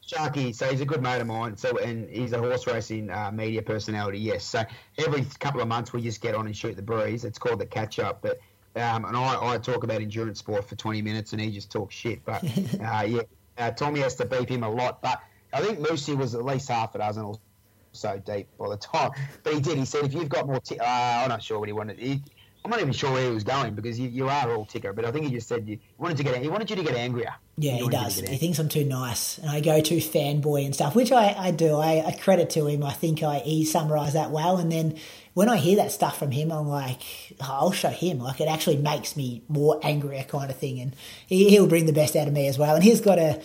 Sharky, 0.07 0.55
so 0.55 0.67
he's 0.67 0.81
a 0.81 0.85
good 0.85 1.01
mate 1.01 1.19
of 1.19 1.27
mine. 1.27 1.57
So 1.57 1.77
and 1.77 2.09
he's 2.09 2.31
a 2.31 2.39
horse 2.39 2.65
racing 2.67 3.09
uh, 3.09 3.31
media 3.31 3.61
personality. 3.61 4.19
Yes. 4.19 4.45
So 4.45 4.63
every 4.97 5.25
couple 5.39 5.61
of 5.61 5.67
months 5.67 5.93
we 5.93 6.01
just 6.01 6.21
get 6.21 6.35
on 6.35 6.45
and 6.45 6.55
shoot 6.55 6.75
the 6.75 6.81
breeze. 6.81 7.25
It's 7.25 7.37
called 7.37 7.59
the 7.59 7.65
catch 7.65 7.99
up, 7.99 8.21
but. 8.21 8.39
Um, 8.75 9.05
and 9.05 9.17
I, 9.17 9.53
I 9.53 9.57
talk 9.57 9.83
about 9.83 10.01
endurance 10.01 10.37
sport 10.37 10.69
for 10.69 10.75
20 10.75 11.01
minutes 11.01 11.31
and 11.31 11.41
he 11.41 11.49
just 11.49 11.71
talks 11.71 11.95
shit. 11.95 12.23
But 12.23 12.43
uh, 12.79 13.05
yeah, 13.07 13.21
uh, 13.57 13.71
Tommy 13.71 14.01
has 14.01 14.13
to 14.17 14.25
beep 14.25 14.49
him 14.49 14.61
a 14.61 14.69
lot. 14.69 15.01
But 15.01 15.19
I 15.57 15.61
think 15.61 15.79
Moosey 15.79 16.15
was 16.15 16.35
at 16.35 16.45
least 16.45 16.69
half 16.69 16.93
a 16.95 16.99
dozen 16.99 17.23
or 17.23 17.39
so 17.91 18.21
deep 18.25 18.47
by 18.59 18.69
the 18.69 18.77
time. 18.77 19.11
But 19.43 19.53
he 19.53 19.59
did. 19.59 19.77
He 19.77 19.85
said, 19.85 20.05
if 20.05 20.13
you've 20.13 20.29
got 20.29 20.45
more, 20.45 20.59
t- 20.59 20.77
uh, 20.77 20.85
I'm 20.85 21.29
not 21.29 21.41
sure 21.41 21.59
what 21.59 21.67
he 21.67 21.73
wanted. 21.73 21.97
He, 21.97 22.21
I'm 22.63 22.71
not 22.71 22.81
even 22.81 22.91
sure 22.93 23.11
where 23.11 23.23
he 23.23 23.33
was 23.33 23.43
going 23.43 23.75
because 23.75 23.97
you, 23.97 24.09
you 24.09 24.27
are 24.27 24.53
all 24.53 24.65
ticker. 24.65 24.91
But 24.91 25.05
I 25.05 25.11
think 25.11 25.25
he 25.25 25.31
just 25.31 25.47
said 25.47 25.67
you 25.67 25.79
wanted 25.97 26.17
to 26.17 26.23
get 26.23 26.41
he 26.41 26.49
wanted 26.49 26.69
you 26.69 26.75
to 26.75 26.83
get 26.83 26.95
angrier. 26.95 27.33
Yeah, 27.57 27.73
he, 27.73 27.83
he 27.83 27.89
does. 27.89 28.19
He 28.19 28.37
thinks 28.37 28.59
I'm 28.59 28.67
too 28.67 28.83
nice, 28.83 29.37
and 29.37 29.49
I 29.49 29.61
go 29.61 29.79
too 29.79 29.97
fanboy 29.97 30.65
and 30.65 30.75
stuff, 30.75 30.93
which 30.93 31.11
I, 31.11 31.33
I 31.33 31.51
do. 31.51 31.75
I, 31.75 32.05
I 32.05 32.11
credit 32.11 32.49
to 32.51 32.67
him. 32.67 32.83
I 32.83 32.91
think 32.91 33.23
I 33.23 33.39
he 33.39 33.63
summarised 33.63 34.15
that 34.15 34.31
well. 34.31 34.57
And 34.57 34.69
then 34.69 34.97
when 35.33 35.47
I 35.47 35.57
hear 35.57 35.77
that 35.77 35.91
stuff 35.91 36.19
from 36.19 36.31
him, 36.31 36.51
I'm 36.51 36.67
like, 36.67 37.01
oh, 37.39 37.45
I'll 37.49 37.71
show 37.71 37.89
him. 37.89 38.19
Like 38.19 38.41
it 38.41 38.49
actually 38.49 38.77
makes 38.77 39.15
me 39.15 39.43
more 39.47 39.79
angrier, 39.81 40.23
kind 40.23 40.51
of 40.51 40.57
thing. 40.57 40.81
And 40.81 40.95
he, 41.25 41.49
he'll 41.49 41.67
bring 41.67 41.85
the 41.85 41.93
best 41.93 42.15
out 42.17 42.27
of 42.27 42.33
me 42.33 42.47
as 42.47 42.57
well. 42.57 42.75
And 42.75 42.83
he's 42.83 42.99
got 42.99 43.17
a 43.17 43.41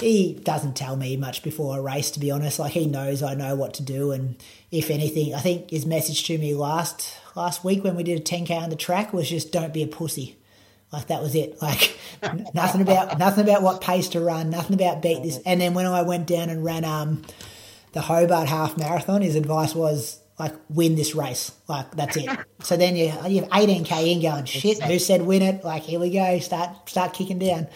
he 0.00 0.34
doesn't 0.34 0.76
tell 0.76 0.96
me 0.96 1.16
much 1.16 1.42
before 1.42 1.78
a 1.78 1.82
race, 1.82 2.10
to 2.12 2.20
be 2.20 2.30
honest. 2.30 2.58
Like 2.58 2.72
he 2.72 2.86
knows 2.86 3.22
I 3.22 3.34
know 3.34 3.54
what 3.54 3.74
to 3.74 3.82
do, 3.82 4.12
and 4.12 4.36
if 4.70 4.90
anything, 4.90 5.34
I 5.34 5.40
think 5.40 5.70
his 5.70 5.86
message 5.86 6.24
to 6.24 6.38
me 6.38 6.54
last 6.54 7.14
last 7.36 7.64
week 7.64 7.84
when 7.84 7.96
we 7.96 8.02
did 8.02 8.18
a 8.18 8.22
10k 8.22 8.50
on 8.50 8.70
the 8.70 8.76
track 8.76 9.12
was 9.12 9.28
just 9.28 9.52
don't 9.52 9.72
be 9.72 9.82
a 9.82 9.86
pussy. 9.86 10.36
Like 10.92 11.06
that 11.06 11.22
was 11.22 11.34
it. 11.34 11.60
Like 11.62 11.98
nothing 12.54 12.82
about 12.82 13.18
nothing 13.18 13.44
about 13.44 13.62
what 13.62 13.80
pace 13.80 14.08
to 14.10 14.20
run, 14.20 14.50
nothing 14.50 14.74
about 14.74 15.02
beat 15.02 15.22
this. 15.22 15.38
And 15.46 15.60
then 15.60 15.74
when 15.74 15.86
I 15.86 16.02
went 16.02 16.26
down 16.26 16.48
and 16.48 16.64
ran 16.64 16.84
um 16.84 17.22
the 17.92 18.02
Hobart 18.02 18.48
half 18.48 18.76
marathon, 18.76 19.22
his 19.22 19.34
advice 19.34 19.74
was 19.74 20.19
like 20.40 20.54
win 20.70 20.96
this 20.96 21.14
race. 21.14 21.52
Like 21.68 21.92
that's 21.92 22.16
it. 22.16 22.28
So 22.62 22.76
then 22.76 22.94
you 22.94 23.06
you 23.26 23.40
have 23.40 23.50
18k 23.50 24.12
in 24.12 24.20
going 24.20 24.44
shit. 24.44 24.82
Who 24.82 24.98
said 24.98 25.22
win 25.22 25.40
it? 25.40 25.64
Like 25.64 25.82
here 25.82 25.98
we 25.98 26.10
go. 26.10 26.38
Start 26.40 26.88
start 26.88 27.14
kicking 27.14 27.38
down. 27.38 27.68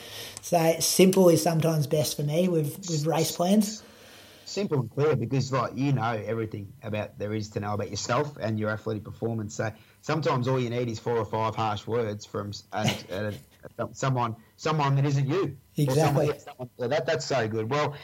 So 0.43 0.77
simple 0.81 1.31
is 1.31 1.43
sometimes 1.43 1.87
best 1.87 2.17
for 2.17 2.23
me 2.23 2.49
with 2.49 2.79
with 2.79 3.07
race 3.07 3.33
plans. 3.33 3.83
Simple 4.45 4.81
and 4.81 4.91
clear 4.91 5.17
because 5.17 5.51
like 5.53 5.73
you 5.75 5.93
know 5.93 6.23
everything 6.27 6.73
about 6.83 7.19
there 7.19 7.33
is 7.33 7.49
to 7.51 7.61
know 7.61 7.73
about 7.73 7.91
yourself 7.91 8.37
and 8.39 8.59
your 8.59 8.71
athletic 8.71 9.05
performance. 9.05 9.55
So 9.55 9.73
sometimes 10.03 10.49
all 10.49 10.61
you 10.61 10.69
need 10.69 10.89
is 10.89 10.99
four 10.99 11.17
or 11.17 11.25
five 11.25 11.55
harsh 11.55 11.87
words 11.87 12.27
from 12.27 12.53
someone 13.93 14.37
someone 14.57 14.97
that 14.97 15.07
isn't 15.07 15.29
you. 15.29 15.57
Exactly. 15.77 16.27
Someone, 16.27 16.41
someone, 16.41 16.71
so 16.79 16.89
that 16.89 17.07
that's 17.07 17.25
so 17.25 17.49
good. 17.49 17.71
Well. 17.71 17.95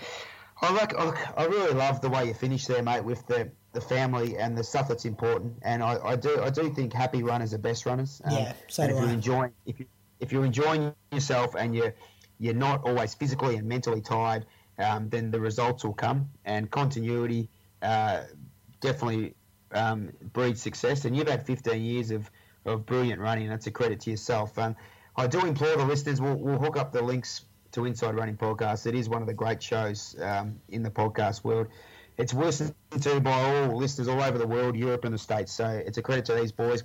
I 0.63 0.73
like. 0.73 0.95
I 1.39 1.47
really 1.47 1.73
love 1.73 2.03
the 2.03 2.11
way 2.11 2.27
you 2.27 2.35
finish 2.35 2.67
there, 2.67 2.83
mate, 2.83 3.03
with 3.03 3.27
the 3.27 3.51
the 3.73 3.81
family 3.81 4.37
and 4.37 4.57
the 4.57 4.65
stuff 4.65 4.89
that's 4.89 5.05
important. 5.05 5.55
And 5.63 5.83
I, 5.83 5.99
I 6.05 6.17
do 6.17 6.43
I 6.43 6.51
do 6.51 6.71
think 6.71 6.93
happy 6.93 7.23
runners 7.23 7.55
are 7.55 7.59
best 7.59 7.87
runners. 7.87 8.21
Um, 8.25 8.33
yeah, 8.33 8.53
so 8.69 8.83
and 8.83 8.93
if 8.93 8.99
you're 8.99 9.11
enjoying 9.11 9.53
if 9.67 9.81
you 9.81 9.87
if 10.21 10.33
you're 10.33 10.45
enjoying 10.45 10.93
yourself 11.13 11.55
and 11.57 11.75
you're 11.75 11.95
you're 12.41 12.55
not 12.55 12.83
always 12.85 13.15
physically 13.15 13.57
and 13.57 13.69
mentally 13.69 14.01
tired, 14.01 14.47
um, 14.79 15.09
then 15.11 15.31
the 15.31 15.39
results 15.39 15.85
will 15.85 15.93
come. 15.93 16.31
And 16.45 16.71
continuity 16.71 17.49
uh, 17.83 18.23
definitely 18.81 19.35
um, 19.73 20.11
breeds 20.33 20.61
success. 20.63 21.05
And 21.05 21.15
you've 21.15 21.29
had 21.29 21.47
15 21.47 21.81
years 21.81 22.11
of, 22.11 22.31
of 22.65 22.87
brilliant 22.87 23.21
running. 23.21 23.45
And 23.45 23.53
that's 23.53 23.67
a 23.67 23.71
credit 23.71 24.01
to 24.01 24.11
yourself. 24.11 24.59
Um, 24.59 24.75
I 25.17 25.27
do 25.27 25.45
implore 25.45 25.77
the 25.77 25.85
listeners, 25.85 26.21
we'll, 26.21 26.37
we'll 26.37 26.59
hook 26.59 26.79
up 26.79 26.93
the 26.93 27.03
links 27.03 27.45
to 27.73 27.85
Inside 27.85 28.15
Running 28.15 28.37
Podcast. 28.37 28.87
It 28.87 28.95
is 28.95 29.09
one 29.09 29.21
of 29.21 29.29
the 29.29 29.35
great 29.35 29.63
shows 29.63 30.17
um, 30.23 30.59
in 30.71 30.83
the 30.83 30.91
podcast 30.91 31.45
world. 31.45 31.69
It's 32.21 32.35
listened 32.35 32.75
to 33.01 33.19
by 33.21 33.33
all 33.33 33.77
listeners 33.77 34.07
all 34.07 34.21
over 34.21 34.37
the 34.37 34.47
world, 34.47 34.77
Europe 34.77 35.05
and 35.05 35.15
the 35.15 35.19
States. 35.19 35.53
So 35.53 35.67
it's 35.67 35.97
a 35.97 36.03
credit 36.03 36.27
to 36.27 36.35
these 36.35 36.53
boys. 36.53 36.85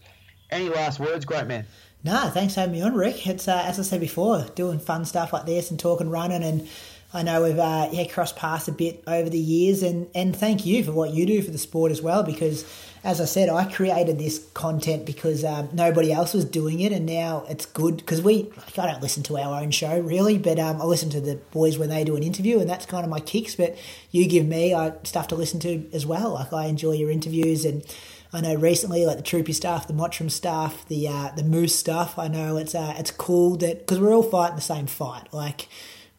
Any 0.49 0.69
last 0.69 0.99
words, 0.99 1.25
great 1.25 1.45
man? 1.45 1.65
No, 2.05 2.29
thanks 2.29 2.53
for 2.53 2.61
having 2.61 2.75
me 2.75 2.81
on, 2.81 2.93
Rick. 2.93 3.27
It's 3.27 3.47
uh, 3.47 3.63
as 3.65 3.77
I 3.77 3.81
said 3.81 3.99
before, 3.99 4.45
doing 4.55 4.79
fun 4.79 5.03
stuff 5.03 5.33
like 5.33 5.45
this 5.45 5.71
and 5.71 5.79
talking 5.79 6.09
running, 6.09 6.43
and 6.43 6.69
I 7.13 7.23
know 7.23 7.43
we've 7.43 7.59
uh, 7.59 7.89
yeah 7.91 8.05
crossed 8.05 8.37
paths 8.37 8.67
a 8.67 8.71
bit 8.71 9.03
over 9.07 9.29
the 9.29 9.39
years, 9.39 9.83
and 9.83 10.07
and 10.15 10.35
thank 10.35 10.65
you 10.65 10.83
for 10.83 10.93
what 10.93 11.13
you 11.13 11.25
do 11.25 11.41
for 11.41 11.51
the 11.51 11.57
sport 11.57 11.91
as 11.91 12.01
well, 12.01 12.23
because 12.23 12.63
as 13.05 13.21
I 13.21 13.25
said, 13.25 13.49
I 13.49 13.71
created 13.71 14.17
this 14.17 14.43
content 14.55 15.05
because 15.05 15.45
um, 15.45 15.69
nobody 15.71 16.11
else 16.11 16.33
was 16.33 16.43
doing 16.43 16.79
it, 16.79 16.91
and 16.91 17.05
now 17.05 17.45
it's 17.47 17.67
good 17.67 17.97
because 17.97 18.19
we. 18.19 18.51
I 18.79 18.87
don't 18.87 19.01
listen 19.01 19.21
to 19.23 19.37
our 19.37 19.61
own 19.61 19.69
show 19.69 19.99
really, 19.99 20.39
but 20.39 20.57
um, 20.57 20.81
I 20.81 20.85
listen 20.85 21.11
to 21.11 21.21
the 21.21 21.35
boys 21.51 21.77
when 21.77 21.89
they 21.89 22.03
do 22.03 22.15
an 22.15 22.23
interview, 22.23 22.59
and 22.59 22.67
that's 22.67 22.87
kind 22.87 23.03
of 23.03 23.11
my 23.11 23.19
kicks. 23.19 23.55
But 23.55 23.77
you 24.09 24.27
give 24.27 24.47
me 24.47 24.73
uh, 24.73 24.93
stuff 25.03 25.27
to 25.27 25.35
listen 25.35 25.59
to 25.59 25.87
as 25.93 26.03
well. 26.03 26.33
Like 26.33 26.51
I 26.51 26.65
enjoy 26.65 26.93
your 26.93 27.11
interviews, 27.11 27.63
and 27.63 27.85
I 28.33 28.41
know 28.41 28.55
recently, 28.55 29.05
like 29.05 29.17
the 29.17 29.23
Troopy 29.23 29.53
stuff, 29.53 29.87
the 29.87 29.93
Mottram 29.93 30.31
stuff, 30.31 30.87
the 30.87 31.07
uh, 31.07 31.29
the 31.35 31.43
Moose 31.43 31.75
stuff. 31.75 32.17
I 32.17 32.27
know 32.27 32.57
it's 32.57 32.73
uh, 32.73 32.95
it's 32.97 33.11
cool 33.11 33.55
that 33.57 33.81
because 33.81 33.99
we're 33.99 34.15
all 34.15 34.23
fighting 34.23 34.55
the 34.55 34.63
same 34.63 34.87
fight, 34.87 35.31
like 35.31 35.67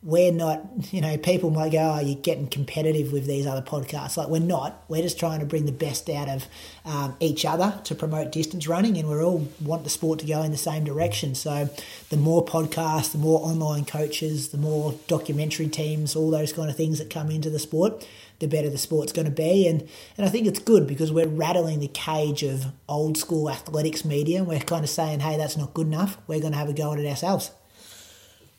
we're 0.02 0.30
not, 0.30 0.62
you 0.92 1.00
know, 1.00 1.16
people 1.16 1.50
might 1.50 1.72
go, 1.72 1.96
oh, 1.96 2.00
you're 2.00 2.20
getting 2.20 2.46
competitive 2.46 3.12
with 3.12 3.26
these 3.26 3.46
other 3.46 3.62
podcasts. 3.62 4.16
Like, 4.16 4.28
we're 4.28 4.38
not. 4.38 4.84
We're 4.88 5.02
just 5.02 5.18
trying 5.18 5.40
to 5.40 5.46
bring 5.46 5.66
the 5.66 5.72
best 5.72 6.08
out 6.10 6.28
of 6.28 6.46
um, 6.84 7.16
each 7.18 7.44
other 7.44 7.80
to 7.84 7.94
promote 7.94 8.30
distance 8.30 8.68
running, 8.68 8.96
and 8.98 9.08
we 9.08 9.16
all 9.16 9.48
want 9.60 9.84
the 9.84 9.90
sport 9.90 10.18
to 10.20 10.26
go 10.26 10.42
in 10.42 10.52
the 10.52 10.58
same 10.58 10.84
direction. 10.84 11.34
So, 11.34 11.70
the 12.10 12.16
more 12.16 12.44
podcasts, 12.44 13.12
the 13.12 13.18
more 13.18 13.40
online 13.40 13.84
coaches, 13.84 14.50
the 14.50 14.58
more 14.58 14.94
documentary 15.08 15.68
teams, 15.68 16.14
all 16.14 16.30
those 16.30 16.52
kind 16.52 16.70
of 16.70 16.76
things 16.76 16.98
that 16.98 17.10
come 17.10 17.30
into 17.30 17.50
the 17.50 17.58
sport, 17.58 18.06
the 18.38 18.46
better 18.46 18.68
the 18.68 18.78
sport's 18.78 19.12
going 19.12 19.24
to 19.24 19.32
be. 19.32 19.66
And, 19.66 19.88
and 20.16 20.26
I 20.26 20.28
think 20.28 20.46
it's 20.46 20.58
good 20.58 20.86
because 20.86 21.10
we're 21.10 21.26
rattling 21.26 21.80
the 21.80 21.88
cage 21.88 22.42
of 22.42 22.66
old 22.88 23.16
school 23.16 23.50
athletics 23.50 24.04
media, 24.04 24.38
and 24.38 24.46
we're 24.46 24.60
kind 24.60 24.84
of 24.84 24.90
saying, 24.90 25.20
hey, 25.20 25.36
that's 25.36 25.56
not 25.56 25.74
good 25.74 25.86
enough. 25.86 26.18
We're 26.26 26.40
going 26.40 26.52
to 26.52 26.58
have 26.58 26.68
a 26.68 26.74
go 26.74 26.92
at 26.92 27.00
it 27.00 27.06
ourselves. 27.06 27.50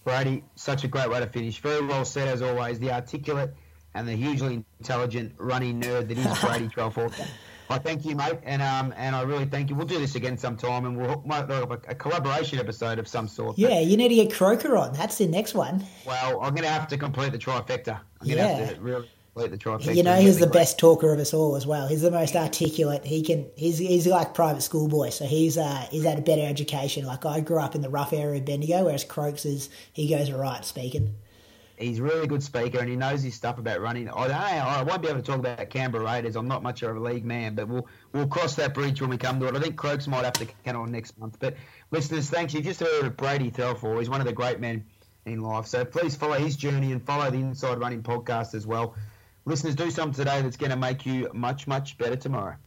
Brady, 0.08 0.42
such 0.56 0.86
a 0.86 0.88
great 0.88 1.10
way 1.10 1.20
to 1.20 1.28
finish. 1.28 1.60
Very 1.60 1.86
well 1.86 2.06
said, 2.06 2.30
as 2.30 2.42
always. 2.42 2.80
The 2.80 2.94
articulate 2.94 3.54
and 3.94 4.08
the 4.08 4.14
hugely 4.14 4.64
intelligent 4.80 5.34
running 5.38 5.82
nerd 5.82 6.08
that 6.08 6.18
is 6.18 6.40
Brady 6.40 6.68
Threlfall. 6.74 7.14
I 7.70 7.78
thank 7.78 8.06
you, 8.06 8.16
mate, 8.16 8.40
and 8.44 8.62
um, 8.62 8.94
and 8.96 9.14
I 9.14 9.24
really 9.24 9.44
thank 9.44 9.70
you. 9.70 9.76
We'll 9.76 9.86
do 9.86 10.00
this 10.00 10.16
again 10.16 10.38
sometime, 10.38 10.86
and 10.86 10.98
we'll 10.98 11.22
might 11.26 11.50
have 11.50 11.72
a, 11.72 11.80
a 11.90 11.96
collaboration 11.96 12.58
episode 12.58 13.00
of 13.00 13.08
some 13.10 13.28
sort. 13.28 13.58
Yeah, 13.58 13.82
you 13.82 13.98
need 13.98 14.08
to 14.08 14.16
get 14.16 14.34
Croker 14.34 14.78
on. 14.78 14.94
That's 14.94 15.18
the 15.18 15.28
next 15.28 15.54
one. 15.54 15.84
Well, 16.06 16.40
I'm 16.40 16.52
going 16.52 16.64
to 16.64 16.70
have 16.70 16.88
to 16.88 16.98
complete 16.98 17.34
the 17.34 17.38
trifecta. 17.38 18.00
I'm 18.22 18.28
going 18.28 18.38
to 18.38 18.48
have 18.48 18.76
to 18.76 18.80
really 18.80 19.10
the 19.46 19.58
trifecta. 19.58 19.96
You 19.96 20.04
know, 20.04 20.16
he's 20.16 20.40
the 20.40 20.48
best 20.48 20.80
talker 20.80 21.14
of 21.14 21.20
us 21.20 21.34
all 21.34 21.56
as 21.56 21.68
well. 21.68 21.88
He's 21.88 22.02
the 22.02 22.12
most 22.12 22.36
articulate. 22.36 23.06
He 23.06 23.22
can. 23.22 23.46
He's 23.56 23.78
he's 23.78 24.08
like 24.08 24.34
private 24.34 24.62
school 24.62 24.88
boy, 24.88 25.10
so 25.12 25.26
he's 25.26 25.58
uh 25.58 25.86
he's 25.92 26.04
had 26.04 26.18
a 26.18 26.22
better 26.22 26.46
education. 26.46 27.06
Like 27.06 27.26
I 27.26 27.40
grew 27.40 27.60
up 27.60 27.76
in 27.76 27.82
the 27.82 27.90
rough 27.90 28.14
area 28.14 28.40
of 28.40 28.46
Bendigo, 28.46 28.86
whereas 28.86 29.04
Croaks 29.04 29.46
is 29.46 29.70
he 29.94 30.10
goes 30.10 30.32
right 30.32 30.66
speaking. 30.66 31.16
He's 31.78 32.00
a 32.00 32.04
really 32.04 32.26
good 32.26 32.42
speaker 32.42 32.80
and 32.80 32.90
he 32.90 32.96
knows 32.96 33.22
his 33.22 33.36
stuff 33.36 33.60
about 33.60 33.82
running. 33.82 34.10
I 34.10 34.28
know, 34.28 34.34
I 34.34 34.82
won't 34.82 35.04
be 35.04 35.10
able 35.10 35.20
to 35.20 35.26
talk 35.26 35.38
about 35.38 35.70
Canberra 35.70 36.04
Raiders. 36.04 36.36
I'm 36.36 36.48
not 36.48 36.64
much 36.64 36.82
of 36.82 36.98
a 36.98 37.00
league 37.00 37.24
man, 37.24 37.54
but 37.54 37.68
we'll 37.68 37.88
we'll 38.14 38.28
cross 38.28 38.56
that 38.56 38.74
bridge 38.74 39.00
when 39.00 39.12
we 39.12 39.18
come 39.18 39.40
to 39.40 39.48
it. 39.48 39.56
I 39.56 39.60
think 39.60 39.76
Croaks 39.76 40.08
might 40.08 40.26
have 40.26 40.34
to 40.34 40.48
come 40.66 40.76
on 40.76 40.92
next 40.92 41.20
month. 41.20 41.38
But 41.40 41.56
listeners, 41.92 42.32
thanks. 42.32 42.56
You 42.56 42.62
just 42.62 42.80
heard 42.80 43.06
of 43.06 43.16
Brady 43.16 43.52
Threlfall. 43.52 44.00
He's 44.00 44.10
one 44.10 44.22
of 44.22 44.26
the 44.26 44.34
great 44.34 44.60
men 44.60 44.86
in 45.28 45.42
life. 45.42 45.68
So 45.68 45.86
please 45.86 46.16
follow 46.16 46.40
his 46.40 46.56
journey 46.56 46.92
and 46.92 47.06
follow 47.06 47.30
the 47.30 47.38
Inside 47.38 47.80
Running 47.80 48.02
podcast 48.02 48.56
as 48.56 48.66
well. 48.66 48.96
Listeners, 49.48 49.76
do 49.76 49.90
something 49.90 50.14
today 50.14 50.42
that's 50.42 50.58
going 50.58 50.72
to 50.72 50.76
make 50.76 51.06
you 51.06 51.30
much, 51.34 51.68
much 51.68 51.98
better 51.98 52.18
tomorrow. 52.18 52.58